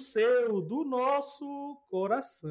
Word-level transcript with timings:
seu, 0.00 0.60
do 0.62 0.82
nosso 0.84 1.76
coração. 1.90 2.50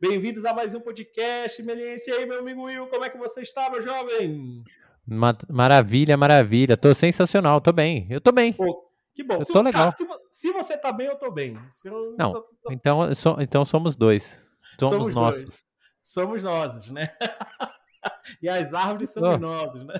Bem-vindos 0.00 0.44
a 0.44 0.54
mais 0.54 0.74
um 0.74 0.80
podcast, 0.80 1.62
Meliense. 1.62 2.10
E 2.10 2.14
aí, 2.14 2.26
meu 2.26 2.38
amigo 2.38 2.62
Will, 2.62 2.86
como 2.86 3.04
é 3.04 3.10
que 3.10 3.18
você 3.18 3.42
está, 3.42 3.68
meu 3.70 3.82
jovem? 3.82 4.64
Maravilha, 5.06 6.16
maravilha. 6.16 6.76
Tô 6.76 6.94
sensacional, 6.94 7.60
tô 7.60 7.72
bem. 7.72 8.06
Eu 8.10 8.20
tô 8.20 8.32
bem. 8.32 8.52
Pô, 8.54 8.90
que 9.14 9.22
bom. 9.22 9.36
Eu 9.36 9.44
se, 9.44 9.52
tô 9.52 9.60
legal. 9.60 9.92
se, 9.92 10.06
se, 10.30 10.50
você 10.52 10.78
tá 10.78 10.90
bem, 10.90 11.06
eu 11.06 11.16
tô 11.16 11.30
bem. 11.30 11.58
Eu, 11.84 12.16
não, 12.18 12.32
tô, 12.32 12.40
tô... 12.40 12.72
Então, 12.72 13.14
so, 13.14 13.36
então 13.38 13.64
somos 13.64 13.94
dois. 13.94 14.42
Somos, 14.80 14.96
somos 14.96 15.14
nossos. 15.14 15.42
Dois. 15.42 15.64
Somos 16.02 16.42
nós, 16.42 16.90
né? 16.90 17.14
e 18.42 18.48
as 18.48 18.72
árvores 18.72 19.10
são 19.10 19.22
luminosas, 19.22 19.84
né? 19.84 19.94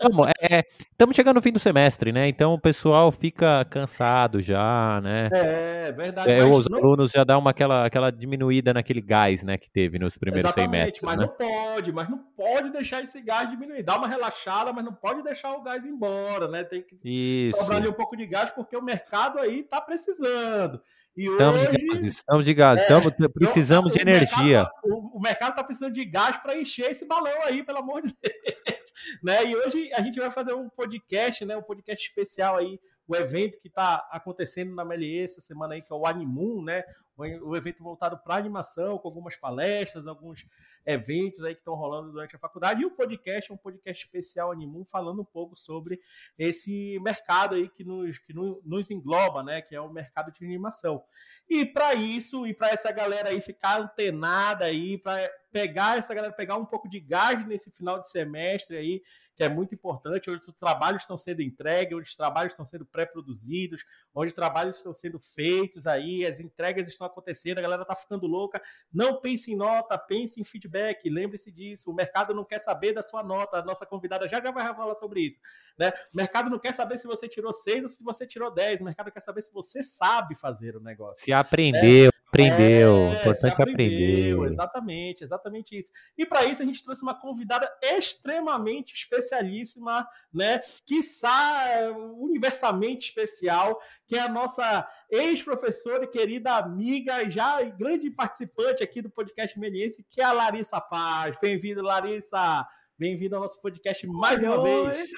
Estamos 0.00 0.28
é, 0.40 1.14
chegando 1.14 1.36
no 1.36 1.42
fim 1.42 1.52
do 1.52 1.58
semestre, 1.58 2.12
né? 2.12 2.28
Então 2.28 2.54
o 2.54 2.58
pessoal 2.58 3.10
fica 3.10 3.64
cansado 3.64 4.40
já, 4.40 5.00
né? 5.02 5.28
É, 5.32 5.92
verdade. 5.92 6.30
É, 6.30 6.44
os 6.44 6.68
não... 6.68 6.78
alunos 6.78 7.10
já 7.10 7.24
dão 7.24 7.40
uma, 7.40 7.50
aquela, 7.50 7.86
aquela 7.86 8.10
diminuída 8.10 8.72
naquele 8.72 9.00
gás, 9.00 9.42
né, 9.42 9.56
que 9.56 9.70
teve 9.70 9.98
nos 9.98 10.16
primeiros 10.16 10.50
Exatamente, 10.50 10.98
semestres. 10.98 11.02
Mas 11.02 11.16
né? 11.16 11.26
não 11.26 11.48
pode, 11.48 11.92
mas 11.92 12.08
não 12.08 12.18
pode 12.36 12.70
deixar 12.70 13.02
esse 13.02 13.20
gás 13.22 13.48
diminuir. 13.48 13.82
Dá 13.82 13.96
uma 13.96 14.08
relaxada, 14.08 14.72
mas 14.72 14.84
não 14.84 14.94
pode 14.94 15.22
deixar 15.22 15.52
o 15.52 15.62
gás 15.62 15.86
embora, 15.86 16.48
né? 16.48 16.64
Tem 16.64 16.82
que 16.82 16.98
Isso. 17.04 17.56
sobrar 17.56 17.78
ali 17.78 17.88
um 17.88 17.92
pouco 17.92 18.16
de 18.16 18.26
gás, 18.26 18.50
porque 18.50 18.76
o 18.76 18.82
mercado 18.82 19.38
aí 19.38 19.62
tá 19.62 19.80
precisando. 19.80 20.80
E 21.16 21.26
estamos 21.26 21.60
hoje, 21.60 21.70
de 21.70 21.86
gás, 21.86 22.02
estamos 22.02 22.44
de 22.44 22.54
gás, 22.54 22.78
é, 22.78 22.82
estamos, 22.82 23.14
precisamos 23.32 23.92
então, 23.94 24.04
de 24.04 24.10
energia. 24.10 24.64
Tá, 24.64 24.72
o, 24.84 25.16
o, 25.16 25.20
mercado 25.20 25.50
está 25.50 25.62
precisando 25.62 25.92
de 25.92 26.04
gás 26.04 26.38
para 26.38 26.58
encher 26.58 26.90
esse 26.90 27.06
balão 27.06 27.40
aí, 27.44 27.62
pelo 27.62 27.78
amor 27.78 28.02
de 28.02 28.14
Deus. 28.20 28.34
Né? 29.22 29.44
E 29.44 29.54
hoje 29.54 29.92
a 29.92 30.00
gente 30.00 30.18
vai 30.18 30.30
fazer 30.30 30.54
um 30.54 30.68
podcast, 30.70 31.44
né? 31.44 31.54
um 31.54 31.62
podcast 31.62 32.08
especial 32.08 32.56
aí, 32.56 32.80
o 33.06 33.14
evento 33.14 33.60
que 33.60 33.68
está 33.68 33.96
acontecendo 34.10 34.74
na 34.74 34.82
Melier 34.82 35.24
essa 35.24 35.42
semana 35.42 35.74
aí, 35.74 35.82
que 35.82 35.92
é 35.92 35.96
o 35.96 36.06
Animum, 36.06 36.62
né? 36.62 36.82
o 37.16 37.54
evento 37.54 37.82
voltado 37.82 38.18
para 38.18 38.36
animação, 38.36 38.96
com 38.96 39.06
algumas 39.06 39.36
palestras, 39.36 40.06
alguns 40.06 40.46
eventos 40.86 41.42
aí 41.42 41.54
que 41.54 41.60
estão 41.60 41.74
rolando 41.74 42.12
durante 42.12 42.36
a 42.36 42.38
faculdade. 42.38 42.82
E 42.82 42.86
o 42.86 42.90
podcast 42.90 43.50
é 43.50 43.54
um 43.54 43.58
podcast 43.58 44.04
especial 44.04 44.50
Animum, 44.50 44.84
falando 44.84 45.22
um 45.22 45.24
pouco 45.24 45.56
sobre 45.56 46.00
esse 46.38 46.98
mercado 47.00 47.54
aí 47.54 47.68
que 47.68 47.84
nos, 47.84 48.18
que 48.18 48.32
nos 48.32 48.90
engloba, 48.90 49.42
né? 49.42 49.62
Que 49.62 49.74
é 49.74 49.80
o 49.80 49.92
mercado 49.92 50.32
de 50.32 50.44
animação. 50.44 51.02
E 51.48 51.64
para 51.64 51.94
isso, 51.94 52.46
e 52.46 52.54
para 52.54 52.70
essa 52.70 52.90
galera 52.90 53.30
aí 53.30 53.40
ficar 53.40 53.80
antenada 53.80 54.64
aí, 54.64 54.98
para 54.98 55.30
pegar 55.54 55.98
essa 55.98 56.12
galera, 56.12 56.32
pegar 56.32 56.56
um 56.56 56.64
pouco 56.64 56.88
de 56.88 56.98
gás 56.98 57.46
nesse 57.46 57.70
final 57.70 58.00
de 58.00 58.10
semestre 58.10 58.76
aí, 58.76 59.00
que 59.36 59.44
é 59.44 59.48
muito 59.48 59.72
importante, 59.72 60.28
onde 60.28 60.48
os 60.48 60.54
trabalhos 60.56 61.02
estão 61.02 61.16
sendo 61.16 61.42
entregues, 61.42 61.96
onde 61.96 62.08
os 62.08 62.16
trabalhos 62.16 62.52
estão 62.52 62.66
sendo 62.66 62.84
pré-produzidos, 62.84 63.84
onde 64.12 64.28
os 64.28 64.34
trabalhos 64.34 64.78
estão 64.78 64.92
sendo 64.92 65.20
feitos 65.20 65.86
aí, 65.86 66.26
as 66.26 66.40
entregas 66.40 66.88
estão 66.88 67.06
acontecendo, 67.06 67.58
a 67.58 67.62
galera 67.62 67.82
está 67.82 67.94
ficando 67.94 68.26
louca. 68.26 68.60
Não 68.92 69.20
pense 69.20 69.52
em 69.52 69.56
nota, 69.56 69.96
pense 69.96 70.40
em 70.40 70.44
feedback, 70.44 70.73
lembre-se 71.08 71.50
disso. 71.52 71.90
O 71.90 71.94
mercado 71.94 72.34
não 72.34 72.44
quer 72.44 72.58
saber 72.58 72.92
da 72.92 73.02
sua 73.02 73.22
nota, 73.22 73.58
a 73.58 73.64
nossa 73.64 73.84
convidada 73.86 74.28
já 74.28 74.40
já 74.40 74.50
vai 74.50 74.74
falar 74.74 74.94
sobre 74.94 75.20
isso. 75.20 75.38
Né? 75.78 75.90
O 76.12 76.16
mercado 76.16 76.50
não 76.50 76.58
quer 76.58 76.72
saber 76.72 76.98
se 76.98 77.06
você 77.06 77.28
tirou 77.28 77.52
6 77.52 77.82
ou 77.82 77.88
se 77.88 78.02
você 78.02 78.26
tirou 78.26 78.52
10, 78.52 78.80
o 78.80 78.84
mercado 78.84 79.10
quer 79.10 79.20
saber 79.20 79.42
se 79.42 79.52
você 79.52 79.82
sabe 79.82 80.34
fazer 80.34 80.76
o 80.76 80.80
negócio. 80.80 81.24
Se 81.24 81.32
aprendeu, 81.32 82.10
aprendeu. 82.34 82.96
É, 82.96 83.20
importante 83.20 83.62
aprender. 83.62 84.38
Exatamente, 84.44 85.24
exatamente 85.24 85.76
isso. 85.76 85.92
E 86.18 86.26
para 86.26 86.44
isso 86.44 86.62
a 86.62 86.64
gente 86.66 86.82
trouxe 86.82 87.02
uma 87.02 87.14
convidada 87.14 87.70
extremamente 87.80 88.92
especialíssima, 88.92 90.06
né? 90.32 90.60
Quiçá 90.84 91.92
universalmente 92.16 93.08
especial, 93.08 93.80
que 94.06 94.16
é 94.16 94.20
a 94.20 94.28
nossa 94.28 94.86
ex-professora 95.10 96.04
e 96.04 96.08
querida 96.08 96.56
amiga, 96.56 97.28
já 97.30 97.62
grande 97.62 98.10
participante 98.10 98.82
aqui 98.82 99.00
do 99.00 99.10
podcast 99.10 99.58
Meliense, 99.58 100.04
que 100.10 100.20
é 100.20 100.24
a 100.24 100.32
Larissa 100.32 100.80
Paz. 100.80 101.36
Bem-vinda, 101.40 101.82
Larissa! 101.82 102.66
Bem-vinda 102.98 103.36
ao 103.36 103.42
nosso 103.42 103.60
podcast 103.60 104.06
mais 104.06 104.42
Oi. 104.42 104.48
uma 104.48 104.62
vez. 104.62 105.10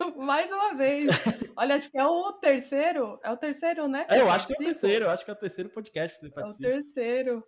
Mais 0.16 0.50
uma 0.50 0.74
vez. 0.74 1.10
Olha, 1.56 1.74
acho 1.74 1.90
que 1.90 1.98
é 1.98 2.06
o 2.06 2.32
terceiro. 2.34 3.18
É 3.22 3.30
o 3.30 3.36
terceiro, 3.36 3.88
né? 3.88 4.06
É, 4.08 4.20
eu 4.20 4.30
acho 4.30 4.46
que 4.46 4.54
é 4.54 4.56
o 4.56 4.58
terceiro. 4.58 5.04
Eu 5.04 5.10
acho 5.10 5.24
que 5.24 5.30
é 5.30 5.34
o 5.34 5.36
terceiro 5.36 5.70
podcast 5.70 6.18
que 6.18 6.26
você 6.26 6.32
participa. 6.32 6.68
É 6.68 6.70
o 6.70 6.74
terceiro. 6.74 7.44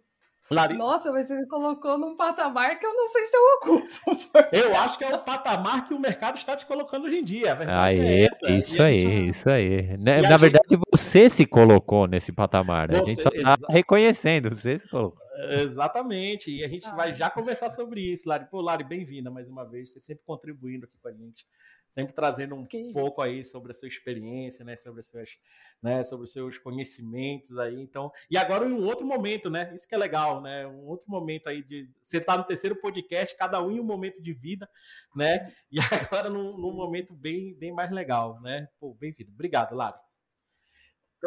Lari... 0.50 0.76
Nossa, 0.76 1.10
mas 1.10 1.28
você 1.28 1.34
me 1.34 1.46
colocou 1.46 1.96
num 1.96 2.16
patamar 2.16 2.78
que 2.78 2.84
eu 2.84 2.92
não 2.92 3.08
sei 3.08 3.26
se 3.26 3.36
eu 3.36 3.42
ocupo. 3.56 3.88
Porque... 4.32 4.56
Eu 4.56 4.76
acho 4.76 4.98
que 4.98 5.04
é 5.04 5.14
o 5.14 5.18
patamar 5.18 5.86
que 5.86 5.94
o 5.94 5.98
mercado 5.98 6.36
está 6.36 6.54
te 6.54 6.66
colocando 6.66 7.06
hoje 7.06 7.18
em 7.18 7.24
dia. 7.24 7.52
A 7.52 7.54
verdade 7.54 7.98
é. 7.98 8.28
Isso 8.58 8.82
aí, 8.82 9.00
gente... 9.00 9.28
isso 9.28 9.50
aí. 9.50 9.96
Na, 9.96 10.20
na 10.20 10.36
verdade, 10.36 10.66
gente... 10.68 10.82
você 10.90 11.30
se 11.30 11.46
colocou 11.46 12.06
nesse 12.06 12.32
patamar, 12.32 12.88
né? 12.88 12.98
Você... 12.98 13.02
A 13.02 13.06
gente 13.06 13.22
só 13.22 13.30
está 13.30 13.56
reconhecendo, 13.70 14.54
você 14.54 14.78
se 14.78 14.88
colocou. 14.88 15.22
Exatamente. 15.50 16.50
E 16.50 16.64
a 16.64 16.68
gente 16.68 16.86
ah, 16.86 16.94
vai 16.94 17.14
já 17.14 17.30
conversar 17.30 17.70
sobre 17.70 18.00
isso, 18.12 18.28
Lari. 18.28 18.46
Pô, 18.50 18.60
Lari, 18.60 18.84
bem-vinda 18.84 19.30
mais 19.30 19.48
uma 19.48 19.64
vez. 19.64 19.92
Você 19.92 20.00
sempre 20.00 20.24
contribuindo 20.24 20.84
aqui 20.84 20.98
com 20.98 21.08
a 21.08 21.12
gente, 21.12 21.46
sempre 21.92 22.14
trazendo 22.14 22.54
um 22.54 22.64
que 22.64 22.90
pouco 22.90 23.20
aí 23.20 23.44
sobre 23.44 23.70
a 23.70 23.74
sua 23.74 23.86
experiência, 23.86 24.64
né? 24.64 24.74
Sobre 24.74 25.00
os 25.00 25.08
seus, 25.08 25.36
né? 25.82 26.02
Sobre 26.02 26.24
os 26.24 26.32
seus 26.32 26.56
conhecimentos 26.56 27.58
aí. 27.58 27.78
Então, 27.78 28.10
e 28.30 28.38
agora 28.38 28.66
em 28.66 28.72
um 28.72 28.84
outro 28.86 29.06
momento, 29.06 29.50
né? 29.50 29.70
Isso 29.74 29.86
que 29.86 29.94
é 29.94 29.98
legal, 29.98 30.40
né? 30.40 30.66
Um 30.66 30.86
outro 30.86 31.08
momento 31.08 31.48
aí 31.48 31.62
de 31.62 31.88
você 32.02 32.18
tá 32.18 32.36
no 32.36 32.44
terceiro 32.44 32.74
podcast, 32.76 33.36
cada 33.36 33.62
um 33.62 33.70
em 33.70 33.78
um 33.78 33.84
momento 33.84 34.22
de 34.22 34.32
vida, 34.32 34.68
né? 35.14 35.52
E 35.70 35.76
agora 36.10 36.30
num, 36.30 36.56
num 36.56 36.72
momento 36.72 37.12
bem, 37.12 37.54
bem 37.54 37.72
mais 37.72 37.90
legal, 37.90 38.40
né? 38.40 38.68
Pô, 38.80 38.94
bem-vindo. 38.94 39.30
Obrigado, 39.30 39.74
Lari. 39.74 40.11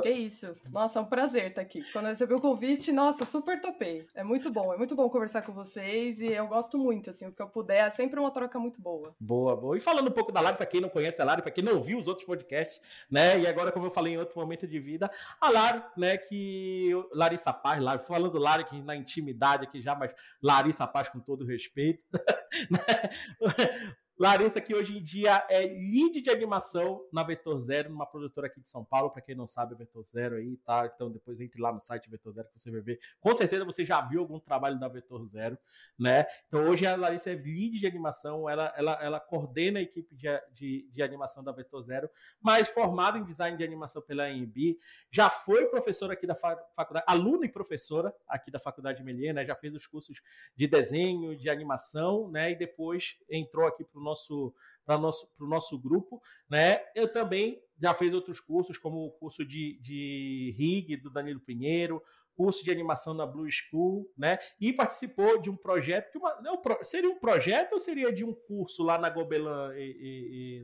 Que 0.01 0.09
isso. 0.09 0.55
Nossa, 0.69 0.99
é 0.99 1.01
um 1.01 1.05
prazer 1.05 1.49
estar 1.49 1.61
aqui. 1.61 1.81
Quando 1.91 2.05
eu 2.05 2.09
recebi 2.09 2.33
o 2.33 2.41
convite, 2.41 2.91
nossa, 2.91 3.25
super 3.25 3.61
topei. 3.61 4.05
É 4.13 4.23
muito 4.23 4.51
bom, 4.51 4.73
é 4.73 4.77
muito 4.77 4.95
bom 4.95 5.09
conversar 5.09 5.41
com 5.41 5.53
vocês 5.53 6.19
e 6.19 6.27
eu 6.27 6.47
gosto 6.47 6.77
muito, 6.77 7.09
assim, 7.09 7.27
o 7.27 7.31
que 7.31 7.41
eu 7.41 7.47
puder, 7.47 7.87
é 7.87 7.89
sempre 7.89 8.19
uma 8.19 8.31
troca 8.31 8.59
muito 8.59 8.81
boa. 8.81 9.15
Boa, 9.19 9.55
boa. 9.55 9.77
E 9.77 9.79
falando 9.79 10.09
um 10.09 10.13
pouco 10.13 10.31
da 10.31 10.41
Lari, 10.41 10.57
para 10.57 10.65
quem 10.65 10.81
não 10.81 10.89
conhece 10.89 11.21
a 11.21 11.25
Lari, 11.25 11.41
para 11.41 11.51
quem 11.51 11.63
não 11.63 11.81
viu 11.81 11.97
os 11.97 12.07
outros 12.07 12.25
podcasts, 12.25 12.81
né? 13.09 13.39
E 13.39 13.47
agora, 13.47 13.71
como 13.71 13.85
eu 13.85 13.91
falei 13.91 14.13
em 14.13 14.17
outro 14.17 14.39
momento 14.39 14.67
de 14.67 14.79
vida, 14.79 15.09
a 15.39 15.49
Lari, 15.49 15.83
né, 15.97 16.17
que 16.17 16.91
Larissa 17.13 17.53
Paz, 17.53 17.81
Lari, 17.81 18.03
falando 18.03 18.37
Lari 18.37 18.65
que 18.65 18.81
na 18.81 18.95
intimidade 18.95 19.65
aqui 19.65 19.81
já, 19.81 19.95
mas 19.95 20.13
Larissa 20.41 20.85
Paz 20.85 21.09
com 21.09 21.19
todo 21.19 21.45
respeito, 21.45 22.05
né? 22.69 23.95
Larissa, 24.17 24.61
que 24.61 24.73
hoje 24.73 24.97
em 24.97 25.03
dia 25.03 25.45
é 25.49 25.59
lead 25.59 26.21
de 26.21 26.29
animação 26.29 27.05
na 27.11 27.21
Vetor 27.21 27.59
Zero, 27.59 27.89
numa 27.89 28.05
produtora 28.05 28.47
aqui 28.47 28.61
de 28.61 28.69
São 28.69 28.83
Paulo. 28.83 29.11
Para 29.11 29.21
quem 29.21 29.35
não 29.35 29.45
sabe, 29.45 29.73
a 29.73 29.77
Vetor 29.77 30.05
Zero 30.05 30.35
aí, 30.37 30.55
tá? 30.57 30.89
Então 30.93 31.11
depois 31.11 31.41
entre 31.41 31.61
lá 31.61 31.73
no 31.73 31.81
site 31.81 32.09
Vetor 32.09 32.31
Zero 32.31 32.47
que 32.47 32.57
você 32.57 32.71
vai 32.71 32.79
ver. 32.79 32.97
Com 33.19 33.35
certeza 33.35 33.65
você 33.65 33.85
já 33.85 33.99
viu 33.99 34.21
algum 34.21 34.39
trabalho 34.39 34.79
da 34.79 34.87
Vetor 34.87 35.25
Zero, 35.25 35.57
né? 35.99 36.25
Então 36.47 36.69
hoje 36.69 36.85
a 36.85 36.95
Larissa 36.95 37.31
é 37.31 37.35
lead 37.35 37.77
de 37.77 37.85
animação, 37.85 38.49
ela, 38.49 38.73
ela, 38.77 38.93
ela 39.01 39.19
coordena 39.19 39.79
a 39.79 39.81
equipe 39.81 40.15
de, 40.15 40.27
de, 40.53 40.87
de 40.89 41.03
animação 41.03 41.43
da 41.43 41.51
Vetor 41.51 41.83
Zero, 41.83 42.09
mas 42.41 42.69
formada 42.69 43.17
em 43.17 43.23
design 43.23 43.57
de 43.57 43.65
animação 43.65 44.01
pela 44.01 44.27
AMB, 44.27 44.79
já 45.11 45.29
foi 45.29 45.65
professora 45.65 46.13
aqui 46.13 46.25
da 46.25 46.35
faculdade, 46.35 47.05
aluna 47.05 47.45
e 47.45 47.49
professora 47.49 48.15
aqui 48.29 48.49
da 48.49 48.59
Faculdade 48.59 49.03
Melier, 49.03 49.33
né? 49.33 49.45
Já 49.45 49.55
fez 49.55 49.73
os 49.75 49.85
cursos 49.85 50.21
de 50.55 50.67
desenho, 50.67 51.35
de 51.35 51.49
animação, 51.49 52.29
né? 52.29 52.51
E 52.51 52.55
depois 52.55 53.17
entrou 53.29 53.67
aqui 53.67 53.83
para 53.83 54.04
nosso 54.05 54.53
para 54.85 54.99
nosso, 54.99 55.27
o 55.39 55.47
nosso 55.47 55.79
grupo, 55.79 56.21
né? 56.49 56.79
Eu 56.95 57.11
também 57.11 57.59
já 57.81 57.93
fiz 57.93 58.13
outros 58.13 58.39
cursos, 58.39 58.77
como 58.77 59.07
o 59.07 59.11
curso 59.11 59.43
de, 59.43 59.79
de 59.81 60.53
RIG 60.55 60.97
do 60.97 61.09
Danilo 61.09 61.39
Pinheiro, 61.39 62.01
curso 62.35 62.63
de 62.63 62.71
animação 62.71 63.13
na 63.13 63.25
Blue 63.25 63.49
School, 63.51 64.07
né? 64.15 64.37
E 64.61 64.71
participou 64.71 65.41
de 65.41 65.49
um 65.49 65.57
projeto, 65.57 66.11
de 66.11 66.17
uma, 66.19 66.39
não, 66.41 66.61
seria 66.83 67.09
um 67.09 67.19
projeto 67.19 67.73
ou 67.73 67.79
seria 67.79 68.13
de 68.13 68.23
um 68.23 68.33
curso 68.33 68.83
lá 68.83 68.97
na 68.97 69.09
Gobelin 69.09 69.73
e, 69.75 70.61
e, 70.61 70.63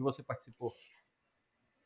que 0.00 0.02
você 0.02 0.22
participou? 0.22 0.74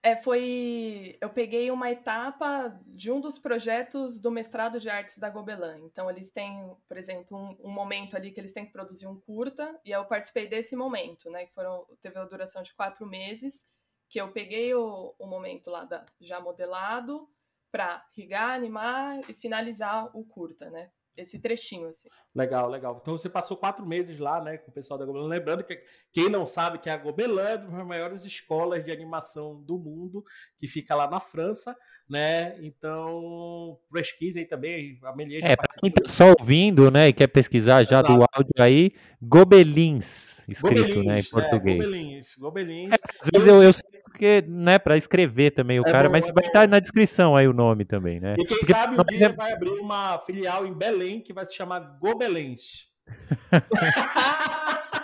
É, 0.04 0.14
foi. 0.18 1.16
Eu 1.18 1.30
peguei 1.30 1.70
uma 1.70 1.90
etapa 1.90 2.78
de 2.88 3.10
um 3.10 3.18
dos 3.22 3.38
projetos 3.38 4.20
do 4.20 4.30
mestrado 4.30 4.78
de 4.78 4.90
artes 4.90 5.16
da 5.16 5.30
Gobelin. 5.30 5.82
Então, 5.86 6.10
eles 6.10 6.30
têm, 6.30 6.76
por 6.86 6.98
exemplo, 6.98 7.38
um, 7.38 7.56
um, 7.68 7.70
momento 7.70 8.14
ali 8.14 8.30
que 8.30 8.38
eles 8.38 8.52
têm 8.52 8.66
que 8.66 8.72
produzir 8.72 9.06
um 9.06 9.18
curta, 9.18 9.80
e 9.82 9.92
eu 9.92 10.04
participei 10.04 10.46
desse 10.46 10.76
momento, 10.76 11.30
né? 11.30 11.46
Que 11.46 11.54
foram, 11.54 11.86
teve 12.02 12.18
a 12.18 12.24
duração 12.26 12.62
de 12.62 12.74
quatro 12.74 13.06
meses, 13.06 13.66
que 14.10 14.20
eu 14.20 14.30
peguei 14.30 14.74
o, 14.74 15.14
o 15.18 15.26
momento 15.26 15.70
lá 15.70 15.86
da, 15.86 16.04
já 16.20 16.38
modelado 16.38 17.26
para 17.72 18.06
rigar, 18.14 18.50
animar 18.50 19.18
e 19.26 19.32
finalizar 19.32 20.14
o 20.14 20.22
curta, 20.22 20.68
né? 20.68 20.90
Esse 21.16 21.38
trechinho, 21.38 21.88
assim. 21.88 22.08
Legal, 22.34 22.68
legal. 22.68 22.98
Então 23.00 23.16
você 23.16 23.28
passou 23.28 23.56
quatro 23.56 23.86
meses 23.86 24.18
lá, 24.18 24.42
né, 24.42 24.58
com 24.58 24.70
o 24.70 24.74
pessoal 24.74 24.98
da 24.98 25.06
Gobelin. 25.06 25.28
Lembrando 25.28 25.64
que 25.64 25.82
quem 26.12 26.28
não 26.28 26.46
sabe 26.46 26.78
que 26.78 26.90
a 26.90 26.96
Gobelin 26.96 27.38
é 27.38 27.56
uma 27.56 27.78
das 27.78 27.86
maiores 27.86 28.24
escolas 28.24 28.84
de 28.84 28.90
animação 28.90 29.60
do 29.62 29.78
mundo, 29.78 30.24
que 30.58 30.66
fica 30.66 30.94
lá 30.94 31.08
na 31.08 31.20
França, 31.20 31.76
né? 32.08 32.54
Então, 32.60 33.76
pesquisem 33.92 34.46
também. 34.46 34.98
A 35.02 35.12
é, 35.42 35.56
para 35.56 35.66
quem 35.80 35.88
está 35.88 36.08
só 36.08 36.34
ouvindo, 36.38 36.88
né, 36.90 37.08
e 37.08 37.12
quer 37.12 37.26
pesquisar 37.28 37.82
já 37.84 38.00
Exato. 38.00 38.14
do 38.14 38.24
áudio 38.32 38.52
aí, 38.58 38.92
Gobelins, 39.20 40.44
escrito, 40.48 40.82
Gobelins, 40.82 41.06
né, 41.06 41.18
em 41.18 41.24
português. 41.24 41.80
É, 41.80 41.86
Gobelins, 41.86 42.34
Gobelins. 42.36 42.92
É, 42.92 42.96
às 43.20 43.28
vezes 43.32 43.48
eu, 43.48 43.62
eu, 43.62 43.72
porque, 44.04 44.44
né, 44.46 44.78
para 44.78 44.96
escrever 44.96 45.50
também 45.50 45.80
o 45.80 45.86
é 45.86 45.90
cara, 45.90 46.08
bom, 46.08 46.12
mas 46.12 46.28
é 46.28 46.32
vai 46.32 46.44
estar 46.44 46.68
na 46.68 46.78
descrição 46.78 47.34
aí 47.34 47.48
o 47.48 47.52
nome 47.52 47.84
também, 47.84 48.20
né? 48.20 48.34
E 48.38 48.44
quem 48.44 48.58
porque 48.58 48.72
sabe 48.72 49.00
o 49.00 49.04
dia 49.04 49.32
vai 49.32 49.52
abrir 49.52 49.70
uma 49.70 50.18
filial 50.20 50.64
em 50.66 50.72
Belém 50.72 51.20
que 51.20 51.32
vai 51.32 51.44
se 51.46 51.54
chamar 51.54 51.80
Gobelens. 52.00 52.92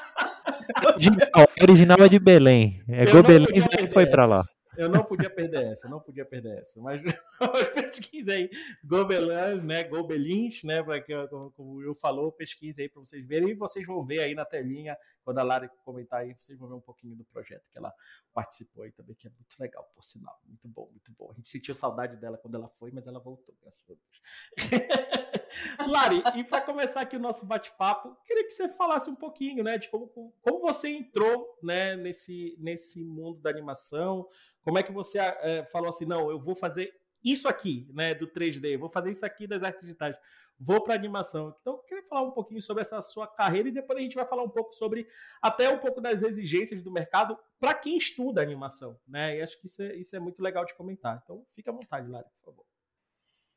original, 0.94 1.49
original 1.62 1.99
é 2.00 2.08
de 2.08 2.19
Belém. 2.19 2.82
É 2.88 3.06
Gobelens 3.06 3.67
que 3.67 3.87
foi 3.88 4.06
para 4.06 4.26
lá. 4.26 4.44
Eu 4.81 4.88
não 4.88 5.05
podia 5.05 5.29
perder 5.29 5.73
essa, 5.73 5.91
não 5.91 6.00
podia 6.00 6.25
perder 6.25 6.59
essa. 6.59 6.81
Mas 6.81 7.03
pesquisa 7.75 8.32
aí, 8.32 8.49
Gobelins, 8.82 9.62
né? 9.62 9.85
Gobelins, 9.85 10.65
né? 10.65 10.82
Que, 11.03 11.29
como, 11.29 11.50
como 11.50 11.75
Will 11.75 11.94
falou, 11.94 12.32
pesquisa 12.32 12.81
aí 12.81 12.88
para 12.88 13.00
vocês 13.00 13.27
verem. 13.27 13.50
E 13.50 13.55
vocês 13.55 13.87
vão 13.87 14.03
ver 14.06 14.21
aí 14.21 14.35
na 14.35 14.47
telinha, 14.47 14.97
quando 15.23 15.38
a 15.38 15.43
Lara 15.43 15.69
comentar 15.85 16.21
aí, 16.21 16.32
vocês 16.32 16.59
vão 16.59 16.67
ver 16.67 16.77
um 16.77 16.81
pouquinho 16.81 17.15
do 17.15 17.27
projeto 17.27 17.69
que 17.71 17.77
ela 17.77 17.93
participou 18.32 18.85
aí 18.85 18.93
também, 18.93 19.15
que 19.15 19.27
é 19.27 19.31
muito 19.31 19.55
legal, 19.59 19.85
por 19.94 20.03
sinal. 20.03 20.41
Muito 20.47 20.67
bom, 20.67 20.88
muito 20.91 21.12
bom. 21.12 21.31
A 21.31 21.35
gente 21.35 21.50
sentiu 21.50 21.75
saudade 21.75 22.17
dela 22.17 22.38
quando 22.38 22.55
ela 22.55 22.69
foi, 22.79 22.91
mas 22.91 23.06
ela 23.06 23.21
voltou, 23.21 23.55
graças 23.61 23.85
a 23.85 23.93
Deus. 23.93 24.23
Lari, 25.87 26.23
e 26.37 26.44
para 26.44 26.61
começar 26.61 27.00
aqui 27.00 27.17
o 27.17 27.20
nosso 27.20 27.47
bate-papo, 27.47 28.17
queria 28.25 28.44
que 28.44 28.50
você 28.50 28.69
falasse 28.69 29.11
um 29.11 29.14
pouquinho, 29.14 29.62
né, 29.64 29.79
de 29.79 29.88
como, 29.88 30.08
como 30.41 30.61
você 30.61 30.88
entrou, 30.88 31.47
né, 31.62 31.97
nesse, 31.97 32.56
nesse 32.58 33.05
mundo 33.05 33.41
da 33.41 33.50
animação, 33.50 34.26
como 34.62 34.79
é 34.79 34.82
que 34.82 34.93
você 34.93 35.19
é, 35.19 35.64
falou 35.73 35.88
assim, 35.88 36.06
não, 36.06 36.31
eu 36.31 36.41
vou 36.41 36.55
fazer 36.55 36.93
isso 37.23 37.49
aqui, 37.49 37.88
né, 37.93 38.14
do 38.14 38.26
3D, 38.26 38.79
vou 38.79 38.88
fazer 38.88 39.11
isso 39.11 39.26
aqui 39.26 39.47
das 39.47 39.62
artes 39.62 39.82
digitais, 39.82 40.19
vou 40.58 40.82
para 40.82 40.94
animação. 40.94 41.55
Então, 41.61 41.75
eu 41.75 41.79
queria 41.81 42.05
falar 42.05 42.23
um 42.23 42.31
pouquinho 42.31 42.62
sobre 42.62 42.82
essa 42.82 43.00
sua 43.00 43.26
carreira 43.26 43.69
e 43.69 43.73
depois 43.73 43.99
a 43.99 44.03
gente 44.03 44.14
vai 44.14 44.26
falar 44.26 44.43
um 44.43 44.50
pouco 44.50 44.75
sobre 44.75 45.06
até 45.41 45.70
um 45.70 45.79
pouco 45.79 46.00
das 46.00 46.23
exigências 46.23 46.82
do 46.82 46.91
mercado 46.91 47.38
para 47.58 47.75
quem 47.75 47.96
estuda 47.96 48.43
animação, 48.43 48.99
né? 49.06 49.38
E 49.38 49.43
acho 49.43 49.58
que 49.58 49.67
isso 49.67 49.82
é, 49.82 49.94
isso 49.96 50.14
é 50.14 50.20
muito 50.20 50.43
legal 50.43 50.64
de 50.64 50.75
comentar. 50.75 51.20
Então, 51.23 51.44
fica 51.55 51.70
à 51.70 51.75
vontade, 51.75 52.08
Lari, 52.08 52.29
por 52.37 52.44
favor. 52.44 52.69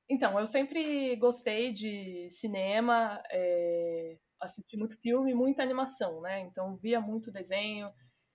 Então, 0.10 0.40
eu 0.40 0.46
sempre 0.46 1.16
gostei 1.16 1.72
de 1.72 2.30
cinema, 2.30 3.22
é, 3.32 4.18
assisti 4.40 4.78
muito 4.78 4.98
filme, 5.00 5.34
muita 5.34 5.64
animação, 5.64 6.22
né? 6.22 6.42
Então, 6.42 6.76
via 6.78 7.00
muito 7.02 7.32
desenho. 7.32 7.92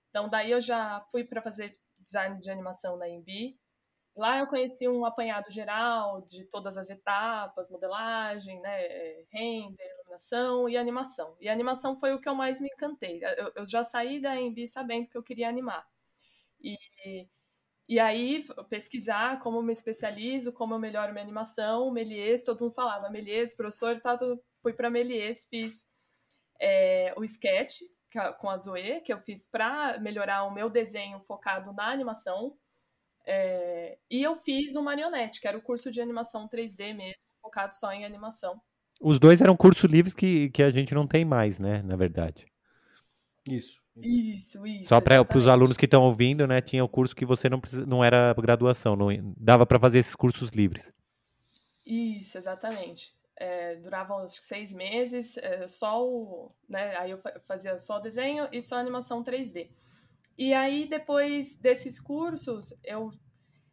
Então, 0.09 0.29
daí 0.29 0.51
eu 0.51 0.61
já 0.61 1.01
fui 1.11 1.23
para 1.23 1.41
fazer 1.41 1.77
design 1.99 2.39
de 2.39 2.49
animação 2.51 2.97
na 2.97 3.07
Embi. 3.09 3.59
Lá 4.15 4.39
eu 4.39 4.47
conheci 4.47 4.87
um 4.87 5.05
apanhado 5.05 5.51
geral 5.51 6.21
de 6.23 6.45
todas 6.45 6.77
as 6.77 6.89
etapas, 6.89 7.69
modelagem, 7.71 8.61
né, 8.61 9.23
render, 9.31 9.83
iluminação 9.95 10.69
e 10.69 10.77
animação. 10.77 11.37
E 11.41 11.49
a 11.49 11.53
animação 11.53 11.97
foi 11.97 12.13
o 12.13 12.21
que 12.21 12.29
eu 12.29 12.35
mais 12.35 12.61
me 12.61 12.69
encantei. 12.69 13.21
Eu, 13.37 13.53
eu 13.57 13.65
já 13.65 13.83
saí 13.83 14.21
da 14.21 14.35
Embi 14.39 14.67
sabendo 14.67 15.07
que 15.09 15.17
eu 15.17 15.23
queria 15.23 15.49
animar. 15.49 15.87
E, 16.61 16.77
e 17.89 17.99
aí, 17.99 18.45
pesquisar 18.69 19.39
como 19.39 19.57
eu 19.57 19.63
me 19.63 19.73
especializo, 19.73 20.53
como 20.53 20.75
eu 20.75 20.79
melhoro 20.79 21.11
minha 21.11 21.23
animação, 21.23 21.89
Melies, 21.89 22.43
todo 22.45 22.61
mundo 22.61 22.75
falava, 22.75 23.09
Melies, 23.09 23.55
professor, 23.55 23.99
tá, 23.99 24.15
fui 24.61 24.73
para 24.73 24.91
Melies, 24.91 25.47
fiz 25.49 25.87
é, 26.61 27.11
o 27.17 27.23
sketch, 27.23 27.79
com 28.37 28.47
a 28.47 28.59
Zoe, 28.59 29.01
que 29.01 29.11
eu 29.11 29.19
fiz 29.19 29.47
para 29.47 29.97
melhorar 29.99 30.43
o 30.43 30.53
meu 30.53 30.69
desenho 30.69 31.19
focado 31.21 31.73
na 31.73 31.91
animação. 31.91 32.55
É, 33.25 33.97
e 34.07 34.21
eu 34.21 34.35
fiz 34.35 34.75
o 34.75 34.83
Marionete, 34.83 35.41
que 35.41 35.47
era 35.47 35.57
o 35.57 35.61
curso 35.61 35.89
de 35.89 35.99
animação 35.99 36.47
3D 36.47 36.93
mesmo, 36.95 37.23
focado 37.41 37.73
só 37.73 37.91
em 37.91 38.05
animação. 38.05 38.61
Os 39.01 39.19
dois 39.19 39.41
eram 39.41 39.57
cursos 39.57 39.89
livres 39.89 40.13
que, 40.13 40.51
que 40.51 40.61
a 40.61 40.69
gente 40.69 40.93
não 40.93 41.07
tem 41.07 41.25
mais, 41.25 41.57
né? 41.57 41.81
Na 41.81 41.95
verdade. 41.95 42.45
Isso. 43.47 43.81
Isso, 44.01 44.65
isso. 44.65 44.89
Só 44.89 45.01
para 45.01 45.37
os 45.37 45.47
alunos 45.47 45.77
que 45.77 45.85
estão 45.85 46.03
ouvindo, 46.03 46.47
né? 46.47 46.61
Tinha 46.61 46.83
o 46.83 46.89
curso 46.89 47.15
que 47.15 47.25
você 47.25 47.49
não, 47.49 47.59
precisa, 47.59 47.85
não 47.85 48.03
era 48.03 48.33
graduação, 48.33 48.95
não 48.95 49.07
dava 49.37 49.65
para 49.65 49.79
fazer 49.79 49.99
esses 49.99 50.15
cursos 50.15 50.49
livres. 50.51 50.91
Isso, 51.85 52.37
exatamente 52.37 53.19
é, 53.39 53.75
duravam 53.77 54.19
acho 54.19 54.41
que 54.41 54.45
seis 54.45 54.73
meses, 54.73 55.37
é, 55.37 55.65
só 55.67 56.05
o, 56.05 56.51
né, 56.67 56.95
aí 56.97 57.11
eu 57.11 57.19
fazia 57.47 57.79
só 57.79 57.97
desenho 57.97 58.49
e 58.51 58.61
só 58.61 58.75
animação 58.75 59.23
3D. 59.23 59.69
E 60.37 60.53
aí 60.53 60.87
depois 60.87 61.55
desses 61.55 61.99
cursos 61.99 62.73
eu 62.83 63.11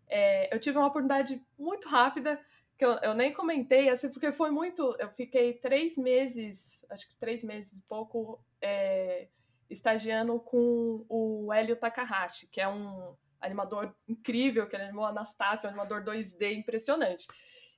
é, 0.08 0.54
eu 0.54 0.60
tive 0.60 0.78
uma 0.78 0.86
oportunidade 0.86 1.42
muito 1.58 1.88
rápida 1.88 2.40
que 2.78 2.84
eu, 2.84 2.92
eu, 3.02 3.14
nem 3.14 3.32
comentei 3.32 3.88
assim 3.88 4.08
porque 4.08 4.30
foi 4.30 4.50
muito, 4.50 4.94
eu 5.00 5.08
fiquei 5.10 5.54
três 5.54 5.98
meses, 5.98 6.84
acho 6.88 7.08
que 7.08 7.16
três 7.16 7.42
meses 7.42 7.78
e 7.78 7.82
pouco 7.82 8.40
é, 8.60 9.28
estagiando 9.68 10.38
com 10.40 11.04
o 11.08 11.52
Hélio 11.52 11.76
Takahashi, 11.76 12.46
que 12.46 12.60
é 12.60 12.68
um 12.68 13.14
animador 13.40 13.94
incrível, 14.08 14.68
que 14.68 14.76
ele 14.76 14.84
animou 14.84 15.04
Anastácia, 15.04 15.68
um 15.68 15.70
animador 15.70 16.04
2D 16.04 16.52
impressionante. 16.54 17.26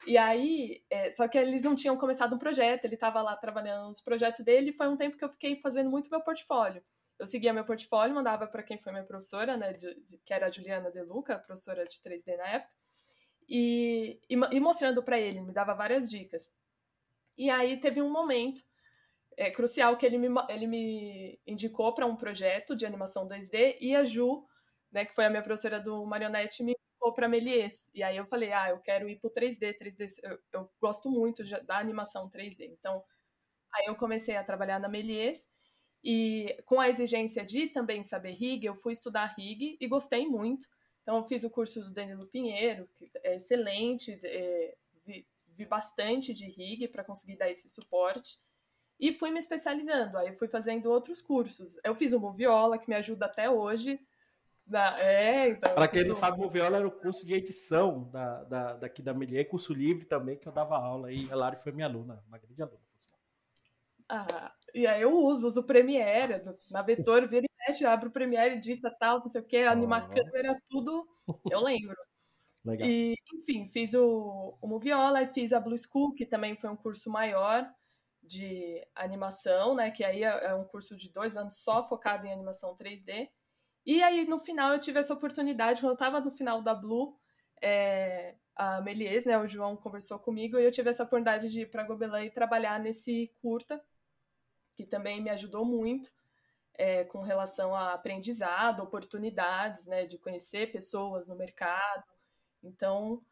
E 0.07 0.17
aí, 0.17 0.83
é, 0.89 1.11
só 1.11 1.27
que 1.27 1.37
eles 1.37 1.63
não 1.63 1.75
tinham 1.75 1.97
começado 1.97 2.35
um 2.35 2.39
projeto, 2.39 2.85
ele 2.85 2.95
estava 2.95 3.21
lá 3.21 3.37
trabalhando 3.37 3.89
nos 3.89 4.01
projetos 4.01 4.45
dele, 4.45 4.71
e 4.71 4.73
foi 4.73 4.89
um 4.89 4.97
tempo 4.97 5.17
que 5.17 5.25
eu 5.25 5.29
fiquei 5.29 5.61
fazendo 5.61 5.91
muito 5.91 6.11
meu 6.11 6.21
portfólio. 6.21 6.83
Eu 7.19 7.27
seguia 7.27 7.53
meu 7.53 7.65
portfólio, 7.65 8.15
mandava 8.15 8.47
para 8.47 8.63
quem 8.63 8.79
foi 8.79 8.93
minha 8.93 9.05
professora, 9.05 9.57
né, 9.57 9.73
de, 9.73 9.93
de, 10.03 10.19
que 10.19 10.33
era 10.33 10.47
a 10.47 10.51
Juliana 10.51 10.91
De 10.91 11.03
Luca, 11.03 11.39
professora 11.39 11.85
de 11.85 11.97
3D 11.97 12.37
na 12.37 12.47
época, 12.47 12.73
e, 13.49 14.21
e, 14.31 14.35
e 14.35 14.61
mostrando 14.61 15.03
para 15.03 15.19
ele, 15.19 15.41
me 15.41 15.53
dava 15.53 15.75
várias 15.75 16.09
dicas. 16.09 16.55
E 17.37 17.51
aí 17.51 17.81
teve 17.81 18.01
um 18.01 18.11
momento 18.11 18.63
é, 19.39 19.53
crucial 19.53 19.97
que 19.97 20.05
ele 20.05 20.19
me, 20.19 20.29
ele 20.49 20.67
me 20.67 21.41
indicou 21.47 21.95
para 21.95 22.05
um 22.05 22.17
projeto 22.17 22.75
de 22.75 22.85
animação 22.85 23.29
2D, 23.29 23.77
e 23.81 23.95
a 23.95 24.05
Ju, 24.05 24.45
né, 24.91 25.05
que 25.05 25.15
foi 25.15 25.27
a 25.27 25.31
minha 25.31 25.43
professora 25.43 25.79
do 25.79 26.05
Marionete, 26.05 26.65
me 26.65 26.77
ou 27.01 27.13
para 27.15 27.29
Melies. 27.29 27.89
E 27.95 28.03
aí 28.03 28.17
eu 28.17 28.27
falei, 28.27 28.53
ah, 28.53 28.71
eu 28.71 28.81
quero 28.81 29.09
ir 29.09 29.21
pro 29.21 29.31
3D, 29.31 29.79
3D, 29.79 30.07
eu, 30.25 30.39
eu 30.53 30.71
gosto 30.81 31.09
muito 31.09 31.45
da 31.65 31.79
animação 31.79 32.29
3D. 32.29 32.69
Então, 32.73 33.05
aí 33.73 33.87
eu 33.87 33.95
comecei 33.95 34.35
a 34.37 34.43
trabalhar 34.43 34.81
na 34.81 34.89
Melies 34.89 35.49
e 36.03 36.61
com 36.67 36.81
a 36.81 36.89
exigência 36.89 37.45
de 37.45 37.69
também 37.69 38.03
saber 38.03 38.33
rig, 38.33 38.65
eu 38.67 38.75
fui 38.75 38.93
estudar 38.93 39.35
rig 39.39 39.79
e 39.81 39.87
gostei 39.87 40.27
muito. 40.27 40.67
Então, 41.03 41.19
eu 41.19 41.25
fiz 41.25 41.45
o 41.45 41.51
curso 41.51 41.81
do 41.81 41.93
Danilo 41.93 42.27
Pinheiro, 42.27 42.89
que 42.97 43.09
é 43.23 43.37
excelente, 43.37 44.19
é, 44.25 44.77
vi, 45.07 45.25
vi 45.47 45.65
bastante 45.65 46.35
de 46.35 46.47
rig 46.47 46.89
para 46.89 47.05
conseguir 47.05 47.37
dar 47.37 47.49
esse 47.49 47.69
suporte. 47.69 48.37
E 48.99 49.13
fui 49.13 49.31
me 49.31 49.39
especializando. 49.39 50.19
Aí 50.19 50.29
eu 50.29 50.35
fui 50.35 50.49
fazendo 50.49 50.91
outros 50.91 51.23
cursos. 51.23 51.79
Eu 51.85 51.95
fiz 51.95 52.13
o 52.13 52.21
Moviola, 52.21 52.79
que 52.79 52.89
me 52.89 52.97
ajuda 52.97 53.27
até 53.27 53.49
hoje 53.49 54.01
é, 54.99 55.49
então. 55.49 55.75
Para 55.75 55.89
quem 55.89 56.05
não 56.07 56.15
sabe, 56.15 56.45
o 56.45 56.51
Viola 56.51 56.77
era 56.77 56.87
o 56.87 56.91
curso 56.91 57.27
de 57.27 57.35
edição 57.35 58.05
da, 58.11 58.45
da, 58.45 58.73
daqui 58.75 59.01
da 59.01 59.15
Melier, 59.15 59.49
curso 59.49 59.73
livre 59.73 60.05
também, 60.05 60.37
que 60.37 60.47
eu 60.47 60.53
dava 60.53 60.77
aula. 60.77 61.11
E 61.11 61.31
a 61.31 61.37
Lari 61.37 61.57
foi 61.57 61.73
minha 61.73 61.87
aluna, 61.87 62.23
uma 62.29 62.39
grande 62.39 62.63
aluna. 62.63 62.79
Ah, 64.11 64.53
e 64.75 64.87
aí 64.87 65.03
eu 65.03 65.13
uso, 65.13 65.47
uso 65.47 65.61
o 65.61 65.65
Premiere, 65.65 66.43
na 66.71 66.81
Vetor, 66.81 67.29
vira 67.29 67.45
e 67.45 67.67
mexe, 67.67 67.85
abro 67.85 68.09
o 68.09 68.13
Premiere, 68.13 68.55
edita 68.55 68.91
tal, 68.91 69.19
não 69.19 69.29
sei 69.29 69.43
o 69.43 69.45
que, 69.45 69.59
animar 69.59 70.09
oh. 70.09 70.15
câmera, 70.15 70.59
tudo, 70.69 71.07
eu 71.51 71.61
lembro. 71.61 71.97
Legal. 72.65 72.89
E, 72.89 73.15
enfim, 73.35 73.69
fiz 73.69 73.93
o, 73.93 74.57
o 74.63 74.67
Moviola 74.67 75.23
e 75.23 75.29
fiz 75.29 75.53
a 75.53 75.61
Blue 75.61 75.77
School, 75.77 76.15
que 76.15 76.25
também 76.25 76.57
foi 76.57 76.71
um 76.71 76.77
curso 76.77 77.11
maior 77.11 77.71
de 78.29 78.87
animação, 78.95 79.75
né? 79.75 79.91
Que 79.91 80.05
aí 80.05 80.23
é, 80.23 80.47
é 80.47 80.55
um 80.55 80.65
curso 80.65 80.97
de 80.97 81.11
dois 81.11 81.37
anos 81.37 81.57
só 81.57 81.83
focado 81.83 82.27
em 82.27 82.33
animação 82.33 82.77
3D. 82.77 83.29
E 83.87 84.03
aí, 84.03 84.27
no 84.27 84.39
final, 84.39 84.73
eu 84.73 84.79
tive 84.79 85.01
essa 85.01 85.15
oportunidade, 85.15 85.81
quando 85.81 85.91
eu 85.91 85.95
estava 85.95 86.21
no 86.21 86.31
final 86.31 86.61
da 86.63 86.75
Blue, 86.75 87.19
é, 87.63 88.35
a 88.55 88.81
Melies, 88.83 89.25
né, 89.25 89.39
o 89.39 89.49
João 89.49 89.77
conversou 89.77 90.19
comigo, 90.19 90.59
e 90.59 90.65
eu 90.65 90.71
tive 90.71 90.91
essa 90.91 91.05
oportunidade 91.05 91.49
de 91.49 91.63
ir 91.63 91.71
para 91.71 91.85
Gobelin 91.85 92.27
e 92.27 92.31
trabalhar 92.31 92.79
nesse 92.79 93.33
curta, 93.41 93.83
que 94.75 94.85
também 94.85 95.23
me 95.23 95.31
ajudou 95.31 95.65
muito 95.65 96.11
é, 96.75 97.05
com 97.05 97.23
relação 97.23 97.75
a 97.75 97.95
aprendizado, 97.95 98.83
oportunidades, 98.83 99.87
né, 99.87 100.07
de 100.07 100.19
conhecer 100.19 100.71
pessoas 100.71 101.27
no 101.27 101.35
mercado. 101.35 102.05
Então, 102.63 103.23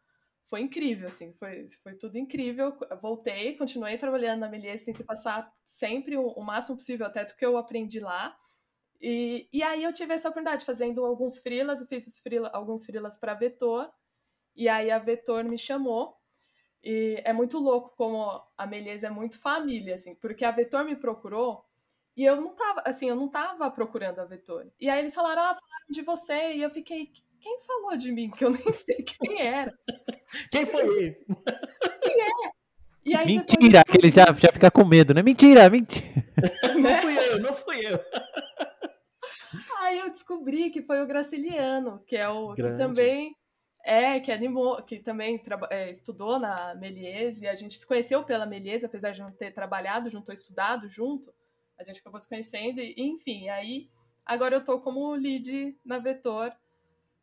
foi 0.49 0.61
incrível, 0.61 1.09
assim, 1.09 1.33
foi, 1.35 1.69
foi 1.83 1.95
tudo 1.95 2.17
incrível. 2.17 2.77
Voltei, 3.01 3.57
continuei 3.57 3.99
trabalhando 3.99 4.41
na 4.41 4.49
Melies, 4.49 4.85
tentei 4.85 5.05
passar 5.05 5.53
sempre 5.65 6.17
o, 6.17 6.29
o 6.29 6.43
máximo 6.43 6.77
possível 6.77 7.07
até 7.07 7.25
do 7.25 7.35
que 7.35 7.45
eu 7.45 7.57
aprendi 7.57 8.01
lá. 8.01 8.39
E, 9.01 9.49
e 9.53 9.63
aí 9.63 9.83
eu 9.85 9.93
tive 9.93 10.15
essa 10.15 10.29
oportunidade, 10.29 10.65
fazendo 10.65 11.05
alguns 11.05 11.39
freelas, 11.39 11.81
eu 11.81 11.87
fiz 11.87 12.19
freela, 12.21 12.49
alguns 12.53 12.87
freelas 12.87 13.17
para 13.17 13.35
Vetor, 13.35 13.91
e 14.55 14.69
aí 14.69 14.91
a 14.91 14.99
Vetor 14.99 15.45
me 15.45 15.59
chamou, 15.59 16.17
e 16.83 17.21
é 17.25 17.33
muito 17.33 17.59
louco 17.59 17.95
como 17.97 18.43
a 18.57 18.67
Melies 18.67 19.05
é 19.05 19.11
muito 19.11 19.39
família, 19.39 19.95
assim, 19.95 20.15
porque 20.15 20.45
a 20.45 20.51
Vetor 20.51 20.85
me 20.85 20.97
procurou, 20.97 21.65
e 22.17 22.25
eu 22.25 22.37
não 22.41 22.55
tava, 22.55 22.83
assim, 22.87 23.09
eu 23.09 23.17
não 23.17 23.29
tava 23.29 23.71
procurando 23.71 24.21
a 24.21 24.25
Vetor. 24.25 24.73
E 24.81 24.89
aí 24.89 25.01
eles 25.01 25.15
falaram, 25.15 25.43
ah, 25.43 25.55
falaram 25.55 25.87
de 25.91 26.01
você, 26.01 26.55
e 26.55 26.63
eu 26.63 26.71
fiquei, 26.71 27.13
quem 27.47 27.61
falou 27.61 27.97
de 27.97 28.11
mim? 28.11 28.29
Que 28.29 28.45
eu 28.45 28.51
nem 28.51 28.61
sei 28.75 28.97
quem 28.97 29.41
era. 29.41 29.73
Quem 30.51 30.67
foi 30.67 30.85
ele? 30.85 31.25
Quem 32.03 32.21
é? 32.23 33.17
Aí, 33.19 33.27
mentira, 33.27 33.85
que 33.85 33.99
ele 33.99 34.11
já, 34.11 34.25
já 34.33 34.53
fica 34.53 34.69
com 34.69 34.85
medo, 34.85 35.15
né? 35.15 35.23
Mentira, 35.23 35.71
mentira. 35.71 36.09
Não 36.77 36.99
fui 36.99 37.17
eu, 37.17 37.41
não 37.41 37.55
fui 37.55 37.87
eu. 37.87 38.01
Aí 39.79 39.99
eu 40.01 40.11
descobri 40.11 40.71
que 40.71 40.83
foi 40.83 41.01
o 41.01 41.07
Graciliano, 41.07 42.03
que 42.05 42.17
é 42.17 42.29
o 42.29 42.53
Grande. 42.53 42.73
que 42.73 42.79
também 42.83 43.37
é, 43.85 44.19
que 44.19 44.33
animou, 44.33 44.83
que 44.83 44.99
também 44.99 45.41
é, 45.71 45.89
estudou 45.89 46.41
na 46.41 46.75
Melies, 46.75 47.41
e 47.41 47.47
a 47.47 47.55
gente 47.55 47.79
se 47.79 47.87
conheceu 47.87 48.25
pela 48.25 48.45
Melies, 48.45 48.83
apesar 48.83 49.13
de 49.13 49.21
não 49.21 49.31
ter 49.31 49.53
trabalhado 49.53 50.11
junto 50.11 50.29
ou 50.29 50.35
estudado 50.35 50.89
junto, 50.89 51.33
a 51.79 51.85
gente 51.85 52.01
acabou 52.01 52.19
se 52.19 52.29
conhecendo, 52.29 52.81
e, 52.81 52.95
enfim, 52.99 53.49
aí 53.49 53.89
agora 54.25 54.57
eu 54.57 54.65
tô 54.65 54.81
como 54.81 55.15
lead 55.15 55.79
na 55.85 56.01
Vetor, 56.01 56.53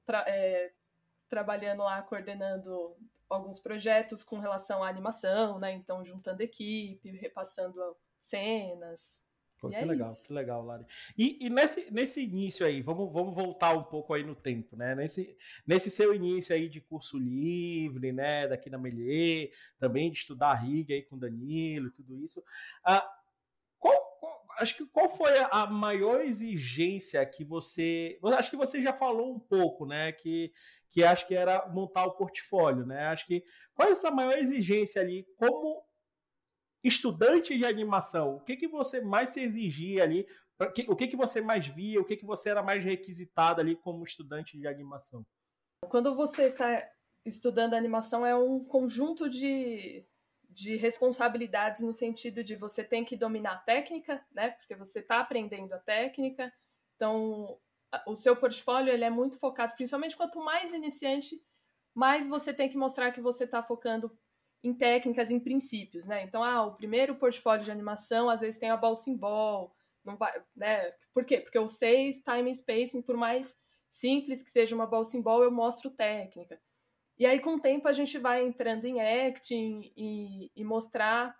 tra 0.05 0.23
é, 0.27 0.73
trabalhando 1.29 1.83
lá, 1.83 2.01
coordenando 2.01 2.95
alguns 3.29 3.59
projetos 3.59 4.23
com 4.23 4.39
relação 4.39 4.83
à 4.83 4.89
animação, 4.89 5.59
né? 5.59 5.71
Então, 5.71 6.05
juntando 6.05 6.43
equipe, 6.43 7.09
repassando 7.11 7.97
cenas, 8.21 9.23
Pô, 9.63 9.69
que 9.69 9.75
é 9.75 9.85
legal, 9.85 10.11
isso. 10.11 10.27
que 10.27 10.33
legal, 10.33 10.61
Lari. 10.61 10.85
E, 11.17 11.45
e, 11.45 11.49
nesse, 11.49 11.89
nesse 11.89 12.21
início 12.21 12.65
aí, 12.65 12.81
vamos, 12.81 13.09
vamos 13.13 13.33
voltar 13.33 13.73
um 13.73 13.83
pouco 13.83 14.13
aí 14.13 14.21
no 14.21 14.35
tempo, 14.35 14.75
né? 14.75 14.93
Nesse, 14.93 15.37
nesse 15.65 15.89
seu 15.89 16.13
início 16.13 16.53
aí 16.53 16.67
de 16.67 16.81
curso 16.81 17.17
livre, 17.17 18.11
né? 18.11 18.45
Daqui 18.45 18.69
na 18.69 18.77
Melier, 18.77 19.51
também 19.79 20.11
de 20.11 20.17
estudar 20.17 20.49
a 20.49 20.53
RIG 20.53 20.93
aí 20.93 21.01
com 21.03 21.17
Danilo 21.17 21.87
e 21.87 21.91
tudo 21.91 22.17
isso. 22.17 22.43
Ah, 22.83 23.09
acho 24.57 24.77
que 24.77 24.85
qual 24.85 25.09
foi 25.09 25.31
a 25.51 25.65
maior 25.67 26.21
exigência 26.21 27.25
que 27.25 27.43
você. 27.43 28.19
Acho 28.37 28.51
que 28.51 28.57
você 28.57 28.81
já 28.81 28.93
falou 28.93 29.35
um 29.35 29.39
pouco, 29.39 29.85
né? 29.85 30.11
Que, 30.11 30.51
que 30.89 31.03
acho 31.03 31.27
que 31.27 31.35
era 31.35 31.67
montar 31.69 32.05
o 32.05 32.15
portfólio, 32.15 32.85
né? 32.85 33.07
Acho 33.07 33.25
que 33.25 33.43
qual 33.73 33.89
é 33.89 33.91
essa 33.91 34.11
maior 34.11 34.37
exigência 34.37 35.01
ali? 35.01 35.25
Como 35.35 35.83
estudante 36.83 37.57
de 37.57 37.65
animação, 37.65 38.35
o 38.35 38.41
que, 38.41 38.57
que 38.57 38.67
você 38.67 38.99
mais 38.99 39.29
se 39.29 39.41
exigia 39.41 40.03
ali? 40.03 40.27
O 40.87 40.95
que, 40.95 41.07
que 41.07 41.15
você 41.15 41.41
mais 41.41 41.65
via? 41.67 41.99
O 41.99 42.05
que, 42.05 42.15
que 42.15 42.25
você 42.25 42.49
era 42.49 42.61
mais 42.61 42.83
requisitado 42.83 43.59
ali 43.59 43.75
como 43.75 44.03
estudante 44.03 44.57
de 44.57 44.67
animação? 44.67 45.25
Quando 45.89 46.15
você 46.15 46.47
está 46.47 46.87
estudando 47.25 47.73
animação, 47.73 48.25
é 48.25 48.35
um 48.35 48.63
conjunto 48.63 49.29
de, 49.29 50.05
de 50.53 50.75
responsabilidades 50.75 51.81
no 51.81 51.93
sentido 51.93 52.43
de 52.43 52.55
você 52.55 52.83
tem 52.83 53.03
que 53.03 53.15
dominar 53.15 53.53
a 53.53 53.59
técnica, 53.59 54.23
né? 54.31 54.51
Porque 54.51 54.75
você 54.75 54.99
está 54.99 55.19
aprendendo 55.19 55.73
a 55.73 55.79
técnica. 55.79 56.53
Então, 56.95 57.59
o 58.07 58.15
seu 58.15 58.35
portfólio 58.35 58.93
ele 58.93 59.03
é 59.03 59.09
muito 59.09 59.37
focado, 59.39 59.75
principalmente 59.75 60.15
quanto 60.15 60.39
mais 60.39 60.71
iniciante, 60.71 61.41
mais 61.93 62.27
você 62.27 62.53
tem 62.53 62.69
que 62.69 62.77
mostrar 62.77 63.11
que 63.11 63.21
você 63.21 63.43
está 63.45 63.63
focando 63.63 64.15
em 64.63 64.73
técnicas, 64.73 65.29
em 65.29 65.39
princípios, 65.39 66.07
né? 66.07 66.23
Então, 66.23 66.43
ah, 66.43 66.63
o 66.65 66.75
primeiro 66.75 67.15
portfólio 67.15 67.65
de 67.65 67.71
animação 67.71 68.29
às 68.29 68.41
vezes 68.41 68.59
tem 68.59 68.69
a 68.69 68.77
ball 68.77 69.75
não 70.05 70.17
vai, 70.17 70.41
né? 70.55 70.91
Por 71.13 71.25
quê? 71.25 71.39
Porque 71.39 71.57
eu 71.57 71.67
sei 71.67 72.11
time 72.11 72.49
and 72.49 72.53
spacing, 72.53 73.01
por 73.01 73.15
mais 73.15 73.57
simples 73.89 74.41
que 74.43 74.49
seja 74.49 74.75
uma 74.75 74.85
ball 74.85 75.43
eu 75.43 75.51
mostro 75.51 75.89
técnica. 75.89 76.59
E 77.17 77.25
aí, 77.25 77.39
com 77.39 77.55
o 77.55 77.59
tempo, 77.59 77.87
a 77.87 77.93
gente 77.93 78.17
vai 78.17 78.45
entrando 78.45 78.85
em 78.85 79.01
acting 79.01 79.93
e, 79.95 80.51
e 80.55 80.63
mostrar. 80.63 81.35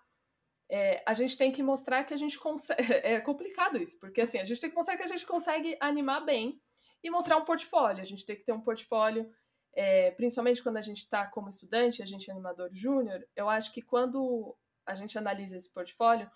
É, 0.70 1.02
a 1.06 1.12
gente 1.12 1.36
tem 1.36 1.52
que 1.52 1.62
mostrar 1.62 2.04
que 2.04 2.14
a 2.14 2.16
gente 2.16 2.38
consegue. 2.38 2.82
É 3.04 3.20
complicado 3.20 3.76
isso, 3.78 3.98
porque 3.98 4.20
assim, 4.20 4.38
a 4.38 4.44
gente 4.44 4.60
tem 4.60 4.70
que 4.70 4.76
mostrar 4.76 4.96
que 4.96 5.02
a 5.02 5.08
gente 5.08 5.26
consegue 5.26 5.76
animar 5.80 6.24
bem 6.24 6.60
e 7.02 7.10
mostrar 7.10 7.36
um 7.36 7.44
portfólio. 7.44 8.00
A 8.00 8.06
gente 8.06 8.24
tem 8.24 8.36
que 8.36 8.44
ter 8.44 8.52
um 8.52 8.60
portfólio 8.60 9.30
é, 9.74 10.12
principalmente 10.12 10.62
quando 10.62 10.76
a 10.76 10.82
gente 10.82 10.98
está 10.98 11.26
como 11.26 11.48
estudante, 11.48 12.02
a 12.02 12.06
gente 12.06 12.30
é 12.30 12.32
animador 12.32 12.70
júnior, 12.72 13.26
eu 13.34 13.48
acho 13.48 13.72
que 13.72 13.82
quando 13.82 14.56
a 14.86 14.94
gente 14.94 15.18
analisa 15.18 15.56
esse 15.56 15.70
portfólio, 15.72 16.30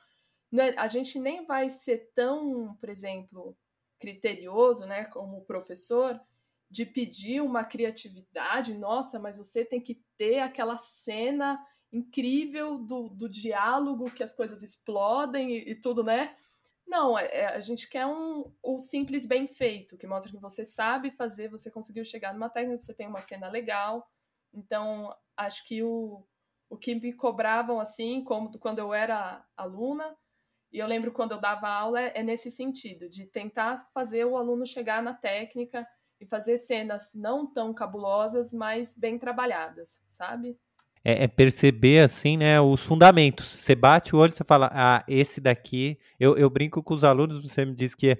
é, 0.52 0.78
a 0.78 0.86
gente 0.86 1.18
nem 1.18 1.44
vai 1.46 1.68
ser 1.68 2.10
tão, 2.14 2.76
por 2.80 2.88
exemplo, 2.88 3.56
criterioso, 4.00 4.86
né, 4.86 5.04
como 5.06 5.44
professor, 5.44 6.20
de 6.70 6.84
pedir 6.84 7.40
uma 7.40 7.64
criatividade, 7.64 8.74
nossa, 8.74 9.18
mas 9.18 9.38
você 9.38 9.64
tem 9.64 9.80
que 9.80 10.02
ter 10.16 10.40
aquela 10.40 10.78
cena 10.78 11.58
incrível 11.90 12.78
do, 12.78 13.08
do 13.08 13.28
diálogo, 13.28 14.10
que 14.10 14.22
as 14.22 14.34
coisas 14.34 14.62
explodem 14.62 15.52
e, 15.52 15.70
e 15.70 15.74
tudo, 15.74 16.04
né? 16.04 16.36
Não, 16.86 17.18
é, 17.18 17.26
é, 17.26 17.46
a 17.48 17.60
gente 17.60 17.88
quer 17.88 18.06
um, 18.06 18.50
o 18.62 18.78
simples 18.78 19.26
bem 19.26 19.46
feito, 19.46 19.96
que 19.96 20.06
mostra 20.06 20.32
que 20.32 20.38
você 20.38 20.64
sabe 20.64 21.10
fazer, 21.10 21.48
você 21.48 21.70
conseguiu 21.70 22.04
chegar 22.04 22.32
numa 22.32 22.48
técnica, 22.48 22.82
você 22.82 22.94
tem 22.94 23.06
uma 23.06 23.20
cena 23.20 23.48
legal. 23.48 24.06
Então, 24.52 25.14
acho 25.36 25.66
que 25.66 25.82
o, 25.82 26.26
o 26.68 26.76
que 26.76 26.94
me 26.94 27.12
cobravam 27.12 27.80
assim, 27.80 28.24
como 28.24 28.58
quando 28.58 28.78
eu 28.78 28.92
era 28.92 29.44
aluna, 29.56 30.16
e 30.72 30.78
eu 30.78 30.86
lembro 30.86 31.12
quando 31.12 31.32
eu 31.32 31.40
dava 31.40 31.68
aula, 31.68 32.00
é, 32.00 32.12
é 32.14 32.22
nesse 32.22 32.50
sentido, 32.50 33.08
de 33.08 33.26
tentar 33.26 33.88
fazer 33.92 34.24
o 34.26 34.36
aluno 34.36 34.66
chegar 34.66 35.02
na 35.02 35.14
técnica 35.14 35.86
e 36.20 36.26
fazer 36.26 36.58
cenas 36.58 37.12
não 37.14 37.46
tão 37.46 37.72
cabulosas, 37.72 38.52
mas 38.52 38.96
bem 38.96 39.18
trabalhadas, 39.18 40.00
sabe? 40.10 40.58
é, 41.04 41.24
é, 41.24 41.28
perceber 41.28 42.00
assim, 42.00 42.36
né, 42.36 42.60
os 42.60 42.82
fundamentos. 42.82 43.46
Você 43.48 43.74
bate 43.74 44.14
o 44.14 44.18
olho 44.18 44.32
e 44.32 44.36
você 44.36 44.44
fala, 44.44 44.70
ah, 44.72 45.04
esse 45.08 45.40
daqui. 45.40 45.98
Eu, 46.18 46.36
eu 46.36 46.50
brinco 46.50 46.82
com 46.82 46.94
os 46.94 47.04
alunos, 47.04 47.42
você 47.42 47.64
me 47.64 47.74
diz 47.74 47.94
que 47.94 48.10
é, 48.10 48.18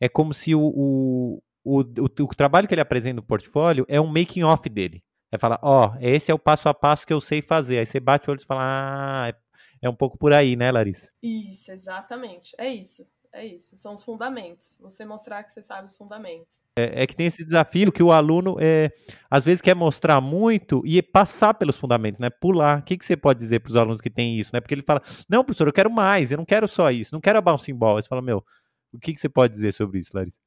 é 0.00 0.08
como 0.08 0.34
se 0.34 0.54
o, 0.54 0.60
o, 0.60 1.42
o, 1.64 1.80
o, 1.80 2.04
o 2.04 2.34
trabalho 2.34 2.68
que 2.68 2.74
ele 2.74 2.80
apresenta 2.80 3.16
no 3.16 3.22
portfólio 3.22 3.86
é 3.88 4.00
um 4.00 4.06
making 4.06 4.42
off 4.42 4.68
dele. 4.68 5.02
É 5.32 5.38
falar, 5.38 5.58
ó, 5.62 5.88
oh, 5.88 5.98
esse 6.00 6.30
é 6.30 6.34
o 6.34 6.38
passo 6.38 6.68
a 6.68 6.74
passo 6.74 7.06
que 7.06 7.12
eu 7.12 7.20
sei 7.20 7.42
fazer. 7.42 7.78
Aí 7.78 7.86
você 7.86 7.98
bate 7.98 8.28
o 8.28 8.32
olho 8.32 8.40
e 8.40 8.44
fala, 8.44 8.62
ah, 8.62 9.28
é, 9.28 9.34
é 9.82 9.88
um 9.88 9.96
pouco 9.96 10.18
por 10.18 10.32
aí, 10.32 10.56
né, 10.56 10.70
Larissa? 10.70 11.10
Isso, 11.22 11.72
exatamente. 11.72 12.54
É 12.58 12.68
isso. 12.68 13.06
É 13.36 13.44
isso, 13.44 13.76
são 13.76 13.92
os 13.92 14.02
fundamentos. 14.02 14.78
Você 14.80 15.04
mostrar 15.04 15.44
que 15.44 15.52
você 15.52 15.60
sabe 15.62 15.84
os 15.84 15.94
fundamentos. 15.94 16.64
É, 16.78 17.02
é 17.02 17.06
que 17.06 17.14
tem 17.14 17.26
esse 17.26 17.44
desafio 17.44 17.92
que 17.92 18.02
o 18.02 18.10
aluno, 18.10 18.56
é, 18.58 18.90
às 19.30 19.44
vezes, 19.44 19.60
quer 19.60 19.74
mostrar 19.74 20.22
muito 20.22 20.80
e 20.86 21.02
passar 21.02 21.52
pelos 21.52 21.78
fundamentos, 21.78 22.18
né? 22.18 22.30
Pular. 22.30 22.78
O 22.78 22.82
que, 22.82 22.96
que 22.96 23.04
você 23.04 23.14
pode 23.14 23.38
dizer 23.38 23.60
para 23.60 23.68
os 23.68 23.76
alunos 23.76 24.00
que 24.00 24.08
têm 24.08 24.38
isso, 24.38 24.52
né? 24.54 24.60
Porque 24.60 24.72
ele 24.72 24.80
fala, 24.80 25.02
não, 25.28 25.44
professor, 25.44 25.68
eu 25.68 25.72
quero 25.74 25.90
mais, 25.90 26.32
eu 26.32 26.38
não 26.38 26.46
quero 26.46 26.66
só 26.66 26.90
isso, 26.90 27.12
não 27.12 27.20
quero 27.20 27.36
a 27.38 27.42
bouncing 27.42 27.74
ball. 27.74 28.00
Você 28.00 28.08
fala, 28.08 28.22
meu, 28.22 28.42
o 28.90 28.98
que, 28.98 29.12
que 29.12 29.20
você 29.20 29.28
pode 29.28 29.52
dizer 29.52 29.74
sobre 29.74 29.98
isso, 29.98 30.12
Larissa? 30.14 30.38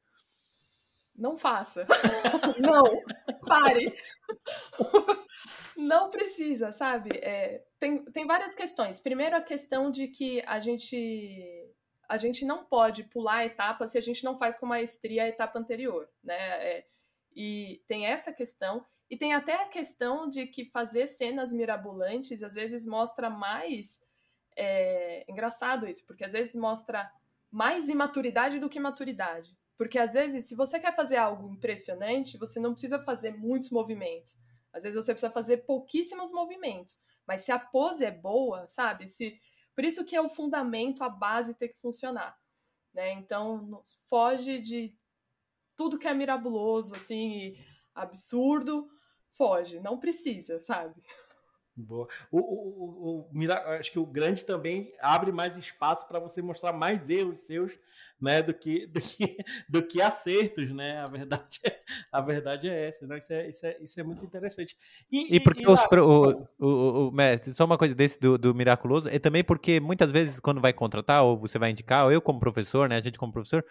Não 1.16 1.38
faça. 1.38 1.86
não, 2.60 2.86
pare. 3.46 3.94
não 5.78 6.10
precisa, 6.10 6.72
sabe? 6.72 7.12
É, 7.18 7.62
tem, 7.78 8.04
tem 8.06 8.26
várias 8.26 8.56
questões. 8.56 9.00
Primeiro, 9.00 9.36
a 9.36 9.42
questão 9.42 9.92
de 9.92 10.08
que 10.08 10.42
a 10.48 10.60
gente 10.60 11.70
a 12.10 12.18
gente 12.18 12.44
não 12.44 12.66
pode 12.66 13.04
pular 13.04 13.38
a 13.38 13.46
etapa 13.46 13.88
se 13.88 13.98
a 13.98 14.02
gente 14.02 14.24
não 14.24 14.36
faz 14.36 14.58
com 14.58 14.66
maestria 14.66 15.24
a 15.24 15.28
etapa 15.28 15.60
anterior, 15.60 16.10
né? 16.24 16.36
É, 16.36 16.88
e 17.36 17.84
tem 17.88 18.08
essa 18.08 18.34
questão, 18.34 18.84
e 19.08 19.16
tem 19.16 19.34
até 19.34 19.54
a 19.54 19.68
questão 19.68 20.28
de 20.28 20.48
que 20.48 20.66
fazer 20.66 21.06
cenas 21.06 21.54
mirabolantes 21.54 22.42
às 22.42 22.56
vezes 22.56 22.86
mostra 22.86 23.30
mais. 23.30 24.02
É, 24.58 25.24
engraçado 25.30 25.88
isso, 25.88 26.04
porque 26.06 26.26
às 26.26 26.34
vezes 26.34 26.56
mostra 26.56 27.10
mais 27.52 27.88
imaturidade 27.88 28.60
do 28.60 28.70
que 28.70 28.80
maturidade. 28.80 29.56
Porque 29.78 29.98
às 29.98 30.14
vezes, 30.14 30.46
se 30.46 30.56
você 30.56 30.80
quer 30.80 30.94
fazer 30.94 31.16
algo 31.16 31.48
impressionante, 31.48 32.38
você 32.38 32.60
não 32.60 32.72
precisa 32.74 33.00
fazer 33.00 33.32
muitos 33.32 33.70
movimentos. 33.70 34.38
Às 34.74 34.84
vezes 34.84 34.96
você 34.96 35.14
precisa 35.14 35.32
fazer 35.32 35.58
pouquíssimos 35.58 36.32
movimentos. 36.32 37.00
Mas 37.26 37.44
se 37.44 37.52
a 37.52 37.60
pose 37.60 38.04
é 38.04 38.12
boa, 38.12 38.68
sabe? 38.68 39.08
Se 39.08 39.40
por 39.80 39.86
isso 39.86 40.04
que 40.04 40.14
é 40.14 40.20
o 40.20 40.28
fundamento, 40.28 41.06
a 41.06 41.08
base 41.08 41.54
ter 41.54 41.70
que 41.70 41.80
funcionar. 41.80 42.38
Né? 42.94 43.14
Então, 43.14 43.82
foge 44.10 44.60
de 44.60 44.94
tudo 45.74 45.98
que 45.98 46.06
é 46.06 46.14
mirabuloso, 46.14 46.94
assim, 46.94 47.56
absurdo, 47.96 48.90
foge, 49.38 49.80
não 49.80 49.98
precisa, 49.98 50.60
sabe? 50.60 51.02
Boa. 51.80 52.08
O, 52.30 52.40
o, 52.40 52.42
o, 52.42 53.30
o, 53.32 53.52
acho 53.80 53.92
que 53.92 54.00
o 54.00 54.06
grande 54.06 54.46
também 54.46 54.92
abre 55.00 55.32
mais 55.32 55.56
espaço 55.56 56.08
para 56.08 56.20
você 56.20 56.42
mostrar 56.42 56.74
mais 56.74 57.10
erros 57.10 57.42
seus, 57.42 57.72
né, 58.20 58.42
do 58.42 58.54
que, 58.54 58.86
do 58.92 59.00
que, 59.00 59.38
do 59.70 59.84
que 59.84 60.02
acertos, 60.02 60.72
né? 60.72 61.02
A 61.02 61.06
verdade 61.06 61.60
é, 61.64 61.80
a 62.12 62.22
verdade 62.22 62.70
é 62.70 62.88
essa. 62.88 63.08
Né? 63.08 63.18
Isso, 63.18 63.34
é, 63.34 63.48
isso, 63.48 63.66
é, 63.66 63.78
isso 63.82 64.00
é 64.00 64.04
muito 64.04 64.26
interessante. 64.26 64.76
E, 65.10 65.38
e 65.38 65.40
porque 65.40 65.64
e, 65.64 65.68
os, 65.68 65.80
lá, 65.80 66.04
o, 66.04 66.48
o, 66.60 67.08
o, 67.08 67.12
mestre, 67.12 67.54
só 67.54 67.64
uma 67.64 67.78
coisa 67.78 67.96
desse 67.96 68.20
do, 68.20 68.38
do 68.38 68.54
miraculoso, 68.54 69.08
é 69.08 69.18
também 69.18 69.44
porque 69.44 69.80
muitas 69.80 70.12
vezes 70.12 70.40
quando 70.40 70.60
vai 70.60 70.74
contratar, 70.74 71.24
ou 71.24 71.38
você 71.38 71.58
vai 71.58 71.72
indicar, 71.72 72.06
ou 72.06 72.12
eu 72.12 72.22
como 72.22 72.40
professor, 72.40 72.90
né? 72.90 72.98
A 72.98 73.02
gente 73.02 73.18
como 73.18 73.32
professor, 73.32 73.64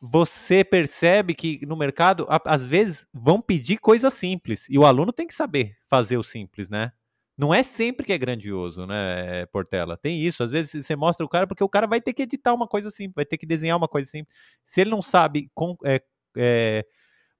você 0.00 0.64
percebe 0.64 1.32
que 1.32 1.64
no 1.64 1.76
mercado, 1.76 2.26
às 2.44 2.66
vezes, 2.66 3.06
vão 3.12 3.40
pedir 3.40 3.78
coisas 3.78 4.12
simples. 4.12 4.66
E 4.68 4.76
o 4.76 4.84
aluno 4.84 5.12
tem 5.12 5.28
que 5.28 5.34
saber 5.34 5.76
fazer 5.86 6.16
o 6.16 6.24
simples, 6.24 6.68
né? 6.68 6.92
Não 7.36 7.52
é 7.52 7.62
sempre 7.62 8.04
que 8.06 8.12
é 8.12 8.18
grandioso, 8.18 8.86
né, 8.86 9.46
Portela? 9.46 9.96
Tem 9.96 10.20
isso. 10.20 10.42
Às 10.42 10.50
vezes 10.50 10.84
você 10.84 10.94
mostra 10.94 11.24
o 11.24 11.28
cara 11.28 11.46
porque 11.46 11.64
o 11.64 11.68
cara 11.68 11.86
vai 11.86 12.00
ter 12.00 12.12
que 12.12 12.22
editar 12.22 12.52
uma 12.52 12.68
coisa 12.68 12.90
simples, 12.90 13.14
vai 13.16 13.24
ter 13.24 13.38
que 13.38 13.46
desenhar 13.46 13.76
uma 13.76 13.88
coisa 13.88 14.10
simples. 14.10 14.36
Se 14.64 14.82
ele 14.82 14.90
não 14.90 15.00
sabe, 15.02 15.50
com, 15.54 15.76
é, 15.84 16.02
é, 16.36 16.84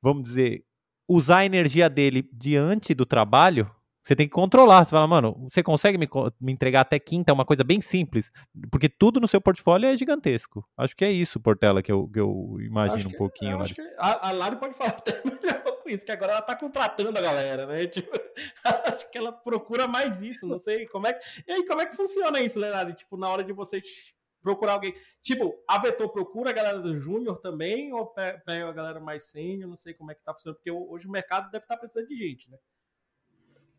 vamos 0.01 0.23
dizer, 0.25 0.65
usar 1.07 1.39
a 1.39 1.47
energia 1.47 1.91
dele 1.91 2.29
diante 2.33 2.95
do 2.95 3.05
trabalho, 3.05 3.71
Você 4.03 4.17
tem 4.17 4.27
que 4.27 4.33
controlar. 4.33 4.85
Você 4.85 4.91
fala, 4.91 5.07
mano, 5.07 5.49
você 5.51 5.63
consegue 5.63 5.97
me, 5.97 6.09
me 6.41 6.53
entregar 6.53 6.81
até 6.81 6.99
quinta 6.99 7.31
é 7.31 7.35
uma 7.35 7.45
coisa 7.45 7.63
bem 7.63 7.81
simples? 7.81 8.31
Porque 8.71 8.89
tudo 8.89 9.21
no 9.21 9.29
seu 9.29 9.41
portfólio 9.41 9.89
é 9.89 9.97
gigantesco. 9.97 10.67
Acho 10.77 10.97
que 10.97 11.05
é 11.05 11.11
isso, 11.11 11.39
Portela, 11.39 11.83
que 11.83 11.93
eu, 11.93 12.09
que 12.09 12.19
eu 12.19 12.59
imagino 12.61 13.11
um 13.11 13.17
pouquinho. 13.17 13.61
acho 13.61 13.75
que 13.75 13.83
a, 13.99 14.29
a 14.29 14.33
Lari 14.33 14.57
pode 14.57 14.75
falar 14.75 14.91
até 14.99 15.23
melhor 15.25 15.63
com 15.83 15.89
isso, 15.89 16.05
que 16.05 16.13
agora 16.13 16.33
ela 16.33 16.43
tá 16.43 16.57
contratando 16.57 17.17
a 17.17 17.23
galera, 17.23 17.67
né? 17.67 17.87
Tipo, 17.93 18.11
acho 18.65 19.11
que 19.11 19.19
ela 19.19 19.33
procura 19.33 19.87
mais 19.87 20.23
isso. 20.23 20.47
Não 20.47 20.59
sei 20.59 20.87
como 20.87 21.07
é 21.07 21.13
que. 21.13 21.43
E 21.47 21.53
aí, 21.53 21.67
como 21.67 21.81
é 21.81 21.87
que 21.87 21.97
funciona 21.97 22.41
isso, 22.41 22.59
Leonardo? 22.59 22.93
Tipo, 22.95 23.17
na 23.17 23.29
hora 23.29 23.45
de 23.45 23.53
vocês 23.53 23.83
procurar 24.43 24.73
alguém. 24.73 24.95
Tipo, 25.23 25.55
a 25.69 25.79
Vetor 25.79 26.09
procura 26.11 26.51
a 26.51 26.53
galera 26.53 26.81
do 26.81 26.99
Júnior 27.01 27.39
também, 27.39 27.93
ou 27.93 28.07
pega 28.07 28.69
a 28.69 28.73
galera 28.73 28.99
mais 28.99 29.31
sênior? 29.31 29.71
Não 29.71 29.77
sei 29.77 29.95
como 29.95 30.11
é 30.11 30.15
que 30.15 30.23
tá 30.25 30.35
funcionando, 30.35 30.57
porque 30.57 30.71
hoje 30.71 31.07
o 31.07 31.11
mercado 31.11 31.51
deve 31.51 31.65
estar 31.65 31.77
tá 31.77 31.81
precisando 31.81 32.09
de 32.09 32.17
gente, 32.17 32.51
né? 32.51 32.59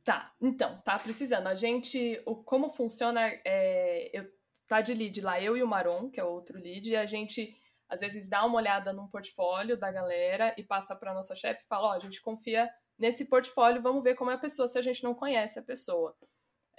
Tá, 0.04 0.34
então, 0.42 0.82
tá 0.82 1.00
precisando. 1.00 1.48
A 1.48 1.54
gente, 1.54 2.22
o, 2.26 2.36
como 2.36 2.70
funciona, 2.70 3.22
é, 3.46 4.10
eu, 4.14 4.30
tá 4.68 4.82
de 4.82 4.94
lead 4.94 5.22
lá, 5.22 5.42
eu 5.42 5.56
e 5.56 5.64
o 5.64 5.68
Maron, 5.68 6.10
que 6.10 6.20
é 6.20 6.24
outro 6.24 6.60
lead, 6.60 6.90
e 6.90 6.96
a 6.96 7.06
gente 7.06 7.56
às 7.90 8.02
vezes 8.02 8.28
dá 8.28 8.44
uma 8.44 8.58
olhada 8.58 8.92
num 8.92 9.08
portfólio 9.08 9.78
da 9.78 9.92
galera 9.92 10.54
e 10.58 10.64
passa 10.64 10.96
para 10.96 11.14
nossa 11.14 11.36
chefe 11.36 11.64
e 11.64 11.68
fala, 11.68 11.90
ó, 11.90 11.90
oh, 11.92 11.94
a 11.94 12.00
gente 12.00 12.22
confia 12.22 12.70
nesse 12.98 13.26
portfólio, 13.26 13.82
vamos 13.82 14.04
ver 14.04 14.16
como 14.16 14.32
é 14.32 14.34
a 14.34 14.38
pessoa, 14.38 14.68
se 14.68 14.78
a 14.78 14.82
gente 14.82 15.04
não 15.04 15.14
conhece 15.14 15.60
a 15.60 15.64
pessoa. 15.64 16.16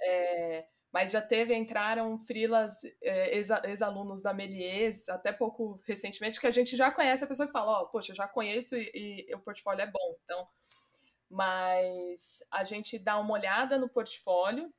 É, 0.01 0.65
mas 0.91 1.11
já 1.11 1.21
teve, 1.21 1.55
entraram 1.55 2.17
frilas, 2.25 2.73
é, 3.01 3.37
ex-alunos 3.37 4.21
da 4.21 4.33
Melies, 4.33 5.07
até 5.09 5.31
pouco 5.31 5.79
recentemente, 5.87 6.39
que 6.39 6.47
a 6.47 6.51
gente 6.51 6.75
já 6.77 6.91
conhece 6.91 7.23
a 7.23 7.27
pessoa 7.27 7.47
e 7.47 7.51
fala, 7.51 7.79
ó, 7.79 7.83
oh, 7.83 7.87
poxa, 7.87 8.13
já 8.13 8.27
conheço 8.27 8.75
e, 8.75 9.25
e 9.27 9.35
o 9.35 9.39
portfólio 9.39 9.81
é 9.83 9.87
bom, 9.87 10.15
então 10.23 10.47
mas 11.29 12.43
a 12.51 12.63
gente 12.63 12.99
dá 12.99 13.19
uma 13.19 13.33
olhada 13.33 13.77
no 13.77 13.89
portfólio 13.89 14.73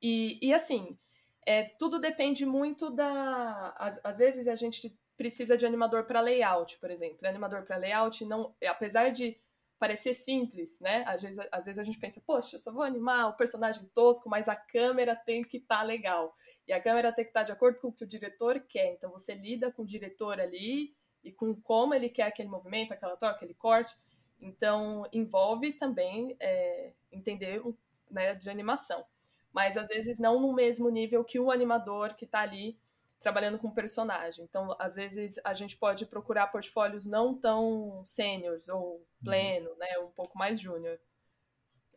e, 0.00 0.38
e 0.42 0.52
assim, 0.52 0.98
é, 1.46 1.64
tudo 1.78 2.00
depende 2.00 2.44
muito 2.44 2.90
da. 2.90 3.74
Às, 3.78 4.00
às 4.04 4.18
vezes 4.18 4.48
a 4.48 4.54
gente 4.54 4.98
precisa 5.16 5.56
de 5.56 5.64
animador 5.64 6.04
para 6.04 6.20
layout, 6.20 6.78
por 6.78 6.90
exemplo. 6.90 7.26
Animador 7.26 7.62
para 7.62 7.76
layout, 7.76 8.24
não, 8.24 8.54
apesar 8.66 9.10
de 9.10 9.40
parecer 9.78 10.14
simples, 10.14 10.80
né? 10.80 11.04
Às 11.06 11.22
vezes, 11.22 11.46
às 11.52 11.64
vezes 11.64 11.78
a 11.78 11.82
gente 11.82 11.98
pensa, 11.98 12.22
poxa, 12.26 12.56
eu 12.56 12.60
só 12.60 12.72
vou 12.72 12.82
animar 12.82 13.28
o 13.28 13.36
personagem 13.36 13.84
tosco, 13.94 14.28
mas 14.28 14.48
a 14.48 14.56
câmera 14.56 15.14
tem 15.14 15.42
que 15.42 15.58
estar 15.58 15.78
tá 15.78 15.82
legal. 15.82 16.34
E 16.66 16.72
a 16.72 16.80
câmera 16.80 17.12
tem 17.12 17.24
que 17.24 17.30
estar 17.30 17.40
tá 17.40 17.46
de 17.46 17.52
acordo 17.52 17.78
com 17.78 17.88
o 17.88 17.92
que 17.92 18.04
o 18.04 18.08
diretor 18.08 18.60
quer. 18.60 18.94
Então 18.94 19.10
você 19.10 19.34
lida 19.34 19.70
com 19.70 19.82
o 19.82 19.86
diretor 19.86 20.40
ali 20.40 20.94
e 21.22 21.30
com 21.32 21.54
como 21.54 21.94
ele 21.94 22.08
quer 22.08 22.24
aquele 22.24 22.48
movimento, 22.48 22.92
aquela 22.92 23.16
troca, 23.16 23.36
aquele 23.36 23.54
corte. 23.54 23.94
Então, 24.40 25.08
envolve 25.12 25.72
também 25.72 26.36
é, 26.38 26.92
entender 27.10 27.62
né, 28.10 28.34
de 28.34 28.48
animação. 28.50 29.04
Mas, 29.52 29.76
às 29.76 29.88
vezes, 29.88 30.18
não 30.18 30.40
no 30.40 30.52
mesmo 30.52 30.88
nível 30.90 31.24
que 31.24 31.38
o 31.38 31.50
animador 31.50 32.14
que 32.14 32.24
está 32.24 32.40
ali 32.40 32.78
trabalhando 33.18 33.58
com 33.58 33.68
o 33.68 33.74
personagem. 33.74 34.44
Então, 34.44 34.76
às 34.78 34.96
vezes, 34.96 35.40
a 35.42 35.54
gente 35.54 35.76
pode 35.76 36.06
procurar 36.06 36.48
portfólios 36.48 37.06
não 37.06 37.34
tão 37.34 38.02
sêniores 38.04 38.68
ou 38.68 38.96
uhum. 38.96 39.04
pleno, 39.24 39.70
uhum. 39.70 39.76
né, 39.78 39.98
um 39.98 40.10
pouco 40.10 40.36
mais 40.38 40.60
júnior. 40.60 40.98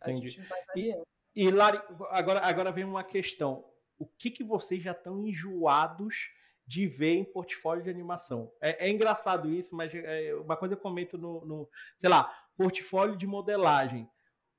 A 0.02 0.10
Entendi. 0.10 0.30
gente 0.30 0.48
vai 0.48 0.64
variando. 0.66 1.04
E, 1.36 1.44
e 1.44 1.52
Lari, 1.52 1.80
agora, 2.10 2.40
agora 2.40 2.72
vem 2.72 2.86
uma 2.86 3.04
questão. 3.04 3.66
O 3.98 4.06
que, 4.06 4.32
que 4.32 4.44
vocês 4.44 4.82
já 4.82 4.94
estão 4.94 5.26
enjoados 5.26 6.32
de 6.70 6.86
ver 6.86 7.16
em 7.16 7.24
portfólio 7.24 7.84
de 7.84 7.90
animação. 7.90 8.54
É, 8.62 8.86
é 8.86 8.92
engraçado 8.92 9.52
isso, 9.52 9.76
mas 9.76 9.92
é, 9.92 10.36
uma 10.36 10.56
coisa 10.56 10.76
eu 10.76 10.78
comento 10.78 11.18
no, 11.18 11.44
no, 11.44 11.70
sei 11.98 12.08
lá, 12.08 12.32
portfólio 12.56 13.18
de 13.18 13.26
modelagem. 13.26 14.08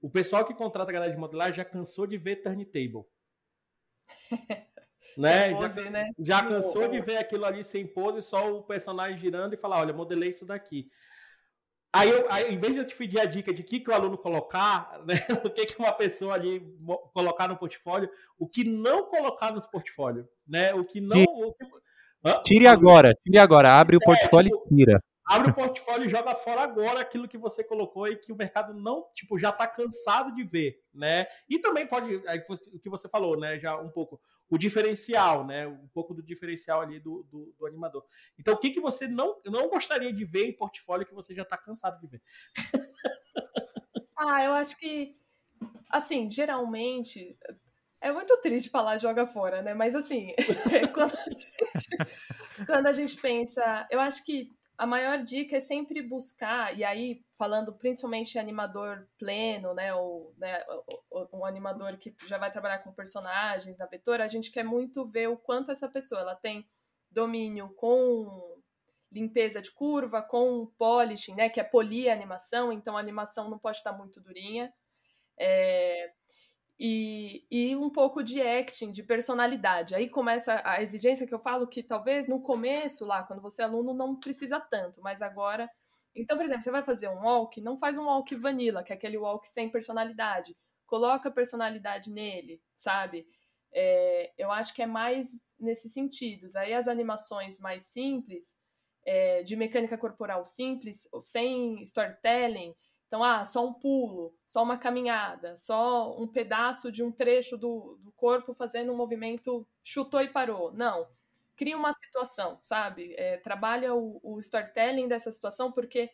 O 0.00 0.10
pessoal 0.10 0.44
que 0.44 0.52
contrata 0.52 0.90
a 0.90 0.92
galera 0.92 1.12
de 1.12 1.18
modelagem 1.20 1.54
já 1.54 1.64
cansou 1.64 2.08
de 2.08 2.18
ver 2.18 2.42
turntable. 2.42 3.04
né? 5.16 5.54
Pose, 5.54 5.84
já, 5.84 5.90
né? 5.90 6.10
já 6.18 6.42
cansou 6.42 6.88
de 6.88 7.00
ver 7.00 7.18
aquilo 7.18 7.44
ali 7.44 7.62
sem 7.62 7.86
pose, 7.86 8.20
só 8.22 8.56
o 8.56 8.64
personagem 8.64 9.16
girando 9.16 9.54
e 9.54 9.56
falar, 9.56 9.78
olha, 9.78 9.94
modelei 9.94 10.30
isso 10.30 10.44
daqui. 10.44 10.90
Aí, 11.92 12.10
eu, 12.10 12.26
aí, 12.28 12.52
em 12.52 12.58
vez 12.58 12.72
de 12.72 12.80
eu 12.80 12.86
te 12.86 12.96
pedir 12.96 13.20
a 13.20 13.24
dica 13.24 13.54
de 13.54 13.62
que, 13.62 13.78
que 13.78 13.90
o 13.90 13.94
aluno 13.94 14.18
colocar, 14.18 15.00
né, 15.06 15.14
o 15.44 15.50
que, 15.50 15.64
que 15.64 15.78
uma 15.78 15.92
pessoa 15.92 16.34
ali 16.34 16.60
colocar 17.12 17.46
no 17.46 17.56
portfólio, 17.56 18.10
o 18.36 18.48
que 18.48 18.64
não 18.64 19.04
colocar 19.04 19.52
no 19.52 19.62
portfólio, 19.70 20.28
né? 20.44 20.74
O 20.74 20.84
que 20.84 21.00
não. 21.00 21.22
O 21.22 21.52
que, 21.52 21.80
Tire 22.44 22.66
agora, 22.66 23.14
tire 23.24 23.38
agora, 23.38 23.72
abre 23.72 23.96
o 23.96 24.02
é, 24.02 24.04
portfólio 24.04 24.50
e 24.70 24.74
tira. 24.76 25.02
Abre 25.24 25.50
o 25.50 25.54
portfólio 25.54 26.06
e 26.06 26.10
joga 26.10 26.34
fora 26.34 26.60
agora 26.60 27.00
aquilo 27.00 27.28
que 27.28 27.38
você 27.38 27.64
colocou 27.64 28.06
e 28.08 28.16
que 28.16 28.32
o 28.32 28.36
mercado 28.36 28.74
não, 28.74 29.06
tipo, 29.14 29.38
já 29.38 29.48
está 29.48 29.66
cansado 29.66 30.34
de 30.34 30.44
ver, 30.44 30.82
né? 30.92 31.26
E 31.48 31.58
também 31.58 31.86
pode, 31.86 32.16
o 32.72 32.78
que 32.78 32.90
você 32.90 33.08
falou, 33.08 33.38
né? 33.38 33.58
Já 33.58 33.80
um 33.80 33.88
pouco, 33.88 34.20
o 34.50 34.58
diferencial, 34.58 35.46
né? 35.46 35.66
Um 35.66 35.88
pouco 35.94 36.12
do 36.12 36.22
diferencial 36.22 36.82
ali 36.82 37.00
do, 37.00 37.26
do, 37.30 37.54
do 37.58 37.66
animador. 37.66 38.04
Então, 38.38 38.54
o 38.54 38.58
que, 38.58 38.70
que 38.70 38.80
você 38.80 39.08
não, 39.08 39.40
não 39.46 39.68
gostaria 39.70 40.12
de 40.12 40.24
ver 40.24 40.46
em 40.46 40.52
portfólio 40.56 41.06
que 41.06 41.14
você 41.14 41.34
já 41.34 41.42
está 41.42 41.56
cansado 41.56 41.98
de 42.00 42.06
ver? 42.06 42.22
ah, 44.18 44.44
eu 44.44 44.52
acho 44.52 44.76
que, 44.76 45.16
assim, 45.88 46.30
geralmente, 46.30 47.38
é 48.00 48.12
muito 48.12 48.36
triste 48.38 48.70
falar 48.70 48.98
joga 48.98 49.26
fora, 49.26 49.62
né? 49.62 49.74
Mas 49.74 49.94
assim, 49.94 50.34
quando, 50.94 51.14
a 51.14 51.30
gente, 51.30 52.66
quando 52.66 52.86
a 52.86 52.92
gente 52.92 53.16
pensa, 53.16 53.86
eu 53.90 54.00
acho 54.00 54.24
que 54.24 54.50
a 54.80 54.86
maior 54.86 55.22
dica 55.22 55.58
é 55.58 55.60
sempre 55.60 56.00
buscar, 56.00 56.74
e 56.74 56.82
aí 56.82 57.22
falando 57.36 57.70
principalmente 57.70 58.38
animador 58.38 59.06
pleno, 59.18 59.74
né, 59.74 59.92
ou 59.92 60.32
né, 60.38 60.64
um 61.34 61.44
animador 61.44 61.98
que 61.98 62.16
já 62.26 62.38
vai 62.38 62.50
trabalhar 62.50 62.78
com 62.78 62.90
personagens 62.90 63.76
na 63.76 63.84
vetor, 63.84 64.22
a 64.22 64.26
gente 64.26 64.50
quer 64.50 64.64
muito 64.64 65.06
ver 65.06 65.28
o 65.28 65.36
quanto 65.36 65.70
essa 65.70 65.86
pessoa 65.86 66.22
ela 66.22 66.34
tem 66.34 66.66
domínio 67.10 67.68
com 67.74 68.58
limpeza 69.12 69.60
de 69.60 69.70
curva, 69.70 70.22
com 70.22 70.72
polishing, 70.78 71.34
né, 71.34 71.50
que 71.50 71.60
é 71.60 71.64
polir 71.64 72.08
a 72.08 72.14
animação, 72.14 72.72
então 72.72 72.96
a 72.96 73.00
animação 73.00 73.50
não 73.50 73.58
pode 73.58 73.76
estar 73.76 73.92
muito 73.92 74.18
durinha. 74.18 74.72
É, 75.38 76.10
e, 76.82 77.44
e 77.50 77.76
um 77.76 77.90
pouco 77.90 78.24
de 78.24 78.40
acting, 78.40 78.90
de 78.90 79.02
personalidade. 79.02 79.94
Aí 79.94 80.08
começa 80.08 80.62
a 80.64 80.82
exigência 80.82 81.26
que 81.26 81.34
eu 81.34 81.38
falo 81.38 81.68
que 81.68 81.82
talvez 81.82 82.26
no 82.26 82.40
começo, 82.40 83.04
lá, 83.04 83.22
quando 83.22 83.42
você 83.42 83.60
é 83.60 83.66
aluno, 83.66 83.92
não 83.92 84.18
precisa 84.18 84.58
tanto, 84.58 85.02
mas 85.02 85.20
agora. 85.20 85.70
Então, 86.16 86.38
por 86.38 86.44
exemplo, 86.46 86.62
você 86.62 86.70
vai 86.70 86.82
fazer 86.82 87.08
um 87.10 87.22
walk, 87.22 87.60
não 87.60 87.76
faz 87.78 87.98
um 87.98 88.06
walk 88.06 88.34
vanilla, 88.34 88.82
que 88.82 88.94
é 88.94 88.96
aquele 88.96 89.18
walk 89.18 89.46
sem 89.46 89.68
personalidade. 89.70 90.56
Coloca 90.86 91.30
personalidade 91.30 92.10
nele, 92.10 92.62
sabe? 92.74 93.26
É, 93.74 94.32
eu 94.38 94.50
acho 94.50 94.74
que 94.74 94.82
é 94.82 94.86
mais 94.86 95.38
nesses 95.58 95.92
sentidos. 95.92 96.56
Aí 96.56 96.72
as 96.72 96.88
animações 96.88 97.60
mais 97.60 97.84
simples, 97.84 98.56
é, 99.04 99.42
de 99.42 99.54
mecânica 99.54 99.98
corporal 99.98 100.46
simples, 100.46 101.06
sem 101.20 101.82
storytelling, 101.82 102.74
então, 103.10 103.24
ah, 103.24 103.44
só 103.44 103.66
um 103.66 103.72
pulo, 103.72 104.32
só 104.46 104.62
uma 104.62 104.78
caminhada, 104.78 105.56
só 105.56 106.16
um 106.16 106.28
pedaço 106.28 106.92
de 106.92 107.02
um 107.02 107.10
trecho 107.10 107.58
do, 107.58 107.98
do 108.04 108.12
corpo 108.12 108.54
fazendo 108.54 108.92
um 108.92 108.96
movimento, 108.96 109.66
chutou 109.82 110.22
e 110.22 110.28
parou. 110.28 110.72
Não. 110.72 111.08
Cria 111.56 111.76
uma 111.76 111.92
situação, 111.92 112.60
sabe? 112.62 113.12
É, 113.18 113.36
trabalha 113.38 113.92
o, 113.96 114.20
o, 114.22 114.38
storytelling 114.38 115.08
dessa 115.08 115.32
situação, 115.32 115.72
porque 115.72 116.08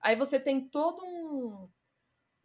aí 0.00 0.16
você 0.16 0.40
tem 0.40 0.66
todo 0.66 1.04
um, 1.04 1.68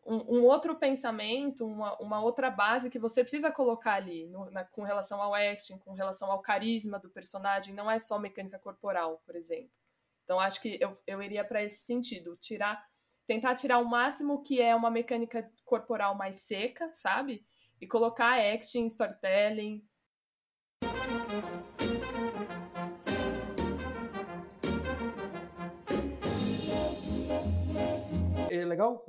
um, 0.06 0.40
um 0.40 0.44
outro 0.44 0.76
pensamento, 0.76 1.66
uma, 1.66 1.98
uma, 1.98 2.22
outra 2.22 2.52
base 2.52 2.90
que 2.90 3.00
você 3.00 3.24
precisa 3.24 3.54
colocar 3.54 3.94
ali, 3.94 4.28
no, 4.28 4.52
na, 4.52 4.66
com 4.66 4.84
relação 4.84 5.22
ao 5.22 5.34
acting, 5.34 5.78
com 5.78 5.94
relação 5.94 6.30
ao 6.30 6.42
carisma 6.42 7.00
do 7.00 7.10
personagem. 7.10 7.74
Não 7.74 7.90
é 7.90 7.98
só 7.98 8.20
mecânica 8.20 8.60
corporal, 8.60 9.22
por 9.26 9.38
exemplo. 9.38 9.72
Então, 10.26 10.42
acho 10.42 10.62
que 10.62 10.78
eu, 10.82 10.98
eu 11.08 11.24
iria 11.24 11.46
para 11.46 11.64
esse 11.64 11.86
sentido, 11.86 12.36
tirar 12.36 12.86
tentar 13.26 13.56
tirar 13.56 13.80
o 13.80 13.90
máximo 13.90 14.42
que 14.42 14.62
é 14.62 14.76
uma 14.76 14.90
mecânica 14.90 15.50
corporal 15.66 16.16
mais 16.16 16.38
seca, 16.38 16.92
sabe? 16.94 17.46
E 17.80 17.88
colocar 17.88 18.40
acting, 18.40 18.86
storytelling. 18.86 19.84
É 28.50 28.66
legal 28.66 29.00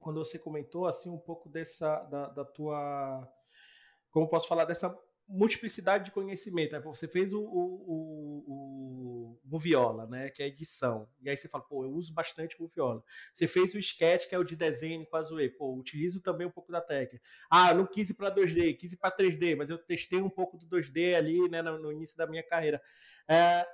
quando 0.00 0.24
você 0.24 0.38
comentou 0.38 0.86
assim 0.86 1.10
um 1.10 1.18
pouco 1.18 1.48
dessa 1.48 1.98
da, 2.04 2.28
da 2.28 2.44
tua 2.44 3.28
como 4.10 4.28
posso 4.28 4.46
falar 4.46 4.64
dessa 4.64 4.96
multiplicidade 5.28 6.06
de 6.06 6.10
conhecimento. 6.10 6.78
Você 6.82 7.08
fez 7.08 7.32
o, 7.32 7.40
o, 7.40 8.44
o, 8.46 9.40
o 9.50 9.58
Viola, 9.58 10.06
né? 10.06 10.28
Que 10.30 10.42
é 10.42 10.46
edição. 10.46 11.08
E 11.22 11.30
aí 11.30 11.36
você 11.36 11.48
fala, 11.48 11.64
pô, 11.64 11.84
eu 11.84 11.90
uso 11.90 12.12
bastante 12.12 12.56
o 12.60 12.68
Viola. 12.68 13.02
Você 13.32 13.46
fez 13.46 13.74
o 13.74 13.78
sketch, 13.78 14.28
que 14.28 14.34
é 14.34 14.38
o 14.38 14.44
de 14.44 14.56
desenho 14.56 15.06
com 15.06 15.16
a 15.16 15.22
Zoe. 15.22 15.48
Pô, 15.48 15.74
utilizo 15.74 16.20
também 16.20 16.46
um 16.46 16.50
pouco 16.50 16.70
da 16.70 16.80
técnica. 16.80 17.24
Ah, 17.50 17.72
não 17.72 17.86
quis 17.86 18.10
ir 18.10 18.14
para 18.14 18.34
2D, 18.34 18.76
quis 18.76 18.92
ir 18.92 18.96
para 18.98 19.16
3D, 19.16 19.56
mas 19.56 19.70
eu 19.70 19.78
testei 19.78 20.20
um 20.20 20.30
pouco 20.30 20.58
do 20.58 20.66
2D 20.66 21.14
ali, 21.14 21.48
né? 21.48 21.62
No, 21.62 21.78
no 21.78 21.92
início 21.92 22.16
da 22.16 22.26
minha 22.26 22.42
carreira. 22.42 22.80
É, 23.28 23.66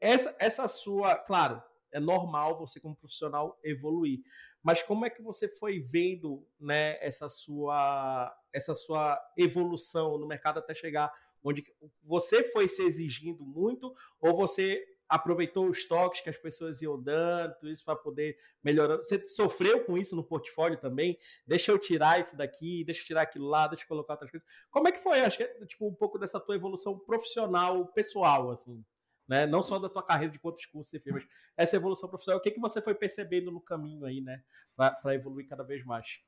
essa, 0.00 0.36
essa 0.38 0.68
sua, 0.68 1.16
claro, 1.16 1.62
é 1.92 1.98
normal 1.98 2.58
você 2.58 2.80
como 2.80 2.96
profissional 2.96 3.58
evoluir. 3.64 4.20
mas 4.62 4.82
como 4.82 5.04
é 5.06 5.10
que 5.10 5.22
você 5.22 5.48
foi 5.48 5.80
vendo 5.80 6.46
né, 6.60 6.98
essa, 7.04 7.28
sua, 7.28 8.34
essa 8.52 8.74
sua 8.74 9.20
evolução 9.36 10.18
no 10.18 10.26
mercado 10.26 10.58
até 10.58 10.74
chegar 10.74 11.12
onde 11.42 11.64
você 12.02 12.50
foi 12.50 12.68
se 12.68 12.82
exigindo 12.82 13.44
muito 13.44 13.94
ou 14.20 14.36
você 14.36 14.84
aproveitou 15.08 15.68
os 15.68 15.88
toques 15.88 16.20
que 16.20 16.28
as 16.28 16.36
pessoas 16.36 16.82
iam 16.82 17.00
dando, 17.00 17.54
tudo 17.54 17.72
isso 17.72 17.84
para 17.84 17.96
poder 17.96 18.36
melhorar. 18.62 18.98
Você 18.98 19.26
sofreu 19.26 19.84
com 19.84 19.96
isso 19.96 20.14
no 20.14 20.22
portfólio 20.22 20.78
também? 20.78 21.18
Deixa 21.46 21.72
eu 21.72 21.78
tirar 21.78 22.20
isso 22.20 22.36
daqui, 22.36 22.84
deixa 22.84 23.00
eu 23.00 23.06
tirar 23.06 23.22
aquilo 23.22 23.46
lá, 23.46 23.66
deixa 23.66 23.84
eu 23.84 23.88
colocar 23.88 24.14
outras 24.14 24.30
coisas. 24.30 24.46
Como 24.70 24.86
é 24.86 24.92
que 24.92 24.98
foi? 24.98 25.20
Acho 25.20 25.38
que 25.38 25.44
é 25.44 25.66
tipo 25.66 25.88
um 25.88 25.94
pouco 25.94 26.18
dessa 26.18 26.38
tua 26.38 26.54
evolução 26.54 26.98
profissional, 26.98 27.86
pessoal, 27.86 28.50
assim. 28.50 28.84
Né? 29.26 29.46
Não 29.46 29.62
só 29.62 29.78
da 29.78 29.88
tua 29.88 30.02
carreira 30.02 30.32
de 30.32 30.38
quantos 30.38 30.64
cursos 30.66 30.90
você 30.90 31.00
fez, 31.00 31.14
mas 31.14 31.26
essa 31.56 31.76
evolução 31.76 32.08
profissional, 32.08 32.38
o 32.38 32.42
que, 32.42 32.50
que 32.50 32.60
você 32.60 32.80
foi 32.80 32.94
percebendo 32.94 33.50
no 33.50 33.60
caminho 33.60 34.04
aí, 34.04 34.20
né? 34.20 34.42
Para 34.76 35.14
evoluir 35.14 35.46
cada 35.48 35.62
vez 35.62 35.84
mais. 35.84 36.18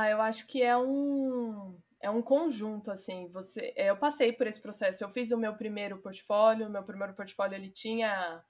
Ah, 0.00 0.08
eu 0.08 0.22
acho 0.22 0.46
que 0.46 0.62
é 0.62 0.76
um 0.76 1.76
é 2.00 2.08
um 2.08 2.22
conjunto, 2.22 2.88
assim, 2.88 3.26
você, 3.32 3.72
é, 3.74 3.90
eu 3.90 3.96
passei 3.96 4.32
por 4.32 4.46
esse 4.46 4.62
processo, 4.62 5.02
eu 5.02 5.10
fiz 5.10 5.32
o 5.32 5.36
meu 5.36 5.56
primeiro 5.56 5.98
portfólio, 5.98 6.70
meu 6.70 6.84
primeiro 6.84 7.14
portfólio, 7.14 7.56
ele 7.56 7.68
tinha 7.68 8.40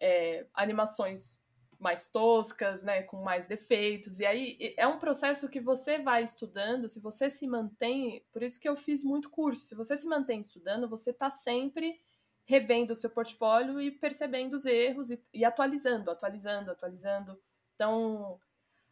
é, 0.00 0.46
animações 0.54 1.38
mais 1.78 2.10
toscas, 2.10 2.82
né, 2.82 3.02
com 3.02 3.22
mais 3.22 3.46
defeitos, 3.46 4.18
e 4.18 4.24
aí 4.24 4.74
é 4.78 4.86
um 4.86 4.98
processo 4.98 5.50
que 5.50 5.60
você 5.60 5.98
vai 5.98 6.24
estudando, 6.24 6.88
se 6.88 7.00
você 7.00 7.28
se 7.28 7.46
mantém, 7.46 8.24
por 8.32 8.42
isso 8.42 8.58
que 8.58 8.66
eu 8.68 8.74
fiz 8.74 9.04
muito 9.04 9.28
curso, 9.28 9.66
se 9.66 9.74
você 9.74 9.94
se 9.94 10.06
mantém 10.06 10.40
estudando, 10.40 10.88
você 10.88 11.10
está 11.10 11.28
sempre 11.28 12.00
revendo 12.46 12.94
o 12.94 12.96
seu 12.96 13.10
portfólio 13.10 13.78
e 13.78 13.90
percebendo 13.90 14.54
os 14.54 14.64
erros 14.64 15.10
e, 15.10 15.22
e 15.34 15.44
atualizando, 15.44 16.10
atualizando, 16.10 16.70
atualizando, 16.70 17.38
então 17.74 18.40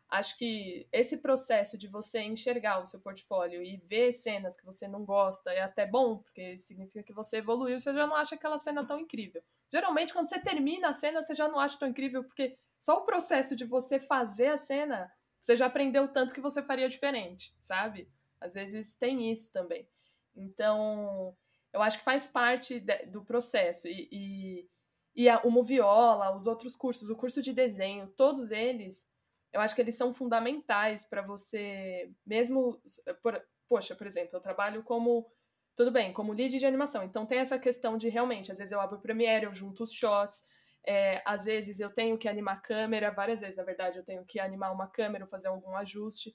acho 0.09 0.37
que 0.39 0.87
esse 0.93 1.19
processo 1.19 1.77
de 1.77 1.89
você 1.89 2.21
enxergar 2.21 2.81
o 2.81 2.87
seu 2.87 3.01
portfólio 3.01 3.63
e 3.63 3.77
ver 3.77 4.13
cenas 4.13 4.57
que 4.57 4.65
você 4.65 4.87
não 4.87 5.05
gosta 5.05 5.53
é 5.53 5.63
até 5.63 5.87
bom, 5.87 6.19
porque 6.19 6.59
significa 6.59 7.03
que 7.03 7.13
você 7.13 7.39
evoluiu, 7.39 7.79
você 7.79 7.93
já 7.93 8.07
não 8.07 8.15
acha 8.15 8.35
aquela 8.35 8.59
cena 8.59 8.87
tão 8.87 9.01
incrível. 9.01 9.43
Geralmente, 9.73 10.13
quando 10.13 10.29
você 10.29 10.39
termina 10.39 10.91
a 10.91 10.95
cena, 10.95 11.23
você 11.23 11.35
já 11.35 11.49
não 11.49 11.59
acha 11.59 11.79
tão 11.79 11.89
incrível, 11.89 12.23
porque 12.23 12.57
só 12.79 12.99
o 12.99 13.05
processo 13.05 13.57
de 13.57 13.65
você 13.65 13.99
fazer 13.99 14.49
a 14.49 14.59
cena, 14.59 15.13
você 15.41 15.57
já 15.57 15.67
aprendeu 15.67 16.07
tanto 16.09 16.33
que 16.33 16.41
você 16.41 16.63
faria 16.63 16.89
diferente, 16.89 17.55
sabe? 17.61 18.09
Às 18.41 18.55
vezes 18.55 18.95
tem 18.95 19.31
isso 19.31 19.53
também. 19.53 19.89
Então, 20.37 21.37
eu 21.73 21.83
acho 21.83 21.99
que 21.99 22.05
faz 22.05 22.27
parte 22.27 22.79
de, 22.79 23.07
do 23.07 23.25
processo. 23.25 23.89
E, 23.89 24.09
e, 24.13 24.69
e 25.15 25.29
a, 25.29 25.41
o 25.43 25.51
Moviola, 25.51 26.35
os 26.37 26.47
outros 26.47 26.77
cursos, 26.77 27.11
o 27.11 27.17
curso 27.17 27.43
de 27.43 27.53
desenho, 27.53 28.07
todos 28.17 28.51
eles 28.51 29.09
eu 29.57 29.61
acho 29.63 29.75
que 29.75 29.81
eles 29.81 29.95
são 29.95 30.13
fundamentais 30.13 31.07
para 31.07 31.23
você, 31.23 32.13
mesmo. 32.27 32.79
Por, 33.23 33.43
poxa, 33.67 33.95
por 33.97 34.07
exemplo, 34.07 34.37
eu 34.37 34.41
trabalho 34.41 34.83
como. 34.83 35.27
Tudo 35.75 35.91
bem, 35.91 36.13
como 36.13 36.33
lead 36.33 36.59
de 36.59 36.67
animação. 36.67 37.03
Então 37.05 37.27
tem 37.27 37.39
essa 37.39 37.59
questão 37.59 37.99
de 37.99 38.09
realmente, 38.09 38.51
às 38.51 38.59
vezes 38.59 38.73
eu 38.73 38.81
abro 38.81 38.97
o 38.97 39.01
Premiere, 39.01 39.45
eu 39.45 39.53
junto 39.53 39.83
os 39.83 39.93
shots, 39.93 40.43
é, 40.87 41.23
às 41.25 41.45
vezes 41.45 41.81
eu 41.81 41.91
tenho 41.91 42.17
que 42.17 42.29
animar 42.29 42.57
a 42.57 42.61
câmera, 42.61 43.11
várias 43.11 43.41
vezes, 43.41 43.57
na 43.57 43.63
verdade, 43.63 43.99
eu 43.99 44.05
tenho 44.05 44.25
que 44.25 44.41
animar 44.41 44.73
uma 44.73 44.87
câmera, 44.87 45.27
fazer 45.27 45.49
algum 45.49 45.77
ajuste. 45.77 46.35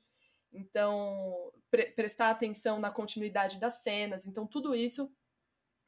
Então, 0.53 1.51
pre 1.71 1.86
prestar 1.91 2.29
atenção 2.29 2.79
na 2.79 2.91
continuidade 2.91 3.60
das 3.60 3.81
cenas. 3.81 4.25
Então, 4.27 4.45
tudo 4.45 4.75
isso 4.75 5.12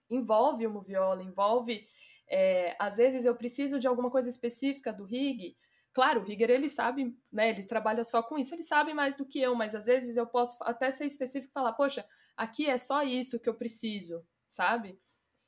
envolve 0.09 0.65
o 0.65 0.71
Moviola, 0.71 1.23
envolve. 1.23 1.87
É, 2.29 2.75
às 2.79 2.97
vezes 2.97 3.25
eu 3.25 3.35
preciso 3.35 3.79
de 3.79 3.87
alguma 3.87 4.09
coisa 4.09 4.29
específica 4.29 4.91
do 4.93 5.05
rig, 5.05 5.55
Claro, 5.93 6.21
o 6.21 6.23
Rigger 6.23 6.49
ele 6.49 6.67
sabe, 6.67 7.15
né? 7.31 7.49
Ele 7.49 7.63
trabalha 7.63 8.03
só 8.03 8.23
com 8.23 8.37
isso, 8.37 8.53
ele 8.53 8.63
sabe 8.63 8.93
mais 8.93 9.15
do 9.15 9.25
que 9.25 9.39
eu, 9.39 9.53
mas 9.53 9.75
às 9.75 9.85
vezes 9.85 10.17
eu 10.17 10.25
posso 10.25 10.57
até 10.61 10.89
ser 10.89 11.05
específico 11.05 11.51
e 11.51 11.53
falar, 11.53 11.73
poxa, 11.73 12.05
aqui 12.35 12.67
é 12.67 12.77
só 12.77 13.03
isso 13.03 13.39
que 13.39 13.47
eu 13.47 13.53
preciso, 13.53 14.25
sabe? 14.49 14.99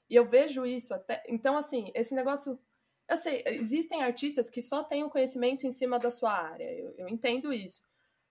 E 0.10 0.16
eu 0.16 0.26
vejo 0.26 0.66
isso 0.66 0.94
até. 0.94 1.24
Então, 1.28 1.58
assim, 1.58 1.92
esse 1.96 2.14
negócio. 2.14 2.60
Eu 3.08 3.18
sei, 3.18 3.44
existem 3.46 4.02
artistas 4.04 4.50
que 4.50 4.62
só 4.62 4.84
têm 4.84 5.04
o 5.04 5.10
conhecimento 5.10 5.68
em 5.68 5.72
cima 5.72 6.00
da 6.00 6.10
sua 6.10 6.32
área, 6.32 6.72
eu, 6.74 6.94
eu 6.98 7.08
entendo 7.08 7.54
isso. 7.54 7.84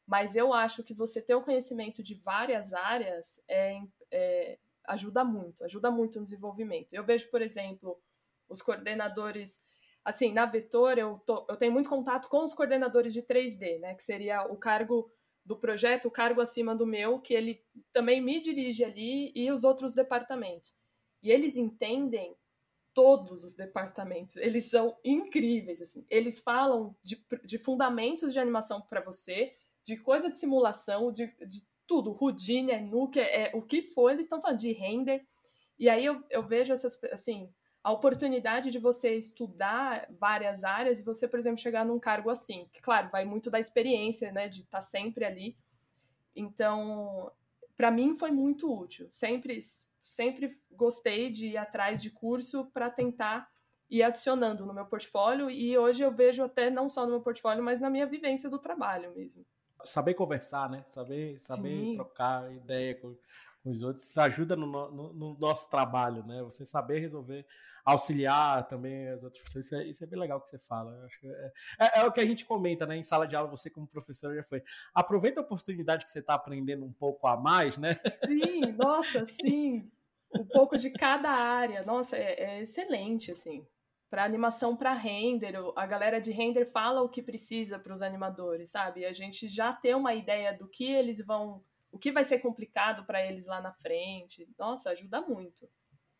Mas 0.07 0.35
eu 0.35 0.53
acho 0.53 0.83
que 0.83 0.93
você 0.93 1.23
ter 1.23 1.35
o 1.35 1.43
conhecimento 1.43 2.03
de 2.03 2.15
várias 2.15 2.73
áreas 2.73 3.41
é, 3.49 3.81
é, 4.11 4.59
ajuda 4.85 5.25
muito, 5.25 5.65
ajuda 5.65 5.91
muito 5.91 6.19
no 6.19 6.25
desenvolvimento. 6.25 6.93
Eu 6.93 7.05
vejo, 7.05 7.31
por 7.31 7.41
exemplo, 7.41 8.01
os 8.49 8.61
coordenadores 8.61 9.63
assim, 10.05 10.33
na 10.33 10.45
Vetor 10.45 10.99
eu, 10.99 11.21
tô, 11.25 11.47
eu 11.49 11.57
tenho 11.57 11.73
muito 11.73 11.89
contato 11.89 12.29
com 12.29 12.45
os 12.45 12.53
coordenadores 12.53 13.13
de 13.13 13.23
3D, 13.23 13.81
né? 13.81 13.95
Que 13.95 14.03
seria 14.03 14.43
o 14.43 14.57
cargo 14.57 15.11
do 15.45 15.57
projeto, 15.57 16.07
o 16.07 16.11
cargo 16.11 16.41
acima 16.41 16.75
do 16.75 16.87
meu, 16.87 17.21
que 17.21 17.35
ele 17.35 17.63
também 17.93 18.21
me 18.21 18.41
dirige 18.41 18.85
ali 18.85 19.33
e 19.35 19.51
os 19.51 19.65
outros 19.65 19.95
departamentos. 19.95 20.75
E 21.23 21.31
eles 21.31 21.57
entendem 21.57 22.37
todos 22.93 23.45
os 23.45 23.55
departamentos. 23.55 24.37
Eles 24.37 24.67
são 24.67 24.97
incríveis, 25.05 25.83
assim. 25.83 26.07
Eles 26.09 26.39
falam 26.39 26.95
de, 27.03 27.23
de 27.45 27.59
fundamentos 27.59 28.33
de 28.33 28.39
animação 28.39 28.81
para 28.81 29.01
você, 29.01 29.55
de 29.83 29.97
coisa 29.97 30.31
de 30.31 30.39
simulação, 30.39 31.13
de, 31.13 31.27
de 31.47 31.67
tudo. 31.87 32.17
Houdini, 32.19 32.73
é 32.73 32.81
Nuke, 32.81 33.19
é, 33.19 33.51
é 33.51 33.57
o 33.57 33.63
que 33.63 33.83
for, 33.83 34.11
eles 34.11 34.27
estão 34.27 34.41
falando 34.41 34.61
de 34.61 34.73
render. 34.73 35.27
E 35.79 35.89
aí 35.89 36.05
eu, 36.05 36.23
eu 36.31 36.43
vejo 36.43 36.73
essas, 36.73 37.03
assim, 37.13 37.53
a 37.85 37.93
oportunidade 37.93 38.71
de 38.71 38.79
você 38.79 39.15
estudar 39.15 40.09
várias 40.19 40.65
áreas 40.65 40.99
e 41.01 41.05
você, 41.05 41.29
por 41.29 41.39
exemplo, 41.39 41.61
chegar 41.61 41.85
num 41.85 42.01
cargo 42.01 42.31
assim. 42.31 42.67
Que, 42.73 42.81
claro, 42.81 43.11
vai 43.13 43.27
muito 43.27 43.51
da 43.51 43.61
experiência, 43.61 44.33
né, 44.33 44.49
de 44.49 44.63
estar 44.63 44.79
tá 44.79 44.83
sempre 44.83 45.23
ali. 45.23 45.55
Então, 46.35 47.31
para 47.77 47.91
mim 47.91 48.15
foi 48.15 48.31
muito 48.31 48.73
útil. 48.75 49.07
Sempre, 49.13 49.59
sempre 50.03 50.59
gostei 50.73 51.31
de 51.31 51.49
ir 51.49 51.57
atrás 51.59 52.01
de 52.01 52.09
curso 52.11 52.65
para 52.73 52.89
tentar 52.89 53.53
ir 53.91 54.03
adicionando 54.03 54.65
no 54.65 54.73
meu 54.73 54.87
portfólio 54.87 55.51
e 55.51 55.77
hoje 55.77 56.03
eu 56.03 56.11
vejo 56.11 56.43
até 56.43 56.71
não 56.71 56.89
só 56.89 57.05
no 57.05 57.11
meu 57.11 57.21
portfólio, 57.21 57.63
mas 57.63 57.83
na 57.83 57.91
minha 57.91 58.07
vivência 58.07 58.49
do 58.49 58.59
trabalho 58.59 59.15
mesmo. 59.15 59.45
Saber 59.85 60.15
conversar, 60.15 60.71
né? 60.71 60.83
Saber, 60.87 61.39
saber 61.39 61.97
trocar 61.97 62.51
ideia 62.51 62.95
com, 62.95 63.15
com 63.54 63.54
os 63.65 63.83
outros, 63.83 64.07
isso 64.07 64.21
ajuda 64.21 64.55
no, 64.55 64.67
no, 64.67 65.13
no, 65.15 65.39
nosso 65.39 65.71
trabalho, 65.71 66.23
né? 66.27 66.43
Você 66.43 66.67
saber 66.67 66.99
resolver, 66.99 67.47
auxiliar 67.85 68.69
também 68.69 69.09
as 69.09 69.25
outras 69.25 69.43
pessoas, 69.43 69.67
isso 69.67 69.75
é, 69.75 69.87
isso 69.87 70.05
é 70.05 70.07
bem 70.07 70.21
legal 70.21 70.41
que 70.41 70.51
você 70.51 70.59
fala. 70.59 71.09
É, 71.23 71.53
é, 71.81 72.01
é, 72.01 72.05
o 72.05 72.13
que 72.13 72.21
a 72.21 72.27
gente 72.27 72.45
comenta, 72.45 72.85
né? 72.85 72.97
Em 72.97 73.03
sala 73.03 73.27
de 73.27 73.35
aula, 73.35 73.49
você 73.49 73.71
como 73.71 73.87
professor 73.87 74.35
já 74.35 74.45
foi. 74.45 74.63
Aproveita 74.95 75.41
a 75.41 75.43
oportunidade 75.43 76.05
que 76.05 76.13
você 76.13 76.19
está 76.19 76.35
aprendendo 76.35 76.85
um 76.85 76.93
pouco 76.93 77.27
a 77.27 77.37
mais, 77.37 77.79
né? 77.79 77.99
Sim, 78.27 78.61
nossa, 78.79 79.25
sim. 79.25 79.91
Um 80.35 80.45
pouco 80.45 80.77
de 80.77 80.91
cada 80.91 81.31
área. 81.31 81.83
Nossa, 81.85 82.17
é, 82.17 82.59
é 82.59 82.63
excelente, 82.63 83.33
assim. 83.33 83.67
Para 84.11 84.25
animação 84.25 84.77
para 84.77 84.93
render, 84.93 85.55
a 85.75 85.87
galera 85.87 86.21
de 86.21 86.31
render 86.31 86.67
fala 86.67 87.03
o 87.03 87.09
que 87.09 87.23
precisa 87.23 87.79
para 87.79 87.95
os 87.95 88.03
animadores, 88.03 88.71
sabe? 88.71 89.07
A 89.07 89.13
gente 89.13 89.49
já 89.49 89.73
ter 89.73 89.97
uma 89.97 90.15
ideia 90.15 90.57
do 90.57 90.69
que 90.69 90.85
eles 90.85 91.25
vão 91.25 91.65
o 91.95 91.99
que 91.99 92.11
vai 92.11 92.25
ser 92.25 92.41
complicado 92.41 93.05
para 93.05 93.25
eles 93.25 93.47
lá 93.47 93.61
na 93.61 93.73
frente. 93.73 94.49
Nossa, 94.59 94.91
ajuda 94.91 95.23
muito. 95.23 95.69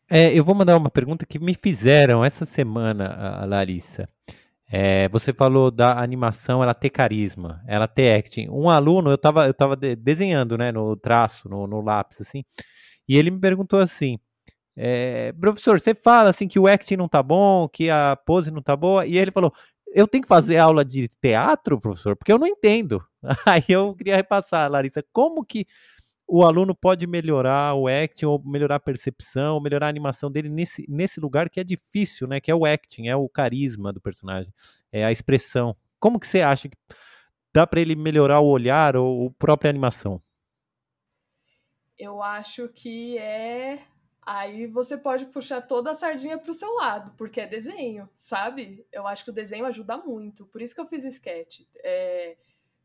É, 0.09 0.33
eu 0.33 0.43
vou 0.43 0.55
mandar 0.55 0.77
uma 0.77 0.89
pergunta 0.89 1.25
que 1.25 1.37
me 1.37 1.53
fizeram 1.53 2.23
essa 2.23 2.45
semana, 2.45 3.13
a 3.41 3.45
Larissa. 3.45 4.07
É, 4.71 5.09
você 5.09 5.33
falou 5.33 5.69
da 5.69 5.99
animação, 6.01 6.63
ela 6.63 6.73
ter 6.73 6.89
carisma, 6.89 7.61
ela 7.67 7.87
ter 7.87 8.15
acting. 8.15 8.47
Um 8.49 8.69
aluno, 8.69 9.09
eu 9.09 9.15
estava 9.15 9.45
eu 9.47 9.53
tava 9.53 9.75
desenhando, 9.75 10.57
né, 10.57 10.71
no 10.71 10.95
traço, 10.95 11.49
no, 11.49 11.67
no 11.67 11.81
lápis, 11.81 12.21
assim, 12.21 12.43
e 13.07 13.17
ele 13.17 13.29
me 13.29 13.39
perguntou 13.39 13.79
assim, 13.79 14.17
é, 14.75 15.33
professor, 15.33 15.79
você 15.79 15.93
fala 15.93 16.29
assim 16.29 16.47
que 16.47 16.59
o 16.59 16.67
acting 16.67 16.97
não 16.97 17.07
tá 17.07 17.21
bom, 17.21 17.67
que 17.67 17.89
a 17.89 18.15
pose 18.25 18.49
não 18.49 18.61
tá 18.61 18.75
boa, 18.75 19.05
e 19.05 19.17
ele 19.17 19.31
falou, 19.31 19.53
eu 19.93 20.07
tenho 20.07 20.23
que 20.23 20.27
fazer 20.27 20.57
aula 20.57 20.83
de 20.83 21.07
teatro, 21.07 21.79
professor, 21.79 22.15
porque 22.15 22.31
eu 22.31 22.39
não 22.39 22.47
entendo. 22.47 23.03
Aí 23.45 23.63
eu 23.69 23.95
queria 23.95 24.15
repassar, 24.15 24.69
Larissa, 24.69 25.03
como 25.11 25.45
que 25.45 25.65
o 26.27 26.43
aluno 26.43 26.73
pode 26.73 27.05
melhorar 27.05 27.75
o 27.75 27.87
acting, 27.87 28.25
ou 28.25 28.41
melhorar 28.43 28.75
a 28.75 28.79
percepção, 28.79 29.55
ou 29.55 29.61
melhorar 29.61 29.87
a 29.87 29.89
animação 29.89 30.31
dele 30.31 30.49
nesse, 30.49 30.85
nesse 30.89 31.19
lugar 31.19 31.49
que 31.49 31.59
é 31.59 31.63
difícil, 31.63 32.27
né? 32.27 32.39
Que 32.39 32.49
é 32.49 32.55
o 32.55 32.65
acting, 32.65 33.07
é 33.07 33.15
o 33.15 33.29
carisma 33.29 33.93
do 33.93 34.01
personagem, 34.01 34.51
é 34.91 35.05
a 35.05 35.11
expressão. 35.11 35.75
Como 35.99 36.19
que 36.19 36.27
você 36.27 36.41
acha 36.41 36.67
que 36.67 36.77
dá 37.53 37.67
para 37.67 37.79
ele 37.79 37.95
melhorar 37.95 38.39
o 38.39 38.47
olhar 38.47 38.95
ou 38.95 39.27
a 39.27 39.31
própria 39.37 39.69
animação? 39.69 40.21
Eu 41.97 42.21
acho 42.21 42.67
que 42.69 43.17
é 43.17 43.79
Aí 44.25 44.65
você 44.65 44.97
pode 44.97 45.27
puxar 45.27 45.61
toda 45.61 45.91
a 45.91 45.95
sardinha 45.95 46.35
para 46.39 46.49
o 46.49 46.53
seu 46.53 46.73
lado, 46.73 47.11
porque 47.15 47.39
é 47.39 47.45
desenho, 47.45 48.09
sabe? 48.17 48.83
Eu 48.91 49.05
acho 49.05 49.23
que 49.23 49.29
o 49.29 49.33
desenho 49.33 49.67
ajuda 49.67 49.97
muito. 49.97 50.47
Por 50.47 50.63
isso 50.63 50.73
que 50.73 50.81
eu 50.81 50.87
fiz 50.87 51.03
o 51.03 51.07
sketch. 51.07 51.61
É, 51.83 52.35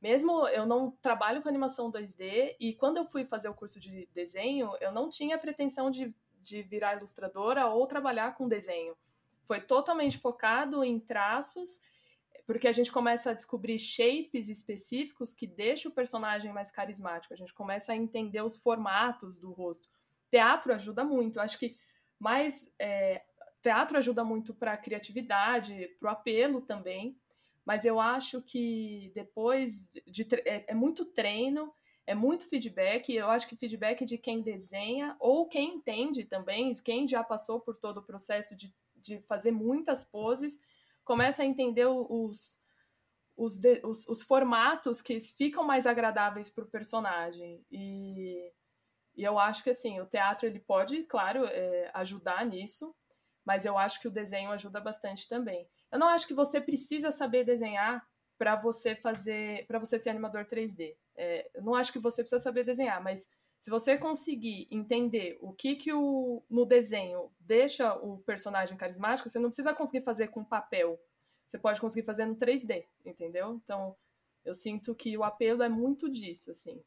mesmo 0.00 0.46
eu 0.48 0.66
não 0.66 0.90
trabalho 1.02 1.42
com 1.42 1.48
animação 1.48 1.90
2D, 1.90 2.56
e 2.58 2.74
quando 2.74 2.96
eu 2.96 3.04
fui 3.04 3.24
fazer 3.24 3.48
o 3.48 3.54
curso 3.54 3.78
de 3.78 4.08
desenho, 4.14 4.72
eu 4.80 4.92
não 4.92 5.08
tinha 5.08 5.38
pretensão 5.38 5.90
de, 5.90 6.14
de 6.40 6.62
virar 6.62 6.96
ilustradora 6.96 7.66
ou 7.66 7.86
trabalhar 7.86 8.34
com 8.34 8.48
desenho. 8.48 8.96
Foi 9.46 9.60
totalmente 9.60 10.18
focado 10.18 10.82
em 10.84 10.98
traços 10.98 11.82
porque 12.50 12.66
a 12.66 12.72
gente 12.72 12.90
começa 12.90 13.30
a 13.30 13.32
descobrir 13.32 13.78
shapes 13.78 14.48
específicos 14.48 15.32
que 15.32 15.46
deixam 15.46 15.88
o 15.88 15.94
personagem 15.94 16.52
mais 16.52 16.68
carismático. 16.68 17.32
A 17.32 17.36
gente 17.36 17.54
começa 17.54 17.92
a 17.92 17.96
entender 17.96 18.42
os 18.42 18.56
formatos 18.56 19.38
do 19.38 19.52
rosto. 19.52 19.88
Teatro 20.28 20.74
ajuda 20.74 21.04
muito. 21.04 21.38
Acho 21.38 21.56
que 21.56 21.76
mais 22.18 22.68
é, 22.76 23.22
teatro 23.62 23.96
ajuda 23.96 24.24
muito 24.24 24.52
para 24.52 24.72
a 24.72 24.76
criatividade, 24.76 25.94
para 26.00 26.08
o 26.08 26.12
apelo 26.12 26.60
também. 26.60 27.16
Mas 27.70 27.84
eu 27.84 28.00
acho 28.00 28.42
que 28.42 29.12
depois 29.14 29.88
de, 29.92 30.02
de 30.24 30.34
é, 30.44 30.72
é 30.72 30.74
muito 30.74 31.04
treino 31.04 31.72
é 32.04 32.16
muito 32.16 32.44
feedback, 32.48 33.14
eu 33.14 33.30
acho 33.30 33.46
que 33.46 33.54
feedback 33.54 34.04
de 34.04 34.18
quem 34.18 34.42
desenha 34.42 35.16
ou 35.20 35.46
quem 35.46 35.76
entende 35.76 36.24
também, 36.24 36.74
quem 36.74 37.06
já 37.06 37.22
passou 37.22 37.60
por 37.60 37.76
todo 37.76 37.98
o 37.98 38.02
processo 38.02 38.56
de, 38.56 38.74
de 38.96 39.20
fazer 39.20 39.52
muitas 39.52 40.02
poses, 40.02 40.60
começa 41.04 41.44
a 41.44 41.46
entender 41.46 41.86
os, 41.86 42.58
os, 43.36 43.56
de, 43.56 43.80
os, 43.84 44.04
os 44.08 44.20
formatos 44.20 45.00
que 45.00 45.20
ficam 45.20 45.62
mais 45.62 45.86
agradáveis 45.86 46.50
para 46.50 46.64
o 46.64 46.70
personagem. 46.70 47.64
E, 47.70 48.52
e 49.14 49.22
eu 49.22 49.38
acho 49.38 49.62
que 49.62 49.70
assim, 49.70 50.00
o 50.00 50.06
teatro 50.06 50.44
ele 50.44 50.58
pode, 50.58 51.04
claro, 51.04 51.44
é, 51.44 51.88
ajudar 51.94 52.44
nisso, 52.44 52.92
mas 53.44 53.64
eu 53.64 53.78
acho 53.78 54.00
que 54.00 54.08
o 54.08 54.10
desenho 54.10 54.50
ajuda 54.50 54.80
bastante 54.80 55.28
também. 55.28 55.68
Eu 55.90 55.98
não 55.98 56.08
acho 56.08 56.26
que 56.26 56.34
você 56.34 56.60
precisa 56.60 57.10
saber 57.10 57.44
desenhar 57.44 58.06
para 58.38 58.56
você 58.56 58.94
fazer, 58.94 59.66
para 59.66 59.78
você 59.78 59.98
ser 59.98 60.10
animador 60.10 60.46
3D. 60.46 60.94
É, 61.16 61.50
eu 61.54 61.62
não 61.62 61.74
acho 61.74 61.92
que 61.92 61.98
você 61.98 62.22
precisa 62.22 62.40
saber 62.40 62.64
desenhar, 62.64 63.02
mas 63.02 63.28
se 63.60 63.68
você 63.68 63.98
conseguir 63.98 64.66
entender 64.70 65.36
o 65.42 65.52
que 65.52 65.76
que 65.76 65.92
o, 65.92 66.42
no 66.48 66.64
desenho 66.64 67.30
deixa 67.38 67.94
o 67.94 68.18
personagem 68.18 68.76
carismático, 68.76 69.28
você 69.28 69.38
não 69.38 69.50
precisa 69.50 69.74
conseguir 69.74 70.02
fazer 70.02 70.28
com 70.28 70.42
papel. 70.42 70.98
Você 71.46 71.58
pode 71.58 71.80
conseguir 71.80 72.06
fazer 72.06 72.24
no 72.24 72.36
3D, 72.36 72.86
entendeu? 73.04 73.60
Então, 73.62 73.94
eu 74.44 74.54
sinto 74.54 74.94
que 74.94 75.18
o 75.18 75.24
apelo 75.24 75.62
é 75.62 75.68
muito 75.68 76.08
disso, 76.08 76.50
assim. 76.50 76.82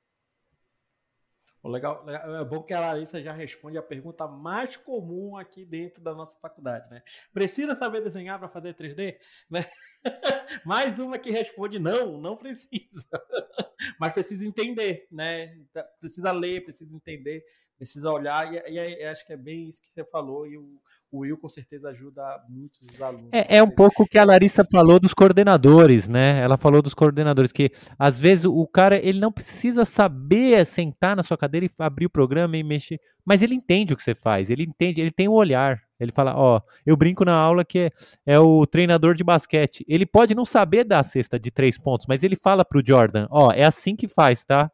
Legal, 1.63 2.05
é 2.09 2.43
bom 2.43 2.61
que 2.61 2.73
a 2.73 2.79
Larissa 2.79 3.21
já 3.21 3.31
responde 3.31 3.77
a 3.77 3.81
pergunta 3.81 4.27
mais 4.27 4.75
comum 4.75 5.37
aqui 5.37 5.63
dentro 5.63 6.03
da 6.03 6.13
nossa 6.13 6.37
faculdade, 6.39 6.89
né? 6.89 7.01
Precisa 7.33 7.73
saber 7.73 8.03
desenhar 8.03 8.37
para 8.37 8.49
fazer 8.49 8.75
3D, 8.75 9.17
né? 9.49 9.65
Mais 10.65 10.99
uma 10.99 11.17
que 11.17 11.31
responde 11.31 11.79
não, 11.79 12.19
não 12.19 12.35
precisa. 12.35 13.07
Mas 13.97 14.13
precisa 14.13 14.45
entender, 14.45 15.07
né? 15.09 15.57
Precisa 16.01 16.33
ler, 16.33 16.65
precisa 16.65 16.93
entender, 16.93 17.45
precisa 17.83 18.11
olhar. 18.11 18.51
E, 18.53 18.73
e, 18.73 19.05
acho 19.05 19.25
que 19.25 19.33
é 19.33 19.37
bem 19.37 19.67
isso 19.67 19.81
que 19.81 19.87
você 19.87 20.03
falou. 20.03 20.47
E 20.47 20.57
o, 20.57 20.79
o 21.11 21.19
Will 21.19 21.37
com 21.37 21.47
certeza 21.47 21.89
ajuda 21.89 22.23
muitos 22.49 22.99
alunos. 22.99 23.29
É, 23.31 23.57
é 23.57 23.63
um 23.63 23.69
pouco 23.69 24.03
o 24.03 24.07
que 24.07 24.17
a 24.17 24.25
Larissa 24.25 24.65
falou 24.69 24.99
dos 24.99 25.13
coordenadores, 25.13 26.07
né? 26.07 26.39
Ela 26.39 26.57
falou 26.57 26.81
dos 26.81 26.95
coordenadores, 26.95 27.51
que 27.51 27.71
às 27.99 28.17
vezes 28.17 28.45
o 28.45 28.65
cara 28.67 28.97
ele 28.97 29.19
não 29.19 29.31
precisa 29.31 29.85
saber 29.85 30.65
sentar 30.65 31.15
na 31.15 31.21
sua 31.21 31.37
cadeira 31.37 31.67
e 31.67 31.71
abrir 31.77 32.07
o 32.07 32.09
programa 32.09 32.57
e 32.57 32.63
mexer, 32.63 32.99
mas 33.23 33.43
ele 33.43 33.53
entende 33.53 33.93
o 33.93 33.95
que 33.95 34.01
você 34.03 34.15
faz, 34.15 34.49
ele 34.49 34.63
entende, 34.63 34.99
ele 34.99 35.11
tem 35.11 35.27
o 35.27 35.31
um 35.31 35.35
olhar. 35.35 35.79
Ele 35.99 36.11
fala, 36.11 36.35
ó, 36.35 36.59
eu 36.85 36.97
brinco 36.97 37.23
na 37.23 37.33
aula 37.33 37.63
que 37.63 37.79
é, 37.79 37.91
é, 38.25 38.39
o 38.39 38.65
treinador 38.65 39.15
de 39.15 39.23
basquete. 39.23 39.85
Ele 39.87 40.05
pode 40.05 40.35
não 40.35 40.43
saber 40.43 40.83
dar 40.83 40.99
a 40.99 41.03
cesta 41.03 41.39
de 41.39 41.49
três 41.49 41.77
pontos, 41.77 42.07
mas 42.07 42.23
ele 42.23 42.35
fala 42.35 42.65
pro 42.65 42.83
Jordan, 42.85 43.27
ó, 43.29 43.53
é 43.53 43.63
assim 43.63 43.95
que 43.95 44.07
faz, 44.07 44.43
tá? 44.43 44.69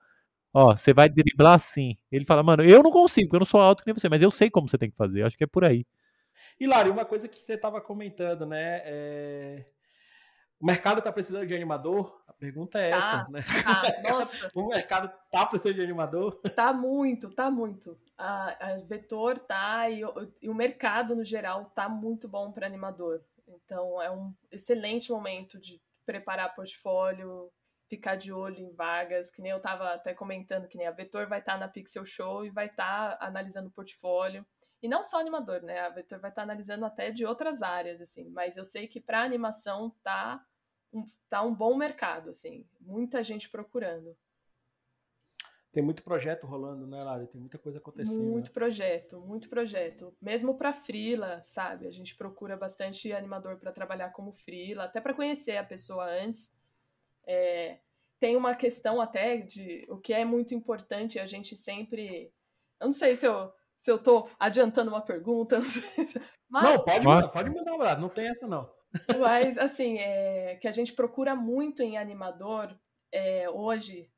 Ó, 0.54 0.76
você 0.76 0.94
vai 0.94 1.08
driblar 1.08 1.56
assim. 1.56 1.96
Ele 2.12 2.26
fala, 2.26 2.42
mano, 2.44 2.64
eu 2.64 2.82
não 2.82 2.92
consigo, 2.92 3.36
eu 3.36 3.40
não 3.40 3.46
sou 3.46 3.62
alto 3.62 3.84
que 3.84 3.88
nem 3.88 3.94
você, 3.94 4.10
mas 4.10 4.22
eu 4.22 4.32
sei 4.32 4.50
como 4.50 4.68
você 4.68 4.78
tem 4.78 4.90
que 4.90 4.98
fazer. 4.98 5.24
Acho 5.24 5.38
que 5.38 5.44
é 5.44 5.48
por 5.48 5.64
aí. 5.64 5.86
E 6.60 6.68
Lari, 6.68 6.90
uma 6.90 7.06
coisa 7.06 7.28
que 7.28 7.38
você 7.38 7.54
estava 7.54 7.80
comentando, 7.80 8.46
né? 8.46 8.82
É... 8.84 9.66
O 10.60 10.66
mercado 10.66 10.98
está 10.98 11.12
precisando 11.12 11.48
de 11.48 11.56
animador? 11.56 12.22
A 12.28 12.34
pergunta 12.34 12.80
é 12.80 12.90
tá, 12.90 12.98
essa, 12.98 13.28
né? 13.30 13.40
Tá, 13.64 13.82
nossa. 14.12 14.52
o 14.54 14.68
mercado 14.68 15.10
está 15.26 15.46
precisando 15.46 15.76
de 15.76 15.84
animador? 15.84 16.36
Tá 16.54 16.74
muito, 16.74 17.30
tá 17.30 17.50
muito. 17.50 17.98
A, 18.18 18.74
a 18.74 18.78
Vetor 18.80 19.40
tá 19.40 19.90
e, 19.90 20.02
e 20.42 20.50
o 20.50 20.54
mercado 20.54 21.16
no 21.16 21.24
geral 21.24 21.72
tá 21.74 21.88
muito 21.88 22.28
bom 22.28 22.52
para 22.52 22.68
animador. 22.68 23.22
Então 23.48 24.02
é 24.02 24.12
um 24.12 24.34
excelente 24.52 25.12
momento 25.12 25.58
de 25.58 25.82
preparar 26.06 26.54
portfólio, 26.54 27.50
ficar 27.90 28.16
de 28.16 28.32
olho 28.32 28.60
em 28.60 28.72
vagas, 28.72 29.32
que 29.32 29.42
nem 29.42 29.52
eu 29.52 29.58
estava 29.58 29.94
até 29.94 30.14
comentando, 30.14 30.68
que 30.68 30.78
nem 30.78 30.88
a 30.88 30.92
Vetor 30.92 31.28
vai 31.28 31.40
estar 31.40 31.54
tá 31.54 31.58
na 31.58 31.68
Pixel 31.68 32.06
Show 32.06 32.46
e 32.46 32.50
vai 32.50 32.68
estar 32.68 33.18
tá 33.18 33.26
analisando 33.26 33.68
o 33.68 33.72
portfólio. 33.72 34.46
E 34.82 34.88
não 34.88 35.04
só 35.04 35.20
animador, 35.20 35.62
né? 35.64 35.80
A 35.80 35.90
Vetor 35.90 36.20
vai 36.20 36.30
estar 36.30 36.42
tá 36.42 36.44
analisando 36.44 36.86
até 36.86 37.12
de 37.12 37.26
outras 37.26 37.62
áreas, 37.62 38.00
assim. 38.00 38.30
Mas 38.30 38.56
eu 38.56 38.64
sei 38.64 38.88
que 38.88 39.02
para 39.02 39.24
animação 39.24 39.94
tá 40.04 40.42
um, 40.94 41.06
tá 41.28 41.42
um 41.42 41.54
bom 41.54 41.76
mercado, 41.76 42.30
assim. 42.30 42.66
Muita 42.80 43.24
gente 43.24 43.50
procurando. 43.50 44.16
Tem 45.72 45.84
muito 45.84 46.04
projeto 46.04 46.48
rolando, 46.48 46.88
né, 46.88 47.04
Lari? 47.04 47.28
Tem 47.28 47.40
muita 47.40 47.58
coisa 47.58 47.78
acontecendo. 47.78 48.24
Muito 48.24 48.48
né? 48.48 48.54
projeto, 48.54 49.20
muito 49.20 49.50
projeto. 49.50 50.16
Mesmo 50.22 50.58
para 50.58 50.74
frila, 50.74 51.42
sabe? 51.44 51.86
A 51.88 51.92
gente 51.92 52.16
procura 52.16 52.56
bastante 52.56 53.12
animador 53.12 53.58
para 53.58 53.72
trabalhar 53.72 54.10
como 54.12 54.32
frila, 54.32 54.86
até 54.86 55.02
para 55.02 55.14
conhecer 55.14 55.58
a 55.58 55.64
pessoa 55.64 56.06
antes. 56.06 56.52
É, 57.30 57.78
tem 58.20 58.36
uma 58.36 58.56
questão 58.56 59.00
até 59.00 59.38
de 59.38 59.86
o 59.88 59.98
que 59.98 60.14
é 60.14 60.26
muito 60.26 60.56
importante 60.56 61.20
a 61.20 61.28
gente 61.28 61.56
sempre. 61.56 62.34
Eu 62.80 62.88
não 62.88 62.94
sei 62.94 63.14
se 63.14 63.28
eu 63.28 63.54
se 63.80 63.90
eu 63.90 64.02
tô 64.02 64.28
adiantando 64.40 64.92
uma 64.92 65.02
pergunta. 65.02 65.60
Mas... 66.50 66.64
Não, 66.64 66.84
pode, 66.84 67.06
mandar, 67.06 67.30
pode 67.30 67.50
mandar 67.50 67.72
um 67.72 67.76
abraço, 67.76 68.02
não 68.02 68.10
tem 68.10 68.28
essa 68.28 68.48
não. 68.48 68.70
Mas, 69.20 69.58
assim, 69.58 69.98
é, 70.00 70.56
que 70.56 70.68
a 70.68 70.72
gente 70.72 70.94
procura 70.94 71.36
muito 71.36 71.82
em 71.82 71.98
animador 71.98 72.78
é, 73.12 73.50
hoje, 73.50 74.12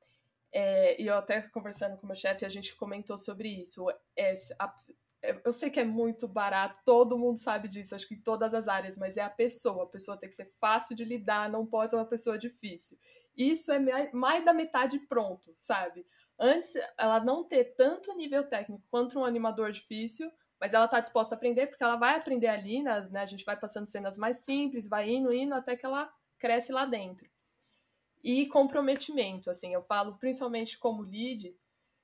é, 0.52 1.00
e 1.00 1.08
eu 1.08 1.16
até 1.16 1.42
conversando 1.42 1.98
com 1.98 2.04
o 2.04 2.08
meu 2.08 2.16
chefe, 2.16 2.46
a 2.46 2.50
gente 2.50 2.76
comentou 2.76 3.18
sobre 3.18 3.50
isso. 3.50 3.86
É, 4.18 4.34
a, 4.58 4.74
eu 5.44 5.54
sei 5.54 5.70
que 5.70 5.80
é 5.80 5.86
muito 5.86 6.28
barato, 6.28 6.82
todo 6.86 7.18
mundo 7.18 7.38
sabe 7.38 7.68
disso, 7.68 7.96
acho 7.96 8.08
que 8.08 8.16
em 8.16 8.22
todas 8.22 8.54
as 8.54 8.68
áreas, 8.68 8.98
mas 8.98 9.18
é 9.18 9.22
a 9.22 9.30
pessoa. 9.30 9.84
A 9.84 9.88
pessoa 9.88 10.18
tem 10.18 10.30
que 10.30 10.36
ser 10.36 10.52
fácil 10.60 10.96
de 10.96 11.06
lidar, 11.06 11.50
não 11.50 11.66
pode 11.66 11.92
ser 11.92 11.98
uma 11.98 12.06
pessoa 12.06 12.38
difícil. 12.38 12.98
Isso 13.38 13.72
é 13.72 14.12
mais 14.12 14.44
da 14.44 14.54
metade 14.54 15.00
pronto, 15.00 15.56
sabe? 15.60 16.06
antes 16.42 16.74
ela 16.98 17.24
não 17.24 17.44
ter 17.44 17.76
tanto 17.76 18.16
nível 18.16 18.44
técnico 18.44 18.84
quanto 18.90 19.20
um 19.20 19.24
animador 19.24 19.72
difícil, 19.72 20.30
mas 20.60 20.74
ela 20.74 20.86
está 20.86 21.00
disposta 21.00 21.36
a 21.36 21.38
aprender 21.38 21.68
porque 21.68 21.84
ela 21.84 21.96
vai 21.96 22.16
aprender 22.16 22.48
ali, 22.48 22.82
né, 22.82 23.08
né, 23.12 23.22
a 23.22 23.26
gente 23.28 23.46
vai 23.46 23.56
passando 23.56 23.86
cenas 23.86 24.18
mais 24.18 24.38
simples, 24.38 24.88
vai 24.90 25.08
indo, 25.08 25.32
indo 25.32 25.54
até 25.54 25.76
que 25.76 25.86
ela 25.86 26.12
cresce 26.40 26.72
lá 26.72 26.86
dentro. 26.86 27.30
E 28.24 28.48
comprometimento, 28.48 29.50
assim, 29.52 29.74
eu 29.74 29.84
falo 29.84 30.18
principalmente 30.18 30.78
como 30.80 31.04
lead, 31.04 31.56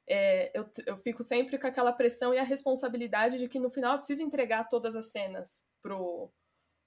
é, 0.08 0.52
eu, 0.54 0.70
eu 0.86 0.98
fico 0.98 1.22
sempre 1.24 1.58
com 1.58 1.68
aquela 1.68 1.92
pressão 1.92 2.34
e 2.34 2.38
a 2.38 2.44
responsabilidade 2.44 3.38
de 3.38 3.48
que 3.50 3.60
no 3.60 3.70
final 3.70 3.94
eu 3.94 3.98
preciso 4.00 4.24
entregar 4.24 4.70
todas 4.70 4.96
as 4.96 5.08
cenas 5.12 5.66
pro, 5.82 6.32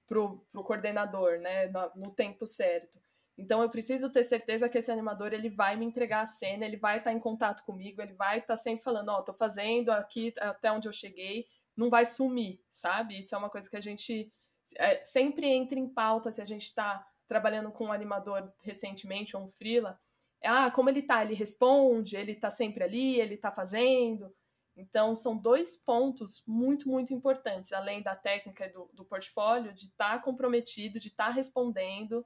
pro, 0.06 0.38
pro 0.50 0.64
coordenador, 0.64 1.38
né, 1.38 1.66
no, 1.68 2.06
no 2.06 2.10
tempo 2.10 2.46
certo. 2.46 2.98
Então 3.36 3.62
eu 3.62 3.70
preciso 3.70 4.10
ter 4.10 4.22
certeza 4.22 4.68
que 4.68 4.78
esse 4.78 4.90
animador 4.90 5.32
ele 5.32 5.48
vai 5.48 5.76
me 5.76 5.84
entregar 5.84 6.22
a 6.22 6.26
cena, 6.26 6.64
ele 6.64 6.76
vai 6.76 6.98
estar 6.98 7.12
em 7.12 7.20
contato 7.20 7.64
comigo, 7.64 8.02
ele 8.02 8.12
vai 8.12 8.38
estar 8.38 8.56
sempre 8.56 8.84
falando, 8.84 9.08
ó, 9.10 9.18
oh, 9.18 9.22
tô 9.22 9.32
fazendo 9.32 9.90
aqui 9.90 10.34
até 10.38 10.70
onde 10.70 10.88
eu 10.88 10.92
cheguei, 10.92 11.46
não 11.76 11.88
vai 11.88 12.04
sumir, 12.04 12.60
sabe? 12.72 13.18
Isso 13.18 13.34
é 13.34 13.38
uma 13.38 13.48
coisa 13.48 13.68
que 13.68 13.76
a 13.76 13.80
gente 13.80 14.30
é, 14.76 15.02
sempre 15.02 15.46
entra 15.46 15.78
em 15.78 15.88
pauta 15.88 16.30
se 16.30 16.40
a 16.40 16.44
gente 16.44 16.64
está 16.64 17.06
trabalhando 17.26 17.70
com 17.70 17.86
um 17.86 17.92
animador 17.92 18.52
recentemente 18.62 19.36
ou 19.36 19.44
um 19.44 19.48
freela. 19.48 19.98
Ah, 20.44 20.70
como 20.70 20.88
ele 20.88 21.02
tá? 21.02 21.22
Ele 21.24 21.34
responde, 21.34 22.16
ele 22.16 22.34
tá 22.34 22.50
sempre 22.50 22.82
ali, 22.82 23.20
ele 23.20 23.36
tá 23.36 23.50
fazendo. 23.50 24.34
Então, 24.76 25.14
são 25.14 25.36
dois 25.36 25.76
pontos 25.76 26.42
muito, 26.46 26.88
muito 26.88 27.12
importantes, 27.12 27.72
além 27.72 28.02
da 28.02 28.16
técnica 28.16 28.68
do, 28.68 28.90
do 28.94 29.04
portfólio, 29.04 29.74
de 29.74 29.86
estar 29.86 30.12
tá 30.12 30.18
comprometido, 30.18 30.98
de 30.98 31.08
estar 31.08 31.26
tá 31.26 31.32
respondendo 31.32 32.24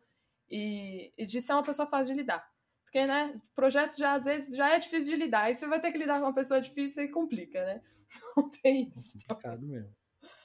e, 0.48 1.12
e 1.18 1.26
de 1.26 1.40
ser 1.40 1.52
uma 1.52 1.64
pessoa 1.64 1.86
fácil 1.86 2.14
de 2.14 2.20
lidar. 2.20 2.48
Porque, 2.84 3.06
né, 3.06 3.40
projeto 3.56 3.98
já 3.98 4.12
às 4.12 4.24
vezes 4.24 4.56
já 4.56 4.72
é 4.72 4.78
difícil 4.78 5.14
de 5.14 5.20
lidar, 5.20 5.50
e 5.50 5.54
você 5.54 5.66
vai 5.66 5.80
ter 5.80 5.90
que 5.90 5.98
lidar 5.98 6.20
com 6.20 6.26
uma 6.26 6.34
pessoa 6.34 6.60
difícil 6.60 7.04
e 7.04 7.08
complica, 7.08 7.64
né? 7.64 7.82
Não 8.36 8.48
tem 8.48 8.92
isso. 8.94 9.18
É 9.18 9.34
complicado 9.34 9.66
mesmo. 9.66 9.92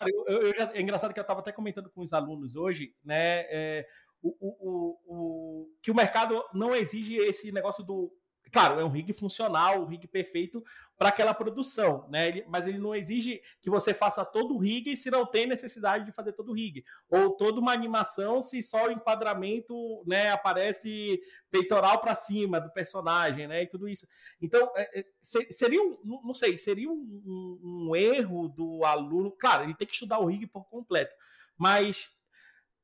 Eu, 0.02 0.26
eu, 0.28 0.56
já, 0.56 0.72
é 0.74 0.82
engraçado 0.82 1.14
que 1.14 1.20
eu 1.20 1.24
estava 1.24 1.42
até 1.42 1.52
comentando 1.52 1.90
com 1.90 2.02
os 2.02 2.14
alunos 2.14 2.56
hoje, 2.56 2.96
né? 3.04 3.42
É, 3.50 3.88
o, 4.22 4.36
o, 4.40 4.98
o, 5.06 5.70
que 5.82 5.92
o 5.92 5.96
mercado 5.96 6.44
não 6.54 6.76
exige 6.76 7.16
esse 7.16 7.52
negócio 7.52 7.84
do 7.84 8.12
Claro, 8.52 8.80
é 8.80 8.84
um 8.84 8.90
rig 8.90 9.14
funcional, 9.14 9.82
um 9.82 9.86
rig 9.86 10.08
perfeito 10.08 10.64
para 10.98 11.10
aquela 11.10 11.34
produção, 11.34 12.08
né? 12.10 12.28
Ele, 12.28 12.46
mas 12.48 12.66
ele 12.68 12.80
não 12.80 12.96
exige 12.96 13.42
que 13.62 13.70
você 13.70 13.94
faça 13.94 14.26
todo 14.26 14.56
o 14.56 14.58
rig 14.58 14.96
se 14.98 15.12
não 15.12 15.26
tem 15.26 15.46
necessidade 15.46 16.04
de 16.04 16.12
fazer 16.12 16.34
todo 16.34 16.52
o 16.52 16.56
rig. 16.56 16.84
Ou 17.10 17.38
toda 17.38 17.60
uma 17.60 17.72
animação 17.72 18.42
se 18.42 18.62
só 18.64 18.88
o 18.88 18.92
enquadramento 18.92 20.04
né, 20.06 20.32
aparece 20.32 21.22
peitoral 21.52 22.02
para 22.02 22.16
cima 22.16 22.60
do 22.60 22.72
personagem, 22.72 23.48
né? 23.48 23.64
E 23.64 23.68
tudo 23.68 23.88
isso. 23.88 24.08
Então, 24.42 24.72
é, 24.76 25.00
é, 25.00 25.06
seria 25.22 25.82
um, 25.82 26.22
não 26.24 26.34
sei, 26.34 26.58
seria 26.58 26.90
um, 26.90 26.94
um, 27.26 27.90
um 27.90 27.96
erro 27.96 28.50
do 28.50 28.84
aluno. 28.84 29.32
Claro, 29.40 29.64
ele 29.64 29.76
tem 29.76 29.88
que 29.88 29.94
estudar 29.94 30.20
o 30.20 30.26
rig 30.26 30.48
por 30.48 30.68
completo, 30.70 31.14
mas 31.56 32.10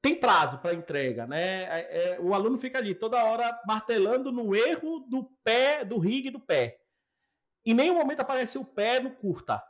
tem 0.01 0.19
prazo 0.19 0.59
para 0.59 0.73
entrega, 0.73 1.25
né? 1.25 1.63
É, 1.63 2.13
é, 2.13 2.19
o 2.19 2.33
aluno 2.33 2.57
fica 2.57 2.77
ali 2.77 2.93
toda 2.93 3.23
hora 3.23 3.59
martelando 3.65 4.31
no 4.31 4.55
erro 4.55 4.99
do 5.09 5.23
pé, 5.43 5.83
do 5.83 5.97
rig 5.97 6.29
do 6.29 6.39
pé. 6.39 6.79
Em 7.65 7.73
nenhum 7.73 7.95
momento 7.95 8.19
aparece 8.19 8.57
o 8.57 8.65
pé 8.65 8.99
no 8.99 9.11
curta. 9.11 9.63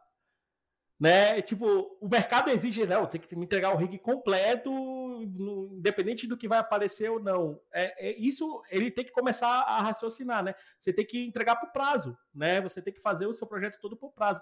Né? 0.99 1.41
Tipo, 1.41 1.97
o 1.99 2.07
mercado 2.07 2.49
exige, 2.49 2.85
não, 2.85 3.05
tem 3.05 3.19
que 3.19 3.35
me 3.35 3.43
entregar 3.43 3.73
o 3.73 3.77
rig 3.77 3.97
completo, 3.99 4.71
no, 4.71 5.75
independente 5.77 6.25
do 6.25 6.37
que 6.37 6.47
vai 6.47 6.59
aparecer 6.59 7.09
ou 7.09 7.19
não. 7.19 7.59
É, 7.73 8.09
é, 8.09 8.17
isso 8.17 8.63
ele 8.69 8.89
tem 8.89 9.03
que 9.03 9.11
começar 9.11 9.61
a 9.61 9.81
raciocinar, 9.81 10.43
né? 10.43 10.55
Você 10.79 10.93
tem 10.93 11.05
que 11.05 11.25
entregar 11.25 11.57
por 11.57 11.71
prazo, 11.71 12.17
né? 12.33 12.61
Você 12.61 12.81
tem 12.81 12.93
que 12.93 13.01
fazer 13.01 13.27
o 13.27 13.33
seu 13.33 13.45
projeto 13.45 13.79
todo 13.79 13.97
por 13.97 14.11
prazo. 14.11 14.41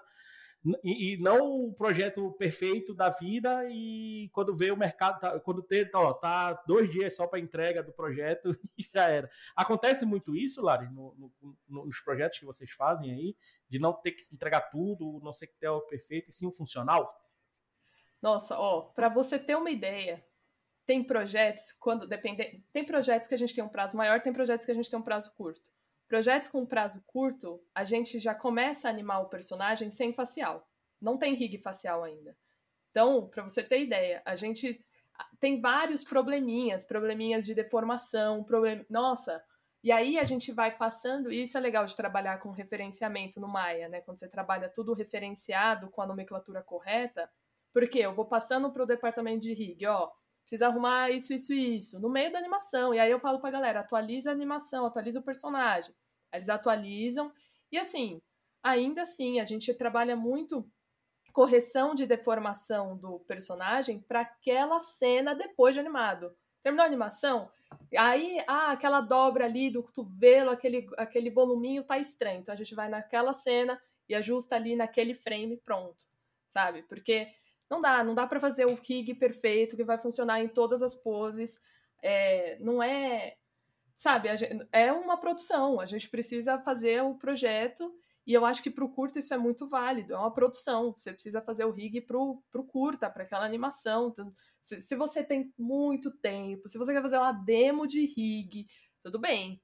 E, 0.82 1.12
e, 1.12 1.16
não 1.18 1.66
o 1.66 1.74
projeto 1.74 2.32
perfeito 2.32 2.94
da 2.94 3.10
vida 3.10 3.66
e 3.68 4.30
quando 4.32 4.56
vê 4.56 4.70
o 4.70 4.76
mercado, 4.76 5.20
tá, 5.20 5.38
quando 5.40 5.62
tem, 5.62 5.86
ó, 5.94 6.14
tá 6.14 6.54
dois 6.66 6.90
dias 6.90 7.14
só 7.14 7.26
para 7.26 7.38
entrega 7.38 7.82
do 7.82 7.92
projeto 7.92 8.48
e 8.78 8.82
já 8.82 9.08
era. 9.08 9.30
Acontece 9.54 10.06
muito 10.06 10.34
isso, 10.34 10.62
Lari, 10.62 10.86
no, 10.86 11.32
no, 11.68 11.84
nos 11.84 12.00
projetos 12.00 12.38
que 12.38 12.46
vocês 12.46 12.70
fazem 12.70 13.12
aí, 13.12 13.36
de 13.68 13.78
não 13.78 13.92
ter 13.92 14.12
que 14.12 14.22
entregar 14.32 14.62
tudo, 14.70 15.20
não 15.22 15.34
ser 15.34 15.48
que 15.48 15.58
tenha 15.58 15.72
o 15.72 15.82
perfeito 15.82 16.30
e 16.30 16.32
sim 16.32 16.46
o 16.46 16.52
funcional? 16.52 17.14
Nossa, 18.22 18.58
ó, 18.58 18.80
para 18.80 19.10
você 19.10 19.38
ter 19.38 19.56
uma 19.56 19.70
ideia, 19.70 20.24
tem 20.86 21.04
projetos 21.04 21.72
quando 21.72 22.08
depende, 22.08 22.64
tem 22.72 22.86
projetos 22.86 23.28
que 23.28 23.34
a 23.34 23.38
gente 23.38 23.54
tem 23.54 23.62
um 23.62 23.68
prazo 23.68 23.98
maior, 23.98 24.22
tem 24.22 24.32
projetos 24.32 24.64
que 24.64 24.72
a 24.72 24.74
gente 24.74 24.88
tem 24.88 24.98
um 24.98 25.02
prazo 25.02 25.30
curto. 25.34 25.70
Projetos 26.14 26.48
com 26.48 26.64
prazo 26.64 27.02
curto, 27.08 27.60
a 27.74 27.82
gente 27.82 28.20
já 28.20 28.32
começa 28.36 28.86
a 28.86 28.90
animar 28.92 29.18
o 29.18 29.28
personagem 29.28 29.90
sem 29.90 30.12
facial. 30.12 30.64
Não 31.00 31.18
tem 31.18 31.34
rig 31.34 31.58
facial 31.58 32.04
ainda. 32.04 32.36
Então, 32.92 33.26
para 33.26 33.42
você 33.42 33.64
ter 33.64 33.82
ideia, 33.82 34.22
a 34.24 34.36
gente 34.36 34.80
tem 35.40 35.60
vários 35.60 36.04
probleminhas, 36.04 36.84
probleminhas 36.84 37.44
de 37.44 37.52
deformação, 37.52 38.44
problem... 38.44 38.86
nossa. 38.88 39.42
E 39.82 39.90
aí 39.90 40.16
a 40.16 40.22
gente 40.22 40.52
vai 40.52 40.70
passando, 40.76 41.32
e 41.32 41.42
isso 41.42 41.58
é 41.58 41.60
legal 41.60 41.84
de 41.84 41.96
trabalhar 41.96 42.38
com 42.38 42.52
referenciamento 42.52 43.40
no 43.40 43.48
Maia, 43.48 43.88
né? 43.88 44.00
Quando 44.00 44.20
você 44.20 44.28
trabalha 44.28 44.68
tudo 44.68 44.94
referenciado 44.94 45.90
com 45.90 46.00
a 46.00 46.06
nomenclatura 46.06 46.62
correta, 46.62 47.28
porque 47.72 47.98
eu 47.98 48.14
vou 48.14 48.26
passando 48.26 48.70
para 48.70 48.84
o 48.84 48.86
departamento 48.86 49.40
de 49.40 49.52
rig, 49.52 49.84
ó, 49.84 50.12
precisa 50.42 50.68
arrumar 50.68 51.10
isso, 51.10 51.32
isso 51.32 51.52
e 51.52 51.76
isso, 51.76 51.98
no 51.98 52.08
meio 52.08 52.30
da 52.30 52.38
animação. 52.38 52.94
E 52.94 53.00
aí 53.00 53.10
eu 53.10 53.18
falo 53.18 53.40
pra 53.40 53.50
galera, 53.50 53.80
atualiza 53.80 54.30
a 54.30 54.32
animação, 54.32 54.86
atualiza 54.86 55.18
o 55.18 55.24
personagem. 55.24 55.92
Eles 56.34 56.48
atualizam. 56.48 57.32
E 57.70 57.78
assim, 57.78 58.20
ainda 58.62 59.02
assim, 59.02 59.40
a 59.40 59.44
gente 59.44 59.72
trabalha 59.74 60.16
muito 60.16 60.68
correção 61.32 61.94
de 61.94 62.06
deformação 62.06 62.96
do 62.96 63.18
personagem 63.20 63.98
para 64.00 64.20
aquela 64.20 64.80
cena 64.80 65.34
depois 65.34 65.74
de 65.74 65.80
animado. 65.80 66.34
Terminou 66.62 66.84
a 66.84 66.86
animação? 66.86 67.50
Aí, 67.96 68.42
ah, 68.46 68.70
aquela 68.70 69.00
dobra 69.00 69.44
ali 69.44 69.68
do 69.68 69.82
cotovelo, 69.82 70.50
aquele, 70.50 70.88
aquele 70.96 71.30
voluminho 71.30 71.82
tá 71.82 71.98
estranho. 71.98 72.40
Então 72.40 72.54
a 72.54 72.56
gente 72.56 72.74
vai 72.74 72.88
naquela 72.88 73.32
cena 73.32 73.80
e 74.08 74.14
ajusta 74.14 74.54
ali 74.54 74.76
naquele 74.76 75.12
frame 75.12 75.56
pronto, 75.56 76.04
sabe? 76.48 76.82
Porque 76.84 77.28
não 77.68 77.80
dá, 77.80 78.04
não 78.04 78.14
dá 78.14 78.26
para 78.26 78.40
fazer 78.40 78.66
o 78.66 78.74
rig 78.74 79.14
perfeito 79.14 79.76
que 79.76 79.84
vai 79.84 79.98
funcionar 79.98 80.40
em 80.40 80.48
todas 80.48 80.82
as 80.82 80.94
poses. 80.94 81.60
É, 82.00 82.56
não 82.60 82.82
é 82.82 83.36
sabe, 83.96 84.34
gente, 84.36 84.66
é 84.72 84.92
uma 84.92 85.16
produção, 85.16 85.80
a 85.80 85.86
gente 85.86 86.08
precisa 86.08 86.58
fazer 86.58 87.02
o 87.02 87.14
projeto 87.14 87.92
e 88.26 88.32
eu 88.32 88.44
acho 88.46 88.62
que 88.62 88.70
para 88.70 88.84
o 88.84 88.88
curta 88.88 89.18
isso 89.18 89.34
é 89.34 89.38
muito 89.38 89.68
válido, 89.68 90.14
é 90.14 90.18
uma 90.18 90.32
produção, 90.32 90.92
você 90.92 91.12
precisa 91.12 91.42
fazer 91.42 91.64
o 91.64 91.70
rig 91.70 92.00
para 92.00 92.18
o 92.18 92.42
curta, 92.66 93.10
para 93.10 93.22
aquela 93.22 93.44
animação. 93.44 94.08
Então, 94.08 94.34
se, 94.62 94.80
se, 94.80 94.96
você 94.96 95.22
tem 95.22 95.52
muito 95.58 96.10
tempo, 96.10 96.68
se 96.68 96.78
você 96.78 96.92
quer 96.92 97.02
fazer 97.02 97.18
uma 97.18 97.32
demo 97.32 97.86
de 97.86 98.06
rig, 98.06 98.66
tudo 99.02 99.18
bem, 99.18 99.60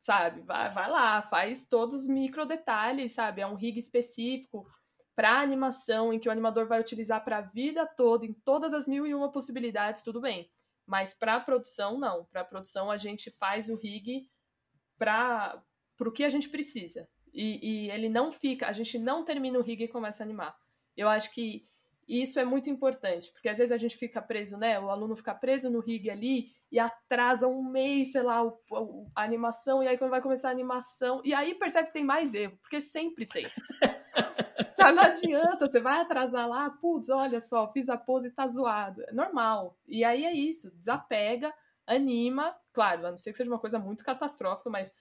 sabe? 0.00 0.40
Vai, 0.42 0.72
vai 0.72 0.90
lá, 0.90 1.22
faz 1.22 1.66
todos 1.66 1.94
os 2.02 2.08
micro 2.08 2.46
detalhes, 2.46 3.12
sabe? 3.12 3.42
É 3.42 3.46
um 3.46 3.54
rig 3.54 3.78
específico 3.78 4.66
para 5.14 5.40
animação, 5.40 6.12
em 6.12 6.18
que 6.18 6.28
o 6.28 6.32
animador 6.32 6.66
vai 6.66 6.80
utilizar 6.80 7.22
para 7.22 7.38
a 7.38 7.42
vida 7.42 7.86
toda, 7.86 8.24
em 8.24 8.32
todas 8.32 8.72
as 8.72 8.88
mil 8.88 9.06
e 9.06 9.14
uma 9.14 9.30
possibilidades, 9.30 10.02
tudo 10.02 10.22
bem. 10.22 10.50
Mas 10.90 11.14
para 11.14 11.36
a 11.36 11.40
produção, 11.40 11.96
não. 11.96 12.24
Para 12.24 12.40
a 12.40 12.44
produção, 12.44 12.90
a 12.90 12.96
gente 12.96 13.30
faz 13.30 13.68
o 13.68 13.76
rig 13.76 14.28
para 14.98 15.62
o 16.00 16.10
que 16.10 16.24
a 16.24 16.28
gente 16.28 16.48
precisa. 16.48 17.08
E, 17.32 17.84
e, 17.86 17.90
ele 17.92 18.08
não 18.08 18.32
fica, 18.32 18.66
a 18.66 18.72
gente 18.72 18.98
não 18.98 19.24
termina 19.24 19.56
o 19.56 19.62
rig 19.62 19.84
e 19.84 19.86
começa 19.86 20.20
a 20.20 20.26
animar. 20.26 20.58
Eu 20.96 21.08
acho 21.08 21.32
que 21.32 21.64
isso 22.08 22.40
é 22.40 22.44
muito 22.44 22.68
importante, 22.68 23.30
porque 23.30 23.48
às 23.48 23.58
vezes 23.58 23.70
a 23.70 23.76
gente 23.76 23.96
fica 23.96 24.20
preso, 24.20 24.58
né? 24.58 24.80
O 24.80 24.90
aluno 24.90 25.14
fica 25.14 25.32
preso 25.32 25.70
no 25.70 25.78
rig 25.78 26.10
ali 26.10 26.52
e 26.72 26.80
atrasa 26.80 27.46
um 27.46 27.62
mês, 27.62 28.10
sei 28.10 28.22
lá, 28.22 28.42
a 29.14 29.22
animação, 29.22 29.84
e 29.84 29.86
aí 29.86 29.96
quando 29.96 30.10
vai 30.10 30.20
começar 30.20 30.48
a 30.48 30.52
animação, 30.52 31.22
e 31.24 31.32
aí 31.32 31.54
percebe 31.54 31.86
que 31.86 31.94
tem 31.94 32.04
mais 32.04 32.34
erro, 32.34 32.58
porque 32.62 32.80
sempre 32.80 33.26
tem. 33.26 33.44
Sabe, 34.80 34.96
não 34.96 35.02
adianta, 35.02 35.68
você 35.68 35.80
vai 35.80 36.00
atrasar 36.00 36.48
lá, 36.48 36.70
putz, 36.70 37.10
olha 37.10 37.40
só, 37.40 37.70
fiz 37.70 37.88
a 37.88 37.98
pose 37.98 38.28
e 38.28 38.30
tá 38.30 38.48
zoado. 38.48 39.02
É 39.02 39.12
normal. 39.12 39.76
E 39.86 40.04
aí 40.04 40.24
é 40.24 40.32
isso, 40.32 40.70
desapega, 40.76 41.52
anima, 41.86 42.56
claro, 42.72 43.06
a 43.06 43.10
não 43.10 43.18
ser 43.18 43.30
que 43.32 43.36
seja 43.36 43.50
uma 43.50 43.58
coisa 43.58 43.78
muito 43.78 44.04
catastrófica, 44.04 44.70
mas 44.70 44.92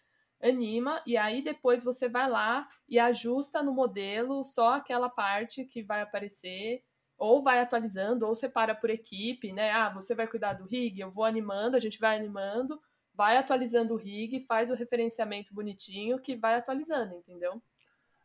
anima, 0.42 1.02
e 1.06 1.16
aí 1.18 1.42
depois 1.42 1.84
você 1.84 2.10
vai 2.10 2.30
lá 2.30 2.68
e 2.88 3.00
ajusta 3.00 3.62
no 3.64 3.74
modelo 3.74 4.44
só 4.44 4.76
aquela 4.76 5.10
parte 5.10 5.66
que 5.66 5.84
vai 5.84 6.02
aparecer, 6.02 6.84
ou 7.18 7.44
vai 7.44 7.60
atualizando, 7.60 8.26
ou 8.26 8.34
separa 8.36 8.74
por 8.74 8.90
equipe, 8.90 9.52
né? 9.52 9.72
Ah, 9.72 9.90
você 9.90 10.16
vai 10.16 10.28
cuidar 10.28 10.54
do 10.54 10.66
rig, 10.66 11.00
eu 11.00 11.12
vou 11.12 11.26
animando, 11.26 11.76
a 11.76 11.80
gente 11.80 12.00
vai 12.00 12.18
animando, 12.18 12.80
vai 13.14 13.38
atualizando 13.38 13.94
o 13.94 13.98
rig, 13.98 14.42
faz 14.46 14.72
o 14.72 14.76
referenciamento 14.76 15.54
bonitinho 15.54 16.20
que 16.20 16.36
vai 16.36 16.56
atualizando, 16.56 17.16
entendeu? 17.16 17.62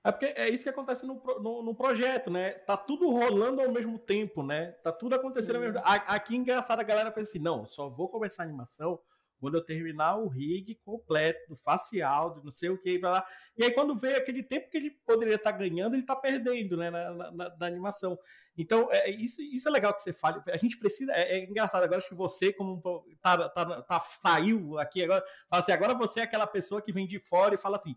É 0.04 0.12
porque 0.12 0.26
é 0.36 0.50
isso 0.50 0.64
que 0.64 0.68
acontece 0.68 1.06
no, 1.06 1.14
no, 1.40 1.62
no, 1.62 1.74
projeto, 1.74 2.30
né? 2.30 2.50
Tá 2.50 2.76
tudo 2.76 3.10
rolando 3.10 3.62
ao 3.62 3.72
mesmo 3.72 3.98
tempo, 3.98 4.42
né? 4.42 4.72
Tá 4.82 4.92
tudo 4.92 5.14
acontecendo 5.14 5.52
Sim. 5.52 5.56
ao 5.56 5.62
mesmo 5.62 5.74
tempo. 5.76 5.88
Aqui, 5.88 6.36
engraçado, 6.36 6.80
a 6.80 6.84
galera 6.84 7.10
pensa 7.10 7.30
assim, 7.30 7.38
não, 7.38 7.66
só 7.66 7.88
vou 7.88 8.10
começar 8.10 8.42
a 8.42 8.46
animação 8.46 9.00
quando 9.40 9.56
eu 9.56 9.64
terminar 9.64 10.16
o 10.16 10.28
rig 10.28 10.74
completo, 10.84 11.48
do 11.48 11.56
facial, 11.56 12.34
do 12.34 12.44
não 12.44 12.50
sei 12.50 12.68
o 12.68 12.78
que, 12.78 12.98
lá. 12.98 13.26
E 13.56 13.64
aí, 13.64 13.70
quando 13.70 13.96
vê 13.96 14.14
aquele 14.14 14.42
tempo 14.42 14.70
que 14.70 14.76
ele 14.76 14.90
poderia 14.90 15.36
estar 15.36 15.52
tá 15.52 15.58
ganhando, 15.58 15.94
ele 15.94 16.02
está 16.02 16.14
perdendo, 16.14 16.76
né, 16.76 16.90
na, 16.90 17.10
na, 17.10 17.56
na, 17.56 17.66
animação. 17.66 18.18
Então, 18.56 18.88
é, 18.90 19.10
isso, 19.10 19.42
isso 19.42 19.68
é 19.68 19.72
legal 19.72 19.94
que 19.94 20.02
você 20.02 20.12
fale. 20.12 20.40
A 20.50 20.56
gente 20.58 20.78
precisa. 20.78 21.12
É, 21.12 21.38
é 21.38 21.44
engraçado 21.44 21.82
agora 21.82 22.02
que 22.02 22.14
você, 22.14 22.52
como 22.52 22.82
tá, 23.22 23.48
tá, 23.48 23.82
tá, 23.82 24.00
saiu 24.00 24.78
aqui 24.78 25.02
agora, 25.02 25.24
fala 25.48 25.62
assim, 25.62 25.72
agora 25.72 25.94
você 25.94 26.20
é 26.20 26.24
aquela 26.24 26.46
pessoa 26.46 26.82
que 26.82 26.92
vem 26.92 27.06
de 27.06 27.18
fora 27.18 27.54
e 27.54 27.58
fala 27.58 27.76
assim 27.76 27.96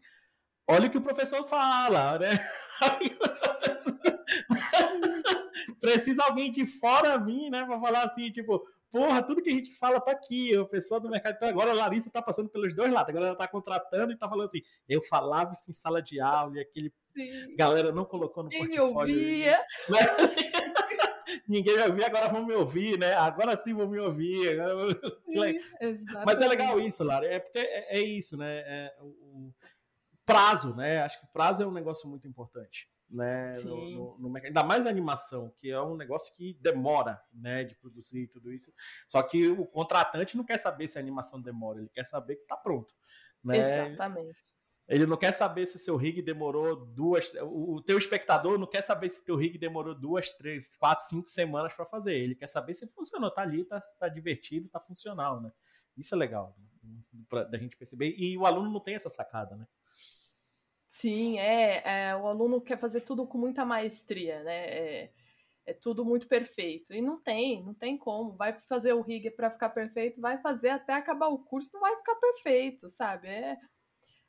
olha 0.68 0.88
o 0.88 0.90
que 0.90 0.98
o 0.98 1.02
professor 1.02 1.44
fala, 1.44 2.20
né? 2.20 2.50
Precisa 5.80 6.24
alguém 6.24 6.52
de 6.52 6.66
fora 6.66 7.18
vir, 7.18 7.50
né, 7.50 7.66
para 7.66 7.80
falar 7.80 8.04
assim, 8.04 8.32
tipo, 8.32 8.64
porra, 8.92 9.24
tudo 9.24 9.42
que 9.42 9.50
a 9.50 9.54
gente 9.54 9.74
fala 9.74 10.00
tá 10.00 10.12
aqui, 10.12 10.58
o 10.58 10.66
pessoal 10.66 11.00
do 11.00 11.10
mercado. 11.10 11.36
Então 11.36 11.50
agora 11.50 11.72
a 11.72 11.76
Larissa 11.76 12.12
tá 12.12 12.22
passando 12.22 12.50
pelos 12.50 12.76
dois 12.76 12.92
lados, 12.92 13.10
agora 13.10 13.28
ela 13.28 13.36
tá 13.36 13.48
contratando 13.48 14.12
e 14.12 14.18
tá 14.18 14.28
falando 14.28 14.48
assim, 14.48 14.62
eu 14.88 15.02
falava 15.02 15.54
isso 15.54 15.70
em 15.70 15.74
sala 15.74 16.02
de 16.02 16.20
aula 16.20 16.58
e 16.58 16.60
aquele 16.60 16.94
Sim. 17.16 17.56
galera 17.56 17.92
não 17.92 18.06
colocou 18.06 18.44
no 18.44 18.50
Ninguém 18.50 18.78
portfólio. 18.78 19.16
Ouvia. 19.16 19.60
Né? 19.90 20.00
Ninguém 21.48 21.76
vai 21.76 21.88
ouvir, 21.88 22.04
agora 22.04 22.28
vão 22.28 22.46
me 22.46 22.54
ouvir, 22.54 22.98
né? 22.98 23.14
Agora 23.14 23.56
sim 23.56 23.74
vão 23.74 23.88
me 23.88 24.00
ouvir. 24.00 24.58
Sim, 25.32 25.58
Mas 26.26 26.42
é 26.42 26.48
legal 26.48 26.80
isso, 26.80 27.04
Lara, 27.04 27.26
é 27.26 27.40
porque 27.40 27.60
é, 27.60 27.98
é 27.98 28.02
isso, 28.02 28.38
né? 28.38 28.64
É, 28.66 28.94
o, 29.02 29.52
prazo, 30.28 30.76
né? 30.76 31.02
Acho 31.02 31.20
que 31.22 31.28
prazo 31.28 31.64
é 31.64 31.66
um 31.66 31.72
negócio 31.72 32.08
muito 32.10 32.28
importante. 32.28 32.92
Né, 33.10 33.54
no, 33.64 34.18
no, 34.18 34.30
no, 34.30 34.38
ainda 34.38 34.66
mais 34.66 34.84
na 34.84 34.90
animação, 34.90 35.50
que 35.58 35.72
é 35.72 35.82
um 35.82 35.96
negócio 35.96 36.36
que 36.36 36.58
demora 36.60 37.18
né, 37.32 37.64
de 37.64 37.74
produzir 37.76 38.28
tudo 38.28 38.52
isso. 38.52 38.70
Só 39.08 39.24
que 39.24 39.48
o 39.48 39.66
contratante 39.66 40.36
não 40.36 40.44
quer 40.44 40.58
saber 40.58 40.90
se 40.90 40.98
a 40.98 41.02
animação 41.02 41.42
demora, 41.42 41.80
ele 41.80 41.88
quer 41.88 42.04
saber 42.04 42.36
que 42.36 42.42
está 42.42 42.58
pronto. 42.58 42.94
Né? 43.42 43.86
Exatamente. 43.86 44.38
Ele 44.90 45.06
não 45.06 45.16
quer 45.16 45.32
saber 45.32 45.66
se 45.68 45.78
o 45.78 45.80
seu 45.80 45.96
rig 45.96 46.22
demorou 46.22 46.86
duas. 46.86 47.34
O 47.44 47.82
teu 47.82 47.98
espectador 47.98 48.58
não 48.58 48.68
quer 48.68 48.82
saber 48.82 49.10
se 49.10 49.22
o 49.22 49.24
teu 49.24 49.38
rig 49.38 49.58
demorou 49.58 49.96
duas, 49.96 50.32
três, 50.34 50.76
quatro, 50.76 51.06
cinco 51.06 51.30
semanas 51.30 51.74
para 51.74 51.86
fazer. 51.86 52.14
Ele 52.14 52.36
quer 52.36 52.48
saber 52.48 52.74
se 52.74 52.88
funcionou, 52.88 53.32
tá 53.32 53.42
ali, 53.42 53.64
tá, 53.66 53.82
tá 54.00 54.10
divertido, 54.10 54.70
tá 54.70 54.80
funcional, 54.82 55.42
né? 55.42 55.52
Isso 55.96 56.14
é 56.14 56.18
legal 56.18 56.56
né? 56.84 57.00
pra, 57.30 57.44
da 57.44 57.58
gente 57.58 57.76
perceber. 57.76 58.16
E 58.18 58.38
o 58.38 58.46
aluno 58.46 58.70
não 58.70 58.80
tem 58.80 58.96
essa 58.96 59.10
sacada, 59.10 59.56
né? 59.56 59.68
Sim, 60.88 61.38
é, 61.38 62.10
é, 62.10 62.16
o 62.16 62.28
aluno 62.28 62.62
quer 62.62 62.78
fazer 62.80 63.02
tudo 63.02 63.28
com 63.28 63.38
muita 63.38 63.66
maestria, 63.66 64.42
né? 64.44 64.66
É, 64.68 65.12
é, 65.66 65.74
tudo 65.74 66.06
muito 66.06 66.28
perfeito. 66.28 66.94
E 66.94 67.02
não 67.02 67.20
tem, 67.22 67.64
não 67.64 67.74
tem 67.74 67.98
como. 67.98 68.36
Vai 68.36 68.54
fazer 68.62 68.94
o 68.94 69.02
rig 69.02 69.30
para 69.32 69.52
ficar 69.52 69.70
perfeito, 69.70 70.22
vai 70.22 70.38
fazer 70.40 70.70
até 70.70 70.94
acabar 70.94 71.28
o 71.28 71.40
curso, 71.40 71.72
não 71.74 71.82
vai 71.82 71.96
ficar 71.98 72.16
perfeito, 72.16 72.90
sabe? 72.90 73.28
É, 73.28 73.58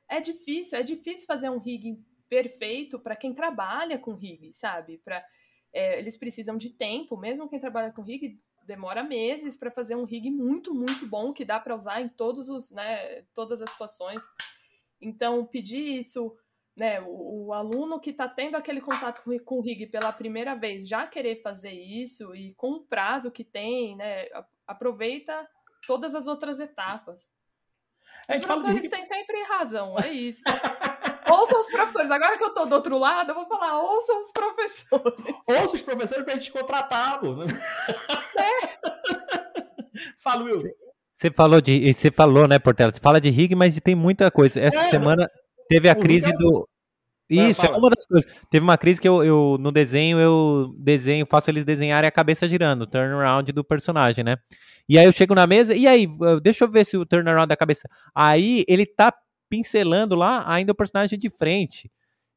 é 0.08 0.20
difícil, 0.20 0.78
é 0.78 0.82
difícil 0.82 1.26
fazer 1.26 1.50
um 1.50 1.58
rig 1.58 1.98
perfeito 2.28 2.98
para 2.98 3.16
quem 3.16 3.34
trabalha 3.34 3.98
com 3.98 4.14
rig, 4.14 4.52
sabe? 4.52 4.98
Pra, 4.98 5.24
é, 5.72 5.98
eles 5.98 6.16
precisam 6.16 6.56
de 6.58 6.70
tempo, 6.70 7.16
mesmo 7.16 7.48
quem 7.48 7.60
trabalha 7.60 7.92
com 7.92 8.02
rig 8.02 8.40
demora 8.66 9.02
meses 9.02 9.56
para 9.56 9.70
fazer 9.70 9.96
um 9.96 10.04
rig 10.04 10.30
muito, 10.30 10.74
muito 10.74 11.06
bom 11.06 11.32
que 11.32 11.44
dá 11.44 11.58
para 11.58 11.76
usar 11.76 12.02
em 12.02 12.08
todos 12.08 12.48
os, 12.50 12.70
né, 12.70 13.22
todas 13.34 13.62
as 13.62 13.70
situações. 13.70 14.22
Então, 15.00 15.46
pedir 15.46 15.98
isso, 15.98 16.36
né, 16.78 17.00
o, 17.00 17.46
o 17.46 17.52
aluno 17.52 18.00
que 18.00 18.10
está 18.10 18.28
tendo 18.28 18.56
aquele 18.56 18.80
contato 18.80 19.22
com, 19.22 19.36
com 19.40 19.56
o 19.56 19.62
rig 19.62 19.86
pela 19.86 20.12
primeira 20.12 20.54
vez 20.54 20.88
já 20.88 21.06
querer 21.06 21.42
fazer 21.42 21.72
isso 21.72 22.34
e 22.34 22.54
com 22.54 22.72
o 22.72 22.84
prazo 22.84 23.30
que 23.30 23.44
tem, 23.44 23.96
né, 23.96 24.26
aproveita 24.66 25.46
todas 25.86 26.14
as 26.14 26.26
outras 26.26 26.60
etapas. 26.60 27.28
Os 28.30 28.40
professores 28.40 28.88
têm 28.90 29.04
sempre 29.04 29.42
razão, 29.44 29.98
é 29.98 30.08
isso. 30.08 30.42
ouçam 31.30 31.60
os 31.60 31.66
professores. 31.66 32.10
Agora 32.10 32.36
que 32.36 32.44
eu 32.44 32.54
tô 32.54 32.66
do 32.66 32.74
outro 32.74 32.98
lado, 32.98 33.30
eu 33.30 33.34
vou 33.34 33.46
falar, 33.46 33.80
ouçam 33.80 34.20
os 34.20 34.32
professores. 34.32 35.34
Ouçam 35.46 35.74
os 35.74 35.82
professores 35.82 36.24
pra 36.24 36.34
gente 36.34 36.52
contratar, 36.52 37.22
né? 37.22 37.44
É. 38.38 38.78
Fala, 40.18 40.44
Will. 40.44 40.58
Você 41.12 41.30
falou 41.30 41.60
de. 41.60 41.92
Você 41.92 42.10
falou, 42.10 42.46
né, 42.46 42.58
Portela? 42.58 42.92
Você 42.92 43.00
fala 43.00 43.20
de 43.20 43.30
rig, 43.30 43.54
mas 43.54 43.78
tem 43.80 43.94
muita 43.94 44.30
coisa. 44.30 44.60
Essa 44.60 44.82
é, 44.82 44.90
semana 44.90 45.28
teve 45.68 45.88
a 45.88 45.94
crise 45.94 46.32
do. 46.32 46.68
Isso, 47.28 47.64
é 47.64 47.70
uma 47.70 47.90
das 47.90 48.06
coisas. 48.06 48.30
Teve 48.50 48.64
uma 48.64 48.78
crise 48.78 49.00
que 49.00 49.08
eu, 49.08 49.22
eu, 49.22 49.56
no 49.60 49.70
desenho, 49.70 50.18
eu 50.18 50.74
desenho, 50.78 51.26
faço 51.26 51.50
eles 51.50 51.62
desenharem 51.62 52.08
a 52.08 52.12
cabeça 52.12 52.48
girando, 52.48 52.82
o 52.82 52.86
turnaround 52.86 53.52
do 53.52 53.62
personagem, 53.62 54.24
né? 54.24 54.38
E 54.88 54.98
aí 54.98 55.04
eu 55.04 55.12
chego 55.12 55.34
na 55.34 55.46
mesa, 55.46 55.74
e 55.74 55.86
aí, 55.86 56.08
deixa 56.42 56.64
eu 56.64 56.70
ver 56.70 56.86
se 56.86 56.96
o 56.96 57.04
turnaround 57.04 57.48
da 57.48 57.56
cabeça. 57.56 57.86
Aí 58.14 58.64
ele 58.66 58.86
tá 58.86 59.12
pincelando 59.48 60.14
lá 60.14 60.42
ainda 60.46 60.72
o 60.72 60.74
personagem 60.74 61.18
de 61.18 61.28
frente, 61.28 61.90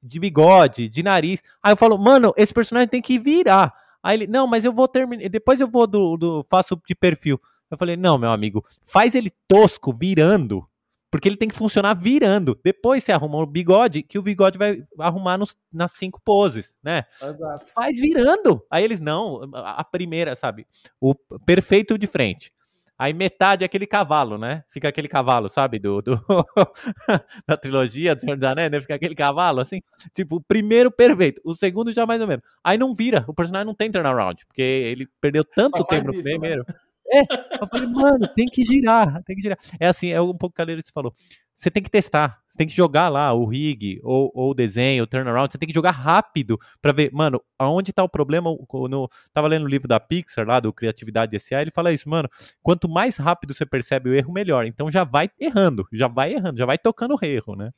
de 0.03 0.19
bigode, 0.19 0.89
de 0.89 1.01
nariz. 1.01 1.41
Aí 1.63 1.71
eu 1.71 1.77
falo, 1.77 1.97
mano, 1.97 2.33
esse 2.35 2.53
personagem 2.53 2.89
tem 2.89 3.01
que 3.01 3.17
virar. 3.17 3.73
Aí 4.03 4.17
ele, 4.17 4.27
não, 4.27 4.45
mas 4.45 4.65
eu 4.65 4.73
vou 4.73 4.87
terminar, 4.87 5.29
depois 5.29 5.61
eu 5.61 5.67
vou 5.67 5.87
do, 5.87 6.17
do, 6.17 6.45
faço 6.49 6.79
de 6.85 6.95
perfil. 6.95 7.39
Eu 7.69 7.77
falei, 7.77 7.95
não, 7.95 8.17
meu 8.17 8.29
amigo, 8.29 8.65
faz 8.85 9.15
ele 9.15 9.31
tosco, 9.47 9.93
virando, 9.93 10.67
porque 11.11 11.27
ele 11.27 11.35
tem 11.35 11.49
que 11.49 11.55
funcionar 11.55 11.93
virando. 11.93 12.57
Depois 12.63 13.03
você 13.03 13.11
arruma 13.11 13.37
o 13.37 13.45
bigode, 13.45 14.01
que 14.01 14.17
o 14.17 14.21
bigode 14.23 14.57
vai 14.57 14.81
arrumar 14.97 15.37
nos, 15.37 15.55
nas 15.71 15.91
cinco 15.91 16.21
poses, 16.23 16.75
né? 16.81 17.03
Exato. 17.21 17.65
Faz 17.75 17.99
virando. 17.99 18.65
Aí 18.71 18.83
eles, 18.83 19.01
não, 19.01 19.41
a 19.53 19.83
primeira, 19.83 20.35
sabe? 20.35 20.65
O 20.99 21.13
perfeito 21.13 21.97
de 21.97 22.07
frente. 22.07 22.53
Aí 22.97 23.13
metade 23.13 23.63
é 23.63 23.65
aquele 23.65 23.87
cavalo, 23.87 24.37
né? 24.37 24.63
Fica 24.69 24.87
aquele 24.87 25.07
cavalo, 25.07 25.49
sabe? 25.49 25.79
Do, 25.79 26.03
do 26.03 26.23
da 27.47 27.57
trilogia 27.57 28.13
do 28.13 28.21
Senhor 28.21 28.37
dos 28.37 28.47
Anéis, 28.47 28.71
né? 28.71 28.79
Fica 28.79 28.93
aquele 28.93 29.15
cavalo, 29.15 29.59
assim. 29.59 29.81
Tipo, 30.13 30.35
o 30.35 30.41
primeiro 30.41 30.91
perfeito, 30.91 31.41
o 31.43 31.55
segundo 31.55 31.91
já 31.91 32.05
mais 32.05 32.21
ou 32.21 32.27
menos. 32.27 32.45
Aí 32.63 32.77
não 32.77 32.93
vira, 32.93 33.25
o 33.27 33.33
personagem 33.33 33.65
não 33.65 33.73
tem 33.73 33.91
turnaround, 33.91 34.45
porque 34.45 34.61
ele 34.61 35.07
perdeu 35.19 35.43
tanto 35.43 35.83
tempo 35.85 36.13
no 36.13 36.21
primeiro. 36.21 36.63
Né? 36.67 36.75
É, 37.11 37.21
eu 37.61 37.67
falei, 37.67 37.87
mano, 37.87 38.27
tem 38.35 38.45
que 38.45 38.65
girar, 38.65 39.21
tem 39.23 39.35
que 39.35 39.41
girar. 39.41 39.57
É 39.79 39.87
assim, 39.87 40.11
é 40.11 40.21
um 40.21 40.35
pouco 40.35 40.55
que 40.55 40.61
a 40.61 40.65
você 40.65 40.91
falou. 40.93 41.13
Você 41.53 41.69
tem 41.69 41.83
que 41.83 41.91
testar, 41.91 42.41
você 42.49 42.57
tem 42.57 42.65
que 42.65 42.73
jogar 42.73 43.07
lá 43.07 43.31
o 43.33 43.45
rig, 43.45 43.99
ou, 44.03 44.31
ou 44.33 44.49
o 44.49 44.53
desenho, 44.53 45.03
o 45.03 45.07
turnaround, 45.07 45.51
você 45.51 45.59
tem 45.59 45.67
que 45.67 45.75
jogar 45.75 45.91
rápido 45.91 46.57
para 46.81 46.91
ver, 46.91 47.11
mano, 47.11 47.39
aonde 47.59 47.93
tá 47.93 48.03
o 48.03 48.09
problema. 48.09 48.49
No, 48.49 49.09
tava 49.31 49.47
lendo 49.47 49.65
o 49.65 49.67
livro 49.67 49.87
da 49.87 49.99
Pixar 49.99 50.47
lá, 50.47 50.59
do 50.59 50.73
Criatividade 50.73 51.39
SA, 51.39 51.61
ele 51.61 51.69
fala 51.69 51.93
isso, 51.93 52.09
mano, 52.09 52.27
quanto 52.63 52.89
mais 52.89 53.17
rápido 53.17 53.53
você 53.53 53.63
percebe 53.63 54.09
o 54.09 54.15
erro, 54.15 54.33
melhor. 54.33 54.65
Então 54.65 54.89
já 54.89 55.03
vai 55.03 55.29
errando, 55.39 55.87
já 55.93 56.07
vai 56.07 56.33
errando, 56.33 56.57
já 56.57 56.65
vai 56.65 56.79
tocando 56.79 57.15
o 57.15 57.25
erro, 57.25 57.55
né? 57.55 57.71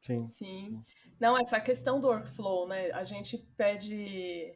Sim. 0.00 0.28
Sim. 0.28 0.84
Não, 1.18 1.36
essa 1.36 1.58
questão 1.58 2.00
do 2.00 2.06
workflow, 2.06 2.68
né? 2.68 2.92
A 2.92 3.02
gente 3.02 3.36
pede. 3.56 4.54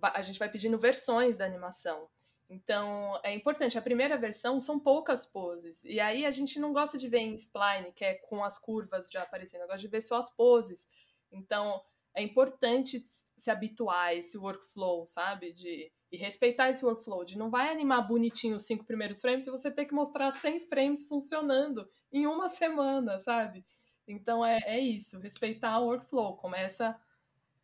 A 0.00 0.22
gente 0.22 0.38
vai 0.38 0.48
pedindo 0.48 0.78
versões 0.78 1.36
da 1.36 1.44
animação. 1.44 2.06
Então, 2.54 3.18
é 3.24 3.34
importante. 3.34 3.76
A 3.76 3.82
primeira 3.82 4.16
versão 4.16 4.60
são 4.60 4.78
poucas 4.78 5.26
poses. 5.26 5.82
E 5.84 5.98
aí 5.98 6.24
a 6.24 6.30
gente 6.30 6.58
não 6.60 6.72
gosta 6.72 6.96
de 6.96 7.08
ver 7.08 7.18
em 7.18 7.34
spline, 7.34 7.92
que 7.94 8.04
é 8.04 8.14
com 8.14 8.44
as 8.44 8.58
curvas 8.58 9.10
já 9.10 9.22
aparecendo. 9.22 9.62
Eu 9.62 9.66
gosto 9.66 9.80
de 9.80 9.88
ver 9.88 10.00
só 10.00 10.18
as 10.18 10.30
poses. 10.30 10.88
Então, 11.32 11.82
é 12.14 12.22
importante 12.22 13.02
se 13.36 13.50
habituar 13.50 14.06
a 14.06 14.14
esse 14.14 14.38
workflow, 14.38 15.06
sabe? 15.08 15.52
De 15.52 15.92
e 16.12 16.16
respeitar 16.16 16.70
esse 16.70 16.84
workflow, 16.84 17.24
de 17.24 17.36
não 17.36 17.50
vai 17.50 17.72
animar 17.72 18.06
bonitinho 18.06 18.54
os 18.54 18.64
cinco 18.64 18.84
primeiros 18.84 19.20
frames 19.20 19.48
e 19.48 19.50
você 19.50 19.68
ter 19.68 19.84
que 19.84 19.92
mostrar 19.92 20.30
100 20.30 20.60
frames 20.60 21.02
funcionando 21.08 21.90
em 22.12 22.24
uma 22.24 22.48
semana, 22.48 23.18
sabe? 23.18 23.66
Então 24.06 24.46
é, 24.46 24.60
é 24.64 24.78
isso, 24.78 25.18
respeitar 25.18 25.76
o 25.80 25.86
workflow. 25.86 26.36
Começa 26.36 26.96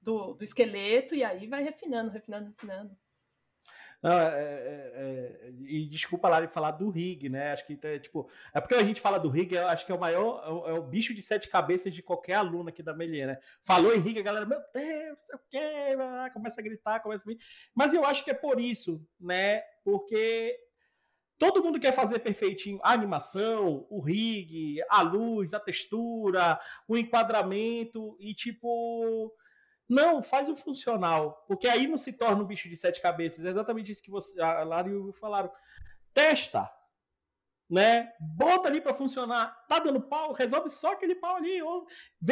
do, 0.00 0.34
do 0.34 0.42
esqueleto 0.42 1.14
e 1.14 1.22
aí 1.22 1.46
vai 1.46 1.62
refinando, 1.62 2.10
refinando, 2.10 2.48
refinando. 2.48 2.96
Não, 4.02 4.12
é, 4.12 4.34
é, 4.34 4.92
é, 4.94 5.52
e 5.60 5.86
desculpa 5.86 6.26
lá 6.28 6.40
de 6.40 6.48
falar 6.48 6.70
do 6.70 6.88
Rig, 6.88 7.28
né? 7.28 7.52
Acho 7.52 7.66
que 7.66 7.78
é 7.82 7.98
tipo. 7.98 8.30
É 8.54 8.60
porque 8.60 8.74
a 8.74 8.82
gente 8.82 9.00
fala 9.00 9.18
do 9.18 9.28
Rig, 9.28 9.56
acho 9.58 9.84
que 9.84 9.92
é 9.92 9.94
o 9.94 10.00
maior, 10.00 10.42
é 10.42 10.50
o, 10.50 10.68
é 10.68 10.78
o, 10.78 10.82
bicho 10.82 11.12
de 11.12 11.20
sete 11.20 11.48
cabeças 11.48 11.92
de 11.92 12.02
qualquer 12.02 12.34
aluno 12.34 12.70
aqui 12.70 12.82
da 12.82 12.94
Melier, 12.94 13.26
né? 13.26 13.38
Falou 13.62 13.94
em 13.94 14.00
Rig, 14.00 14.18
a 14.18 14.22
galera, 14.22 14.46
meu 14.46 14.60
Deus, 14.72 15.18
sei 15.20 15.36
o 15.36 15.40
quê, 15.50 16.30
começa 16.32 16.60
a 16.60 16.64
gritar, 16.64 17.00
começa 17.00 17.28
a 17.28 17.30
vir. 17.30 17.38
Mas 17.74 17.92
eu 17.92 18.04
acho 18.06 18.24
que 18.24 18.30
é 18.30 18.34
por 18.34 18.58
isso, 18.58 19.06
né? 19.20 19.60
Porque 19.84 20.58
todo 21.36 21.62
mundo 21.62 21.78
quer 21.78 21.92
fazer 21.92 22.20
perfeitinho 22.20 22.80
a 22.82 22.92
animação, 22.92 23.86
o 23.90 24.00
rig, 24.00 24.80
a 24.88 25.02
luz, 25.02 25.52
a 25.52 25.60
textura, 25.60 26.58
o 26.88 26.96
enquadramento 26.96 28.16
e 28.18 28.34
tipo 28.34 29.30
não, 29.90 30.22
faz 30.22 30.48
o 30.48 30.54
funcional, 30.54 31.44
porque 31.48 31.66
aí 31.66 31.88
não 31.88 31.98
se 31.98 32.12
torna 32.12 32.40
um 32.40 32.46
bicho 32.46 32.68
de 32.68 32.76
sete 32.76 33.02
cabeças. 33.02 33.44
É 33.44 33.48
exatamente 33.48 33.90
isso 33.90 34.00
que 34.00 34.10
você, 34.10 34.40
a 34.40 34.62
Lara 34.62 34.88
e 34.88 34.94
o 34.94 35.12
falaram. 35.12 35.50
Testa, 36.14 36.70
né? 37.68 38.12
Bota 38.20 38.68
ali 38.68 38.80
para 38.80 38.94
funcionar. 38.94 39.66
Tá 39.66 39.80
dando 39.80 40.00
pau, 40.00 40.32
resolve 40.32 40.70
só 40.70 40.92
aquele 40.92 41.16
pau 41.16 41.34
ali. 41.34 41.60
Ou 41.60 41.88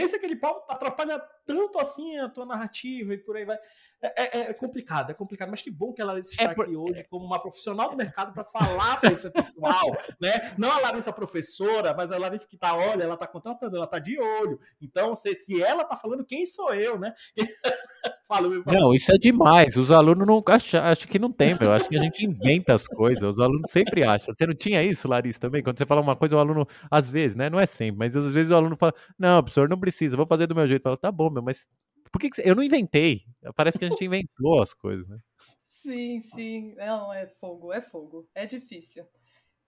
se 0.07 0.15
aquele 0.15 0.37
pau 0.37 0.65
atrapalha 0.69 1.21
tanto 1.49 1.79
assim 1.79 2.19
a 2.19 2.29
tua 2.29 2.45
narrativa 2.45 3.15
e 3.15 3.17
por 3.17 3.35
aí 3.35 3.47
vai. 3.47 3.57
É, 4.03 4.39
é, 4.39 4.51
é 4.51 4.53
complicado, 4.53 5.11
é 5.11 5.15
complicado. 5.15 5.49
Mas 5.49 5.63
que 5.63 5.71
bom 5.71 5.95
que 5.95 6.03
a 6.03 6.05
Larissa 6.05 6.33
está 6.33 6.45
é 6.45 6.55
por... 6.55 6.67
aqui 6.67 6.77
hoje 6.77 7.03
como 7.05 7.25
uma 7.25 7.41
profissional 7.41 7.91
do 7.91 7.97
mercado 7.97 8.35
para 8.35 8.45
falar 8.45 9.01
para 9.01 9.11
esse 9.11 9.31
pessoal, 9.31 9.97
né? 10.21 10.55
Não 10.59 10.71
a 10.71 10.79
Larissa 10.81 11.11
professora, 11.11 11.95
mas 11.95 12.13
a 12.13 12.19
Larissa 12.19 12.47
que 12.47 12.59
tá, 12.59 12.77
olha, 12.77 13.03
ela 13.03 13.17
tá 13.17 13.27
contratando, 13.27 13.77
ela 13.77 13.87
tá 13.87 13.99
de 13.99 14.21
olho. 14.21 14.61
Então, 14.81 15.15
se, 15.15 15.35
se 15.35 15.63
ela 15.63 15.85
tá 15.85 15.97
falando, 15.97 16.23
quem 16.23 16.45
sou 16.45 16.75
eu, 16.75 16.99
né? 16.99 17.15
Fala, 18.29 18.47
meu 18.47 18.63
não, 18.67 18.93
isso 18.93 19.11
é 19.11 19.17
demais. 19.17 19.75
Os 19.75 19.91
alunos 19.91 20.27
não 20.27 20.43
acham, 20.47 20.85
acho 20.85 21.09
que 21.09 21.19
não 21.19 21.33
tem, 21.33 21.59
meu. 21.59 21.73
Acho 21.73 21.89
que 21.89 21.97
a 21.97 21.99
gente 21.99 22.27
inventa 22.27 22.75
as 22.75 22.87
coisas. 22.87 23.23
Os 23.23 23.41
alunos 23.41 23.71
sempre 23.71 24.05
acham. 24.05 24.35
Você 24.35 24.47
não 24.47 24.55
tinha 24.55 24.83
isso, 24.83 25.09
Larissa, 25.09 25.41
também? 25.41 25.63
Quando 25.63 25.79
você 25.79 25.87
fala 25.87 26.03
uma 26.03 26.15
coisa, 26.15 26.37
o 26.37 26.39
aluno, 26.39 26.69
às 26.91 27.09
vezes, 27.09 27.35
né? 27.35 27.49
Não 27.49 27.59
é 27.59 27.65
sempre, 27.65 27.99
mas 27.99 28.15
às 28.15 28.31
vezes 28.31 28.51
o 28.51 28.55
aluno 28.55 28.77
fala: 28.77 28.93
Não, 29.19 29.43
professor, 29.43 29.67
não 29.67 29.81
precisa, 29.81 30.15
vou 30.15 30.27
fazer 30.27 30.47
do 30.47 30.55
meu 30.55 30.67
jeito. 30.67 30.83
Fala, 30.83 30.99
tá 30.99 31.11
bom, 31.11 31.31
meu, 31.31 31.38
mas 31.43 31.69
por 32.11 32.21
que, 32.21 32.31
que 32.31 32.43
eu 32.49 32.55
não 32.55 32.63
inventei? 32.63 33.25
Parece 33.55 33.79
que 33.79 33.85
a 33.85 33.89
gente 33.89 34.05
inventou 34.05 34.63
as 34.63 34.73
coisas, 34.73 35.07
né? 35.09 35.19
Sim, 35.67 36.21
sim. 36.23 36.75
Não, 36.75 37.13
é 37.13 37.27
fogo, 37.27 37.73
é 37.73 37.81
fogo. 37.81 38.29
É 38.35 38.47
difícil. 38.47 39.07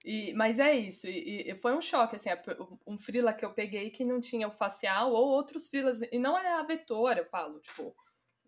E, 0.04 0.32
mas 0.32 0.58
é 0.58 0.74
isso, 0.74 1.06
e, 1.06 1.50
e, 1.50 1.54
foi 1.56 1.76
um 1.76 1.82
choque, 1.82 2.16
assim, 2.16 2.30
um 2.86 2.96
frila 2.96 3.34
que 3.34 3.44
eu 3.44 3.52
peguei 3.52 3.90
que 3.90 4.02
não 4.02 4.18
tinha 4.18 4.48
o 4.48 4.50
facial, 4.50 5.12
ou 5.12 5.28
outros 5.28 5.68
frilas, 5.68 6.00
e 6.10 6.18
não 6.18 6.38
é 6.38 6.54
a 6.54 6.62
vetor, 6.62 7.18
eu 7.18 7.26
falo, 7.26 7.60
tipo, 7.60 7.94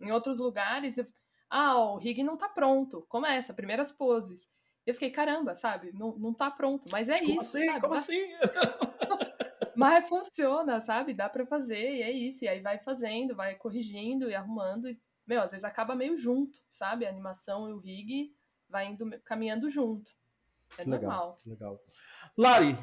em 0.00 0.10
outros 0.10 0.38
lugares, 0.38 0.96
eu, 0.96 1.06
ah, 1.50 1.76
o 1.76 1.98
rig 1.98 2.22
não 2.22 2.38
tá 2.38 2.48
pronto. 2.48 3.04
Começa, 3.06 3.52
primeiras 3.52 3.92
poses. 3.92 4.48
Eu 4.86 4.94
fiquei, 4.94 5.10
caramba, 5.10 5.54
sabe? 5.54 5.92
Não, 5.92 6.16
não 6.16 6.32
tá 6.32 6.50
pronto. 6.50 6.88
Mas 6.90 7.10
é 7.10 7.18
Como 7.18 7.42
isso, 7.42 7.58
assim? 7.58 7.66
sabe? 7.66 7.80
Como 7.82 7.94
assim? 7.94 8.20
mas 9.76 10.08
funciona, 10.08 10.80
sabe? 10.80 11.14
Dá 11.14 11.28
para 11.28 11.46
fazer, 11.46 11.96
e 11.96 12.02
é 12.02 12.10
isso. 12.10 12.44
E 12.44 12.48
aí 12.48 12.60
vai 12.60 12.78
fazendo, 12.78 13.34
vai 13.34 13.54
corrigindo 13.54 14.30
e 14.30 14.34
arrumando. 14.34 14.88
E, 14.88 15.00
meu, 15.26 15.40
às 15.40 15.50
vezes 15.50 15.64
acaba 15.64 15.94
meio 15.94 16.16
junto, 16.16 16.58
sabe? 16.70 17.06
A 17.06 17.08
animação 17.10 17.68
e 17.68 17.72
o 17.72 17.78
rig 17.78 18.34
vai 18.68 18.86
indo 18.86 19.08
caminhando 19.24 19.68
junto. 19.68 20.10
É 20.78 20.84
normal. 20.84 21.38
Legal, 21.44 21.72
legal. 21.74 21.84
Lari, 22.36 22.78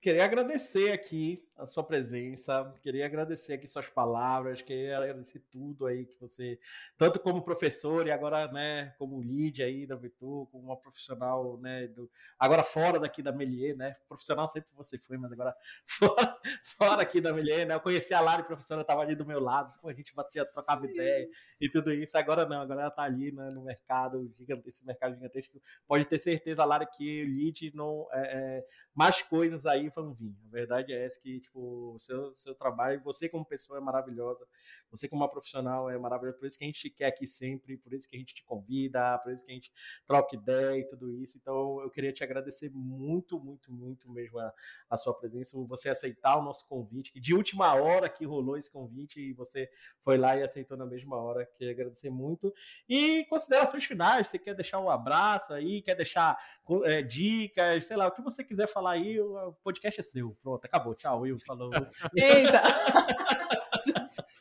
queria 0.00 0.24
agradecer 0.24 0.92
aqui 0.92 1.44
a 1.60 1.66
sua 1.66 1.84
presença, 1.84 2.72
queria 2.82 3.04
agradecer 3.04 3.52
aqui 3.52 3.66
suas 3.66 3.86
palavras, 3.88 4.62
queria 4.62 4.96
agradecer 4.96 5.40
tudo 5.50 5.86
aí 5.86 6.06
que 6.06 6.18
você, 6.18 6.58
tanto 6.96 7.20
como 7.20 7.42
professor 7.42 8.06
e 8.06 8.10
agora, 8.10 8.50
né, 8.50 8.94
como 8.98 9.20
lead 9.20 9.62
aí 9.62 9.86
da 9.86 9.94
Vitu, 9.94 10.48
como 10.50 10.64
uma 10.64 10.76
profissional, 10.76 11.58
né, 11.58 11.86
do, 11.88 12.10
agora 12.38 12.62
fora 12.62 12.98
daqui 12.98 13.22
da 13.22 13.30
Melier, 13.30 13.76
né, 13.76 13.94
profissional 14.08 14.48
sempre 14.48 14.70
você 14.74 14.98
foi, 14.98 15.18
mas 15.18 15.30
agora 15.32 15.54
fora, 15.86 16.36
fora 16.62 17.02
aqui 17.02 17.20
da 17.20 17.32
Melier, 17.32 17.66
né, 17.66 17.74
eu 17.74 17.80
conheci 17.80 18.14
a 18.14 18.20
Lari, 18.20 18.42
professora, 18.44 18.80
estava 18.80 19.02
ali 19.02 19.14
do 19.14 19.26
meu 19.26 19.40
lado, 19.40 19.70
a 19.84 19.92
gente 19.92 20.14
batia, 20.14 20.46
trocava 20.46 20.86
Sim. 20.86 20.92
ideia 20.92 21.28
e 21.60 21.68
tudo 21.68 21.92
isso, 21.92 22.16
agora 22.16 22.46
não, 22.46 22.62
agora 22.62 22.82
ela 22.82 22.90
tá 22.90 23.02
ali 23.02 23.32
né, 23.32 23.50
no 23.50 23.62
mercado, 23.62 24.32
esse 24.66 24.86
mercado 24.86 25.14
gigantesco, 25.14 25.60
pode 25.86 26.06
ter 26.06 26.18
certeza, 26.18 26.64
Lari, 26.64 26.86
que 26.86 27.24
lead 27.24 27.70
não, 27.74 28.08
é, 28.12 28.20
é, 28.20 28.66
mais 28.94 29.20
coisas 29.20 29.66
aí 29.66 29.90
vão 29.90 30.14
vir, 30.14 30.34
a 30.46 30.50
verdade 30.50 30.92
é 30.94 31.04
essa 31.04 31.20
que, 31.20 31.40
tipo, 31.50 31.96
seu, 31.98 32.34
seu 32.34 32.54
trabalho. 32.54 33.02
Você, 33.02 33.28
como 33.28 33.44
pessoa, 33.44 33.78
é 33.78 33.80
maravilhosa. 33.80 34.46
Você, 34.90 35.08
como 35.08 35.22
uma 35.22 35.30
profissional, 35.30 35.90
é 35.90 35.98
maravilhosa. 35.98 36.38
Por 36.38 36.46
isso 36.46 36.56
que 36.56 36.64
a 36.64 36.66
gente 36.66 36.88
quer 36.90 37.06
aqui 37.06 37.26
sempre, 37.26 37.76
por 37.76 37.92
isso 37.92 38.08
que 38.08 38.16
a 38.16 38.18
gente 38.18 38.34
te 38.34 38.44
convida, 38.44 39.18
por 39.18 39.32
isso 39.32 39.44
que 39.44 39.50
a 39.50 39.54
gente 39.54 39.72
troca 40.06 40.36
ideia 40.36 40.78
e 40.78 40.84
tudo 40.84 41.12
isso. 41.12 41.36
Então, 41.38 41.80
eu 41.82 41.90
queria 41.90 42.12
te 42.12 42.22
agradecer 42.22 42.70
muito, 42.70 43.38
muito, 43.38 43.72
muito 43.72 44.10
mesmo 44.10 44.38
a, 44.38 44.52
a 44.88 44.96
sua 44.96 45.12
presença, 45.12 45.58
você 45.58 45.90
aceitar 45.90 46.38
o 46.38 46.42
nosso 46.42 46.66
convite, 46.66 47.12
que 47.12 47.20
de 47.20 47.34
última 47.34 47.74
hora 47.74 48.08
que 48.08 48.24
rolou 48.24 48.56
esse 48.56 48.70
convite 48.70 49.20
e 49.20 49.32
você 49.32 49.68
foi 50.02 50.16
lá 50.16 50.36
e 50.36 50.42
aceitou 50.42 50.76
na 50.76 50.86
mesma 50.86 51.16
hora. 51.16 51.44
Queria 51.44 51.72
agradecer 51.72 52.10
muito. 52.10 52.54
E 52.88 53.24
considerações 53.26 53.84
finais, 53.84 54.28
você 54.28 54.38
quer 54.38 54.54
deixar 54.54 54.78
um 54.78 54.90
abraço 54.90 55.52
aí, 55.52 55.82
quer 55.82 55.94
deixar 55.94 56.38
é, 56.84 57.02
dicas, 57.02 57.86
sei 57.86 57.96
lá, 57.96 58.06
o 58.06 58.12
que 58.12 58.22
você 58.22 58.44
quiser 58.44 58.68
falar 58.68 58.92
aí, 58.92 59.20
o 59.20 59.52
podcast 59.64 59.98
é 60.00 60.02
seu. 60.02 60.36
Pronto, 60.42 60.64
acabou. 60.64 60.94
Tchau, 60.94 61.20
Will. 61.20 61.39
Falou. 61.46 61.70
Eita! 62.16 62.62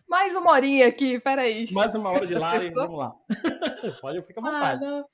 Mais 0.07 0.35
uma 0.35 0.51
horinha 0.51 0.87
aqui, 0.87 1.19
peraí. 1.19 1.71
Mais 1.71 1.93
uma 1.93 2.09
hora 2.09 2.25
de 2.25 2.33
live, 2.33 2.71
vamos 2.71 2.97
lá. 2.97 3.15
Pode, 4.01 4.23
fica 4.23 4.41
à 4.41 4.47
ah, 4.47 4.51
vontade. 4.51 4.85
Ah, 4.85 5.05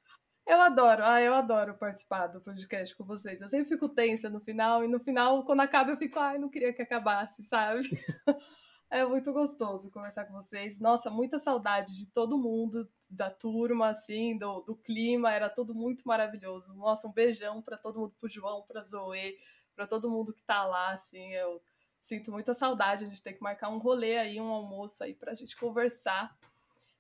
eu 0.48 0.62
adoro, 0.62 1.04
ah, 1.04 1.22
eu 1.22 1.34
adoro 1.34 1.78
participar 1.78 2.28
do 2.28 2.40
podcast 2.40 2.96
com 2.96 3.04
vocês. 3.04 3.42
Eu 3.42 3.50
sempre 3.50 3.68
fico 3.68 3.90
tensa 3.90 4.30
no 4.30 4.40
final, 4.40 4.86
e 4.86 4.88
no 4.88 5.00
final, 5.00 5.44
quando 5.44 5.62
acaba, 5.62 5.92
eu 5.92 5.98
fico, 5.98 6.20
ai, 6.20 6.38
não 6.38 6.50
queria 6.50 6.72
que 6.72 6.82
acabasse, 6.82 7.44
sabe? 7.44 7.82
É 8.88 9.04
muito 9.04 9.34
gostoso 9.34 9.92
conversar 9.92 10.26
com 10.26 10.34
vocês. 10.34 10.80
Nossa, 10.80 11.10
muita 11.10 11.40
saudade 11.40 11.94
de 11.96 12.06
todo 12.06 12.38
mundo, 12.38 12.88
da 13.10 13.32
turma, 13.32 13.90
assim, 13.90 14.38
do, 14.38 14.62
do 14.62 14.76
clima, 14.76 15.34
era 15.34 15.50
tudo 15.50 15.74
muito 15.74 16.08
maravilhoso. 16.08 16.74
Nossa, 16.76 17.08
um 17.08 17.12
beijão 17.12 17.62
para 17.64 17.78
todo 17.78 18.00
mundo, 18.00 18.14
pro 18.20 18.30
João, 18.30 18.62
pra 18.62 18.84
Zoe, 18.84 19.38
para 19.76 19.88
todo 19.88 20.10
mundo 20.10 20.32
que 20.32 20.44
tá 20.44 20.64
lá, 20.66 20.94
assim, 20.94 21.34
eu 21.34 21.62
sinto 22.06 22.32
muita 22.32 22.54
saudade 22.54 23.10
de 23.10 23.22
ter 23.22 23.34
que 23.34 23.42
marcar 23.42 23.70
um 23.70 23.80
rolê 23.80 24.18
aí, 24.18 24.40
um 24.40 24.50
almoço 24.50 25.04
aí 25.04 25.16
pra 25.16 25.34
gente 25.34 25.58
conversar. 25.58 26.38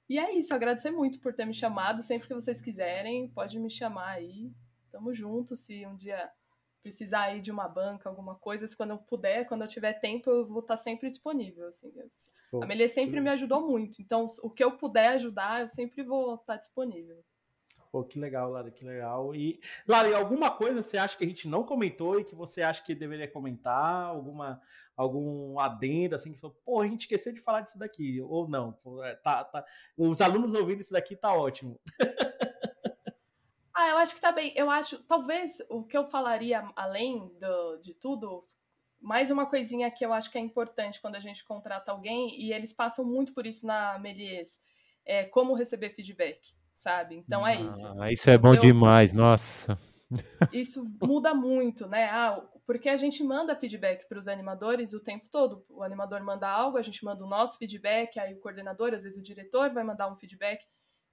E 0.10 0.18
é 0.18 0.34
isso, 0.34 0.54
agradecer 0.54 0.90
muito 0.90 1.20
por 1.20 1.32
ter 1.32 1.46
me 1.46 1.54
chamado. 1.54 2.02
Sempre 2.02 2.28
que 2.28 2.34
vocês 2.34 2.60
quiserem, 2.60 3.30
pode 3.30 3.60
me 3.60 3.70
chamar 3.70 4.14
aí. 4.14 4.52
Tamo 4.92 5.14
junto. 5.14 5.56
Se 5.56 5.86
um 5.86 5.96
dia 5.96 6.32
precisar 6.82 7.26
aí 7.26 7.40
de 7.40 7.52
uma 7.52 7.68
banca, 7.68 8.10
alguma 8.10 8.34
coisa, 8.34 8.68
se 8.68 8.76
quando 8.76 8.92
eu 8.92 8.98
puder, 8.98 9.48
quando 9.48 9.62
eu 9.62 9.68
tiver 9.68 9.94
tempo, 9.94 10.28
eu 10.30 10.48
vou 10.48 10.62
estar 10.62 10.78
sempre 10.78 11.08
disponível. 11.08 11.68
Assim. 11.68 11.94
Pô, 12.50 12.64
a 12.64 12.66
Melia 12.66 12.90
sempre 12.90 13.22
me 13.22 13.30
ajudou 13.30 13.62
muito. 13.62 14.02
Então, 14.02 14.26
o 14.42 14.50
que 14.50 14.64
eu 14.64 14.76
puder 14.76 15.10
ajudar, 15.10 15.62
eu 15.62 15.68
sempre 15.68 16.02
vou 16.02 16.34
estar 16.34 16.58
disponível. 16.58 17.24
Pô, 17.96 18.04
que 18.04 18.20
legal, 18.20 18.52
Lara, 18.52 18.70
que 18.70 18.84
legal. 18.84 19.34
E, 19.34 19.58
Lara, 19.88 20.18
alguma 20.18 20.52
coisa 20.52 20.82
você 20.82 20.98
acha 20.98 21.18
que 21.18 21.24
a 21.24 21.28
gente 21.28 21.48
não 21.48 21.64
comentou 21.64 22.20
e 22.20 22.26
que 22.26 22.36
você 22.36 22.62
acha 22.62 22.84
que 22.84 22.94
deveria 22.94 23.26
comentar? 23.26 24.08
Alguma, 24.08 24.62
algum 24.98 25.58
adendo, 25.58 26.14
assim, 26.14 26.34
que 26.34 26.38
falou, 26.42 26.60
pô, 26.66 26.82
a 26.82 26.88
gente 26.88 27.04
esqueceu 27.04 27.32
de 27.32 27.40
falar 27.40 27.62
disso 27.62 27.80
daqui, 27.80 28.20
ou 28.20 28.50
não? 28.50 28.78
É, 29.02 29.16
tá, 29.16 29.46
tá, 29.46 29.66
os 29.96 30.20
alunos 30.20 30.54
ouvindo 30.54 30.82
isso 30.82 30.92
daqui 30.92 31.16
tá 31.16 31.34
ótimo. 31.34 31.80
ah, 33.74 33.88
eu 33.88 33.98
acho 34.00 34.14
que 34.14 34.20
tá 34.20 34.34
bem. 34.34 34.52
Eu 34.58 34.70
acho, 34.70 35.02
talvez 35.06 35.60
o 35.70 35.82
que 35.82 35.98
eu 35.98 36.06
falaria 36.06 36.70
além 36.76 37.32
do, 37.40 37.78
de 37.78 37.94
tudo, 37.94 38.46
mais 39.00 39.32
uma 39.32 39.46
coisinha 39.46 39.90
que 39.90 40.06
eu 40.06 40.12
acho 40.12 40.30
que 40.30 40.38
é 40.38 40.42
importante 40.42 41.02
quando 41.02 41.16
a 41.16 41.20
gente 41.20 41.46
contrata 41.46 41.94
alguém, 41.94 42.38
e 42.42 42.52
eles 42.52 42.74
passam 42.74 43.06
muito 43.06 43.34
por 43.34 43.48
isso 43.48 43.66
na 43.66 43.98
Melies, 44.00 44.62
é 45.06 45.24
como 45.24 45.56
receber 45.56 45.92
feedback 45.92 46.54
sabe? 46.76 47.16
Então 47.16 47.48
é 47.48 47.60
isso. 47.60 47.86
Ah, 48.00 48.12
isso 48.12 48.30
é 48.30 48.38
bom 48.38 48.56
demais, 48.56 49.14
nossa. 49.14 49.78
Isso 50.54 50.86
muda 51.02 51.34
muito, 51.34 51.88
né? 51.88 52.06
Ah, 52.12 52.40
porque 52.68 52.90
a 52.90 52.98
gente 52.98 53.24
manda 53.24 53.56
feedback 53.56 54.08
para 54.08 54.20
os 54.20 54.28
animadores 54.28 54.94
o 54.94 55.00
tempo 55.00 55.28
todo. 55.32 55.66
O 55.70 55.82
animador 55.82 56.22
manda 56.22 56.48
algo, 56.48 56.78
a 56.78 56.82
gente 56.82 57.04
manda 57.04 57.24
o 57.24 57.28
nosso 57.28 57.58
feedback, 57.58 58.20
aí 58.20 58.34
o 58.34 58.40
coordenador, 58.40 58.94
às 58.94 59.04
vezes 59.04 59.20
o 59.20 59.24
diretor 59.24 59.72
vai 59.72 59.84
mandar 59.84 60.12
um 60.12 60.16
feedback. 60.16 60.64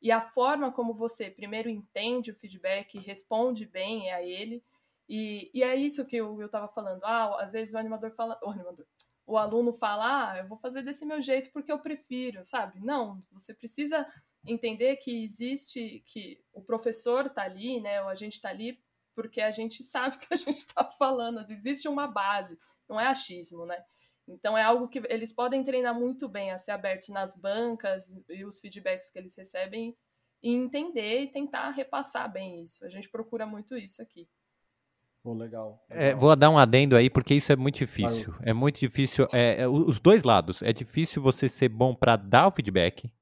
E 0.01 0.11
a 0.11 0.21
forma 0.21 0.73
como 0.73 0.93
você 0.93 1.31
primeiro 1.31 1.71
entende 1.71 2.33
o 2.33 2.35
feedback, 2.35 2.99
responde 2.99 3.65
bem 3.67 4.11
a 4.13 4.23
ele. 4.23 4.63
E, 5.09 5.51
e 5.55 5.63
é 5.63 5.77
isso 5.77 6.05
que 6.05 6.17
eu 6.17 6.45
estava 6.45 6.69
falando. 6.69 7.05
Ah, 7.05 7.41
às 7.41 7.53
vezes 7.53 7.73
o 7.73 7.79
animador 7.79 8.11
fala. 8.13 8.39
O 8.43 8.51
animador. 8.51 8.87
O 9.25 9.39
aluno 9.39 9.73
fala, 9.73 10.33
ah, 10.33 10.39
eu 10.39 10.49
vou 10.49 10.59
fazer 10.59 10.83
desse 10.83 11.07
meu 11.07 11.23
jeito 11.23 11.51
porque 11.53 11.71
eu 11.71 11.79
prefiro, 11.79 12.45
sabe? 12.45 12.81
Não, 12.81 13.21
você 13.31 13.55
precisa 13.55 14.05
entender 14.47 14.97
que 14.97 15.23
existe, 15.23 16.03
que 16.07 16.43
o 16.53 16.63
professor 16.63 17.27
está 17.27 17.43
ali, 17.43 17.81
né, 17.81 18.03
ou 18.03 18.09
a 18.09 18.15
gente 18.15 18.35
está 18.35 18.49
ali 18.49 18.79
porque 19.15 19.41
a 19.41 19.51
gente 19.51 19.83
sabe 19.85 20.19
que 20.19 20.33
a 20.33 20.37
gente 20.37 20.59
está 20.59 20.85
falando, 20.85 21.45
existe 21.51 21.89
uma 21.89 22.07
base, 22.07 22.59
não 22.89 23.01
é 23.01 23.07
achismo, 23.07 23.67
né? 23.67 23.83
Então 24.27 24.57
é 24.57 24.63
algo 24.63 24.89
que 24.89 25.03
eles 25.09 25.33
podem 25.33 25.65
treinar 25.65 25.95
muito 25.95 26.29
bem 26.29 26.53
a 26.53 26.59
ser 26.59 26.71
abertos 26.71 27.09
nas 27.09 27.35
bancas 27.35 28.13
e 28.29 28.45
os 28.45 28.61
feedbacks 28.61 29.11
que 29.11 29.19
eles 29.19 29.35
recebem 29.37 29.97
e 30.43 30.51
entender 30.51 31.23
e 31.23 31.33
tentar 31.33 31.71
repassar 31.71 32.31
bem 32.31 32.63
isso. 32.63 32.85
A 32.85 32.89
gente 32.89 33.09
procura 33.09 33.47
muito 33.47 33.77
isso 33.77 34.01
aqui. 34.01 34.29
Oh, 35.25 35.35
legal. 35.35 35.85
legal. 35.89 36.05
É, 36.05 36.15
vou 36.15 36.35
dar 36.35 36.51
um 36.51 36.59
adendo 36.59 36.97
aí, 36.97 37.09
porque 37.09 37.35
isso 37.35 37.53
é 37.53 37.57
muito 37.57 37.79
difícil. 37.79 38.33
Valeu. 38.33 38.43
É 38.43 38.53
muito 38.53 38.81
difícil. 38.81 39.27
É, 39.33 39.63
é, 39.63 39.69
os 39.69 40.01
dois 40.01 40.25
lados. 40.25 40.63
É 40.63 40.73
difícil 40.73 41.23
você 41.23 41.49
ser 41.49 41.69
bom 41.69 41.95
para 41.95 42.17
dar 42.17 42.49
o 42.49 42.51
feedback, 42.51 43.13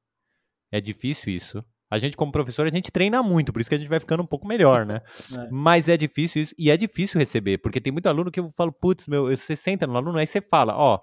é 0.71 0.81
difícil 0.81 1.33
isso. 1.33 1.65
A 1.91 1.99
gente, 1.99 2.17
como 2.17 2.31
professor, 2.31 2.67
a 2.67 2.71
gente 2.71 2.93
treina 2.93 3.21
muito, 3.21 3.53
por 3.53 3.61
isso 3.61 3.69
que 3.69 3.75
a 3.75 3.79
gente 3.79 3.89
vai 3.89 3.99
ficando 3.99 4.23
um 4.23 4.27
pouco 4.27 4.47
melhor, 4.47 4.87
né? 4.87 5.01
É. 5.37 5.49
Mas 5.51 5.89
é 5.89 5.97
difícil 5.97 6.43
isso, 6.43 6.55
e 6.59 6.71
é 6.71 6.77
difícil 6.77 7.19
receber, 7.19 7.59
porque 7.59 7.81
tem 7.81 7.93
muito 7.93 8.09
aluno 8.09 8.31
que 8.31 8.41
eu 8.41 8.51
falo, 8.51 8.73
putz, 8.73 9.07
meu, 9.07 9.25
você 9.25 9.57
senta 9.57 9.87
no 9.87 9.97
aluno, 9.97 10.19
aí 10.19 10.27
você 10.27 10.41
fala, 10.41 10.77
ó, 10.77 11.01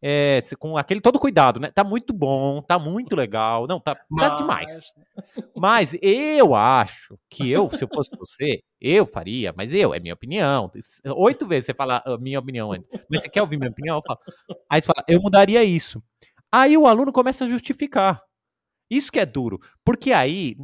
é, 0.00 0.42
com 0.58 0.76
aquele 0.76 1.00
todo 1.00 1.18
cuidado, 1.18 1.58
né? 1.58 1.70
Tá 1.70 1.82
muito 1.82 2.12
bom, 2.12 2.62
tá 2.62 2.78
muito 2.78 3.16
legal, 3.16 3.66
não, 3.66 3.80
tá, 3.80 3.94
tá 3.94 4.04
Mas... 4.08 4.28
tá 4.28 4.36
demais. 4.36 4.78
Mas 5.56 5.96
eu 6.00 6.54
acho 6.54 7.18
que 7.28 7.50
eu, 7.50 7.68
se 7.70 7.82
eu 7.84 7.88
fosse 7.92 8.10
você, 8.16 8.60
eu 8.80 9.06
faria, 9.06 9.52
mas 9.56 9.74
eu, 9.74 9.92
é 9.92 9.98
minha 9.98 10.14
opinião. 10.14 10.70
Oito 11.16 11.46
vezes 11.46 11.66
você 11.66 11.74
fala 11.74 12.02
a 12.04 12.16
minha 12.16 12.38
opinião 12.38 12.72
antes, 12.72 12.88
mas 13.10 13.22
você 13.22 13.28
quer 13.28 13.42
ouvir 13.42 13.56
minha 13.56 13.70
opinião? 13.70 13.96
Eu 13.96 14.02
falo. 14.06 14.20
Aí 14.70 14.80
você 14.80 14.86
fala, 14.86 15.04
eu 15.08 15.20
mudaria 15.20 15.64
isso. 15.64 16.02
Aí 16.50 16.76
o 16.76 16.86
aluno 16.86 17.12
começa 17.12 17.44
a 17.44 17.48
justificar. 17.48 18.22
Isso 18.90 19.12
que 19.12 19.20
é 19.20 19.26
duro. 19.26 19.60
Porque 19.84 20.12
aí, 20.12 20.56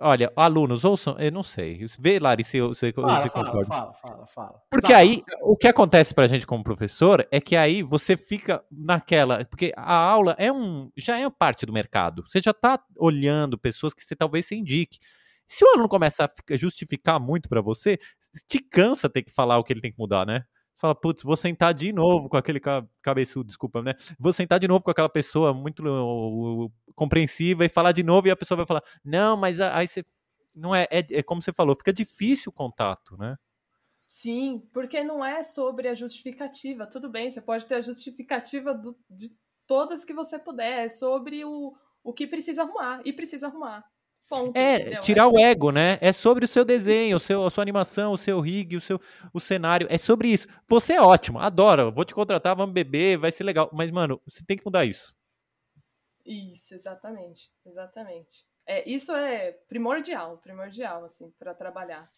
olha, 0.00 0.32
alunos, 0.36 0.84
ouçam, 0.84 1.16
eu 1.18 1.30
não 1.30 1.42
sei. 1.42 1.86
Vê, 1.98 2.18
Lari, 2.18 2.44
se 2.44 2.60
você 2.60 2.92
fala, 2.92 3.28
fala, 3.28 3.64
fala, 3.64 3.92
fala, 3.92 4.26
fala. 4.26 4.62
Porque 4.70 4.92
fala. 4.92 4.98
aí, 4.98 5.22
o 5.42 5.56
que 5.56 5.68
acontece 5.68 6.14
pra 6.14 6.26
gente 6.26 6.46
como 6.46 6.64
professor 6.64 7.26
é 7.30 7.40
que 7.40 7.56
aí 7.56 7.82
você 7.82 8.16
fica 8.16 8.62
naquela. 8.70 9.44
Porque 9.44 9.72
a 9.76 9.94
aula 9.94 10.34
é 10.38 10.52
um. 10.52 10.90
já 10.96 11.18
é 11.18 11.28
parte 11.30 11.64
do 11.64 11.72
mercado. 11.72 12.24
Você 12.28 12.40
já 12.40 12.52
tá 12.52 12.80
olhando 12.96 13.58
pessoas 13.58 13.94
que 13.94 14.02
você 14.02 14.16
talvez 14.16 14.46
se 14.46 14.54
indique. 14.54 14.98
Se 15.46 15.64
o 15.64 15.68
aluno 15.68 15.88
começa 15.88 16.24
a 16.24 16.56
justificar 16.56 17.18
muito 17.18 17.48
para 17.48 17.62
você, 17.62 17.98
te 18.46 18.58
cansa 18.58 19.08
ter 19.08 19.22
que 19.22 19.32
falar 19.32 19.58
o 19.58 19.64
que 19.64 19.72
ele 19.72 19.80
tem 19.80 19.90
que 19.92 19.98
mudar, 19.98 20.26
né? 20.26 20.44
fala, 20.78 20.94
putz, 20.94 21.22
vou 21.22 21.36
sentar 21.36 21.74
de 21.74 21.92
novo 21.92 22.28
com 22.28 22.36
aquele 22.36 22.60
cabeçudo, 23.02 23.48
desculpa, 23.48 23.82
né? 23.82 23.94
Vou 24.18 24.32
sentar 24.32 24.60
de 24.60 24.68
novo 24.68 24.82
com 24.82 24.90
aquela 24.90 25.08
pessoa 25.08 25.52
muito 25.52 25.82
compreensiva 26.98 27.64
e 27.64 27.68
falar 27.68 27.92
de 27.92 28.02
novo 28.02 28.26
e 28.26 28.30
a 28.30 28.36
pessoa 28.36 28.56
vai 28.56 28.66
falar, 28.66 28.82
não, 29.04 29.36
mas 29.36 29.60
aí 29.60 29.86
você. 29.86 30.04
Não 30.54 30.74
é, 30.74 30.88
é, 30.90 30.98
é 31.12 31.22
como 31.22 31.40
você 31.40 31.52
falou, 31.52 31.76
fica 31.76 31.92
difícil 31.92 32.50
o 32.50 32.52
contato, 32.52 33.16
né? 33.16 33.36
Sim, 34.08 34.66
porque 34.72 35.04
não 35.04 35.24
é 35.24 35.42
sobre 35.42 35.86
a 35.86 35.94
justificativa. 35.94 36.86
Tudo 36.86 37.08
bem, 37.08 37.30
você 37.30 37.40
pode 37.40 37.64
ter 37.66 37.76
a 37.76 37.82
justificativa 37.82 38.74
do, 38.74 38.96
de 39.08 39.30
todas 39.66 40.04
que 40.04 40.12
você 40.12 40.38
puder, 40.38 40.86
é 40.86 40.88
sobre 40.88 41.44
o, 41.44 41.76
o 42.02 42.12
que 42.12 42.26
precisa 42.26 42.62
arrumar, 42.62 43.02
e 43.04 43.12
precisa 43.12 43.46
arrumar. 43.46 43.84
Ponto, 44.28 44.56
é, 44.56 44.76
entendeu? 44.76 45.00
tirar 45.00 45.26
o 45.26 45.40
ego, 45.40 45.70
né? 45.70 45.96
É 46.02 46.12
sobre 46.12 46.44
o 46.44 46.48
seu 46.48 46.62
desenho, 46.62 47.16
o 47.16 47.20
seu, 47.20 47.46
a 47.46 47.50
sua 47.50 47.62
animação, 47.62 48.12
o 48.12 48.18
seu 48.18 48.40
rig, 48.40 48.76
o 48.76 48.80
seu 48.80 49.00
o 49.32 49.40
cenário. 49.40 49.86
É 49.90 49.96
sobre 49.96 50.28
isso. 50.28 50.46
Você 50.68 50.94
é 50.94 51.00
ótimo, 51.00 51.38
adora. 51.38 51.90
Vou 51.90 52.04
te 52.04 52.14
contratar, 52.14 52.54
vamos 52.54 52.74
beber, 52.74 53.16
vai 53.16 53.32
ser 53.32 53.44
legal. 53.44 53.70
Mas, 53.72 53.90
mano, 53.90 54.20
você 54.26 54.44
tem 54.44 54.58
que 54.58 54.64
mudar 54.66 54.84
isso. 54.84 55.14
Isso, 56.28 56.74
exatamente. 56.74 57.50
Exatamente. 57.64 58.46
É, 58.66 58.86
isso 58.86 59.12
é 59.12 59.52
primordial, 59.66 60.36
primordial, 60.38 61.04
assim, 61.04 61.30
para 61.38 61.54
trabalhar. 61.54 62.12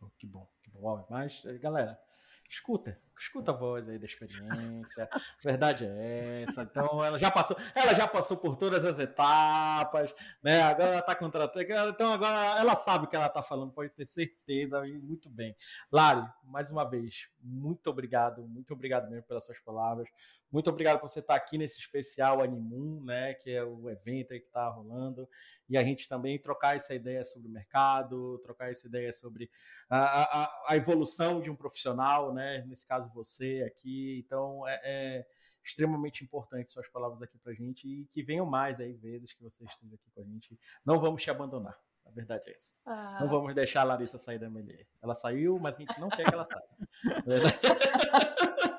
Oh, 0.00 0.08
que 0.16 0.26
bom, 0.26 0.48
que 0.62 0.70
bom. 0.70 1.04
Mas, 1.10 1.42
galera, 1.60 2.00
escuta, 2.48 2.96
escuta 3.18 3.50
a 3.50 3.54
voz 3.54 3.88
aí 3.88 3.98
da 3.98 4.04
experiência. 4.04 5.08
Verdade 5.42 5.84
é 5.84 6.42
essa. 6.42 6.62
Então 6.62 7.02
ela 7.02 7.18
já 7.18 7.28
passou, 7.28 7.56
ela 7.74 7.92
já 7.92 8.06
passou 8.06 8.36
por 8.36 8.56
todas 8.56 8.84
as 8.84 9.00
etapas, 9.00 10.14
né? 10.42 10.62
Agora 10.62 10.90
ela 10.90 10.98
está 11.00 11.14
contratando, 11.16 11.64
então 11.88 12.12
agora 12.12 12.60
ela 12.60 12.76
sabe 12.76 13.06
o 13.06 13.08
que 13.08 13.16
ela 13.16 13.26
está 13.26 13.42
falando, 13.42 13.72
pode 13.72 13.90
ter 13.90 14.06
certeza, 14.06 14.80
muito 14.84 15.28
bem. 15.28 15.56
Lari, 15.90 16.24
mais 16.44 16.70
uma 16.70 16.84
vez, 16.88 17.28
muito 17.40 17.90
obrigado, 17.90 18.46
muito 18.46 18.72
obrigado 18.72 19.10
mesmo 19.10 19.26
pelas 19.26 19.44
suas 19.44 19.58
palavras. 19.58 20.08
Muito 20.52 20.68
obrigado 20.68 21.00
por 21.00 21.08
você 21.08 21.20
estar 21.20 21.34
aqui 21.34 21.56
nesse 21.56 21.80
especial 21.80 22.42
Animum, 22.42 23.02
né, 23.02 23.32
que 23.32 23.50
é 23.50 23.64
o 23.64 23.88
evento 23.88 24.28
que 24.28 24.34
está 24.34 24.68
rolando, 24.68 25.26
e 25.66 25.78
a 25.78 25.82
gente 25.82 26.06
também 26.06 26.38
trocar 26.38 26.76
essa 26.76 26.94
ideia 26.94 27.24
sobre 27.24 27.48
o 27.48 27.50
mercado, 27.50 28.38
trocar 28.44 28.70
essa 28.70 28.86
ideia 28.86 29.10
sobre 29.14 29.50
a, 29.88 30.42
a, 30.42 30.64
a 30.68 30.76
evolução 30.76 31.40
de 31.40 31.50
um 31.50 31.56
profissional, 31.56 32.34
né, 32.34 32.62
nesse 32.66 32.86
caso 32.86 33.10
você 33.14 33.64
aqui. 33.66 34.22
Então, 34.26 34.68
é, 34.68 34.80
é 34.84 35.26
extremamente 35.64 36.22
importante 36.22 36.70
suas 36.70 36.88
palavras 36.88 37.22
aqui 37.22 37.38
para 37.38 37.52
a 37.52 37.54
gente 37.54 37.88
e 37.88 38.04
que 38.04 38.22
venham 38.22 38.44
mais 38.44 38.78
aí 38.78 38.92
vezes 38.92 39.32
que 39.32 39.42
você 39.42 39.64
esteja 39.64 39.94
aqui 39.94 40.10
com 40.14 40.20
a 40.20 40.24
gente. 40.24 40.58
Não 40.84 41.00
vamos 41.00 41.22
te 41.22 41.30
abandonar. 41.30 41.78
A 42.04 42.10
verdade 42.10 42.50
é 42.50 42.52
essa. 42.52 42.74
Ah. 42.84 43.18
Não 43.20 43.28
vamos 43.28 43.54
deixar 43.54 43.82
a 43.82 43.84
Larissa 43.84 44.18
sair 44.18 44.38
da 44.38 44.50
Melier. 44.50 44.86
Ela 45.00 45.14
saiu, 45.14 45.58
mas 45.58 45.74
a 45.74 45.78
gente 45.78 46.00
não 46.00 46.08
quer 46.08 46.24
que 46.24 46.34
ela 46.34 46.44
saia. 46.44 46.62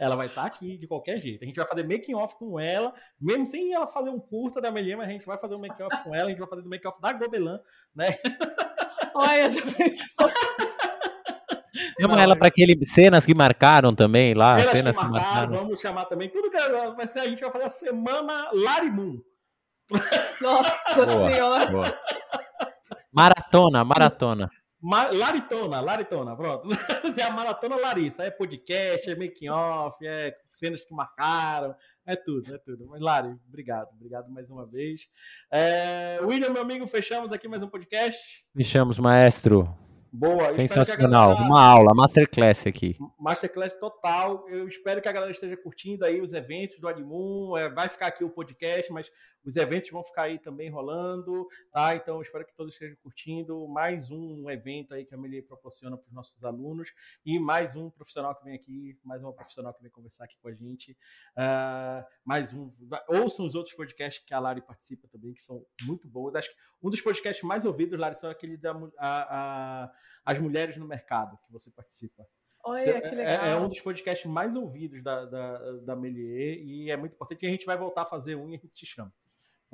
ela 0.00 0.16
vai 0.16 0.26
estar 0.26 0.42
tá 0.42 0.46
aqui 0.46 0.76
de 0.76 0.86
qualquer 0.86 1.18
jeito. 1.18 1.42
A 1.42 1.46
gente 1.46 1.56
vai 1.56 1.66
fazer 1.66 1.82
making 1.84 2.14
off 2.14 2.36
com 2.36 2.58
ela, 2.58 2.92
mesmo 3.20 3.46
sem 3.46 3.72
ela 3.72 3.86
fazer 3.86 4.10
um 4.10 4.18
curta 4.18 4.60
da 4.60 4.70
Melier, 4.70 4.96
mas 4.96 5.08
a 5.08 5.12
gente 5.12 5.26
vai 5.26 5.38
fazer 5.38 5.54
um 5.54 5.60
making 5.60 5.82
off 5.82 6.04
com 6.04 6.14
ela, 6.14 6.26
a 6.26 6.30
gente 6.30 6.38
vai 6.38 6.48
fazer 6.48 6.62
o 6.62 6.66
um 6.66 6.70
making 6.70 6.88
off 6.88 7.00
da 7.00 7.12
Gobelan, 7.12 7.60
né? 7.94 8.06
Olha, 9.14 9.48
já 9.48 9.60
pensou. 9.62 10.30
Chama 12.00 12.22
ela 12.22 12.36
para 12.36 12.48
aquele 12.48 12.78
cenas 12.86 13.26
que 13.26 13.34
marcaram 13.34 13.94
também 13.94 14.34
lá. 14.34 14.58
Cenas, 14.58 14.72
cenas 14.72 14.96
que, 14.96 15.04
marcaram, 15.04 15.28
que 15.28 15.34
marcaram. 15.34 15.54
Vamos 15.54 15.80
chamar 15.80 16.04
também. 16.06 16.28
Tudo 16.28 16.50
que 16.50 16.58
vai 16.96 17.06
ser, 17.06 17.20
a 17.20 17.28
gente 17.28 17.40
vai 17.40 17.50
fazer 17.50 17.64
a 17.64 17.70
semana 17.70 18.50
Larimum. 18.52 19.20
Nossa 20.40 20.94
boa, 20.94 21.32
senhora. 21.32 21.66
Boa. 21.70 21.98
Maratona, 23.12 23.84
maratona. 23.84 24.50
Laritona, 24.84 25.80
Laritona, 25.80 26.36
pronto. 26.36 26.68
É 27.16 27.22
a 27.22 27.30
Maratona 27.30 27.76
Larissa. 27.76 28.24
É 28.24 28.30
podcast, 28.30 29.08
é 29.08 29.16
making 29.16 29.48
off, 29.48 30.04
é 30.04 30.36
cenas 30.50 30.84
que 30.84 30.92
marcaram, 30.92 31.74
é 32.04 32.16
tudo, 32.16 32.54
é 32.54 32.58
tudo. 32.58 32.86
Mas, 32.88 33.00
Lari, 33.00 33.34
obrigado, 33.48 33.88
obrigado 33.94 34.30
mais 34.30 34.50
uma 34.50 34.66
vez. 34.66 35.08
É, 35.50 36.18
William, 36.22 36.50
meu 36.50 36.62
amigo, 36.62 36.86
fechamos 36.86 37.32
aqui 37.32 37.48
mais 37.48 37.62
um 37.62 37.68
podcast. 37.68 38.44
Fechamos, 38.54 38.98
maestro. 38.98 39.83
Boa. 40.16 40.52
Sensacional. 40.52 41.30
Galera... 41.30 41.44
Uma 41.44 41.60
aula, 41.60 41.92
masterclass 41.92 42.68
aqui. 42.68 42.96
Masterclass 43.18 43.76
total. 43.76 44.48
Eu 44.48 44.68
espero 44.68 45.02
que 45.02 45.08
a 45.08 45.12
galera 45.12 45.32
esteja 45.32 45.56
curtindo 45.56 46.04
aí 46.04 46.20
os 46.20 46.32
eventos 46.32 46.78
do 46.78 46.86
Animum. 46.86 47.56
É, 47.56 47.68
vai 47.68 47.88
ficar 47.88 48.06
aqui 48.06 48.22
o 48.22 48.30
podcast, 48.30 48.92
mas 48.92 49.10
os 49.44 49.56
eventos 49.56 49.90
vão 49.90 50.02
ficar 50.02 50.22
aí 50.22 50.38
também 50.38 50.70
rolando, 50.70 51.46
tá? 51.70 51.94
Então, 51.94 52.22
espero 52.22 52.46
que 52.46 52.54
todos 52.54 52.72
estejam 52.72 52.96
curtindo. 53.02 53.66
Mais 53.68 54.10
um 54.10 54.48
evento 54.48 54.94
aí 54.94 55.04
que 55.04 55.14
a 55.14 55.18
Meli 55.18 55.42
proporciona 55.42 55.96
para 55.96 56.06
os 56.06 56.12
nossos 56.14 56.44
alunos 56.44 56.90
e 57.26 57.38
mais 57.38 57.74
um 57.74 57.90
profissional 57.90 58.34
que 58.34 58.44
vem 58.44 58.54
aqui, 58.54 58.96
mais 59.04 59.20
uma 59.22 59.32
profissional 59.32 59.74
que 59.74 59.82
vem 59.82 59.90
conversar 59.90 60.24
aqui 60.24 60.36
com 60.40 60.48
a 60.48 60.54
gente. 60.54 60.92
Uh, 61.36 62.04
mais 62.24 62.52
um. 62.54 62.72
Ouçam 63.08 63.44
os 63.44 63.54
outros 63.54 63.74
podcasts 63.74 64.24
que 64.24 64.32
a 64.32 64.38
Lari 64.38 64.62
participa 64.62 65.08
também, 65.08 65.34
que 65.34 65.42
são 65.42 65.66
muito 65.82 66.08
bons. 66.08 66.34
Acho 66.36 66.50
que 66.50 66.56
um 66.82 66.88
dos 66.88 67.00
podcasts 67.00 67.42
mais 67.42 67.64
ouvidos, 67.64 67.98
Lari, 67.98 68.14
são 68.14 68.30
aquele 68.30 68.56
da 68.56 68.72
a, 68.98 69.84
a, 69.84 69.92
As 70.24 70.38
Mulheres 70.38 70.76
no 70.76 70.86
Mercado, 70.86 71.38
que 71.44 71.52
você 71.52 71.70
participa. 71.70 72.26
Olha, 72.64 73.00
que 73.00 73.14
legal. 73.14 73.44
É, 73.44 73.50
é, 73.50 73.56
um 73.56 73.68
dos 73.68 73.80
podcasts 73.80 74.30
mais 74.30 74.56
ouvidos 74.56 75.02
da, 75.02 75.26
da, 75.26 75.72
da 75.80 75.96
Melier 75.96 76.58
e 76.62 76.90
é 76.90 76.96
muito 76.96 77.12
importante. 77.12 77.44
E 77.44 77.46
a 77.46 77.50
gente 77.50 77.66
vai 77.66 77.76
voltar 77.76 78.02
a 78.02 78.06
fazer 78.06 78.36
um 78.36 78.48
e 78.48 78.54
a 78.54 78.58
gente 78.58 78.68
te 78.68 78.86
chama 78.86 79.12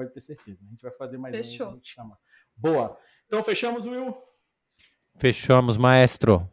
pode 0.00 0.14
ter 0.14 0.20
certeza. 0.20 0.58
A 0.64 0.70
gente 0.70 0.82
vai 0.82 0.92
fazer 0.92 1.18
mais 1.18 1.36
Fechou. 1.36 1.66
um, 1.66 1.70
a 1.70 1.74
gente 1.74 1.92
chama. 1.92 2.18
Boa. 2.56 2.98
Então 3.26 3.42
fechamos, 3.42 3.84
Will? 3.84 4.16
Fechamos, 5.16 5.76
maestro. 5.76 6.48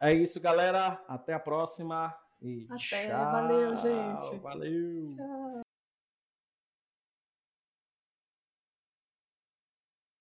É 0.00 0.12
isso, 0.12 0.40
galera. 0.40 1.02
Até 1.06 1.32
a 1.32 1.40
próxima. 1.40 2.14
E 2.40 2.66
Até. 2.70 3.08
Tchau. 3.08 3.32
Valeu, 3.32 3.76
gente. 3.76 4.38
Valeu. 4.38 5.02
Tchau. 5.16 5.62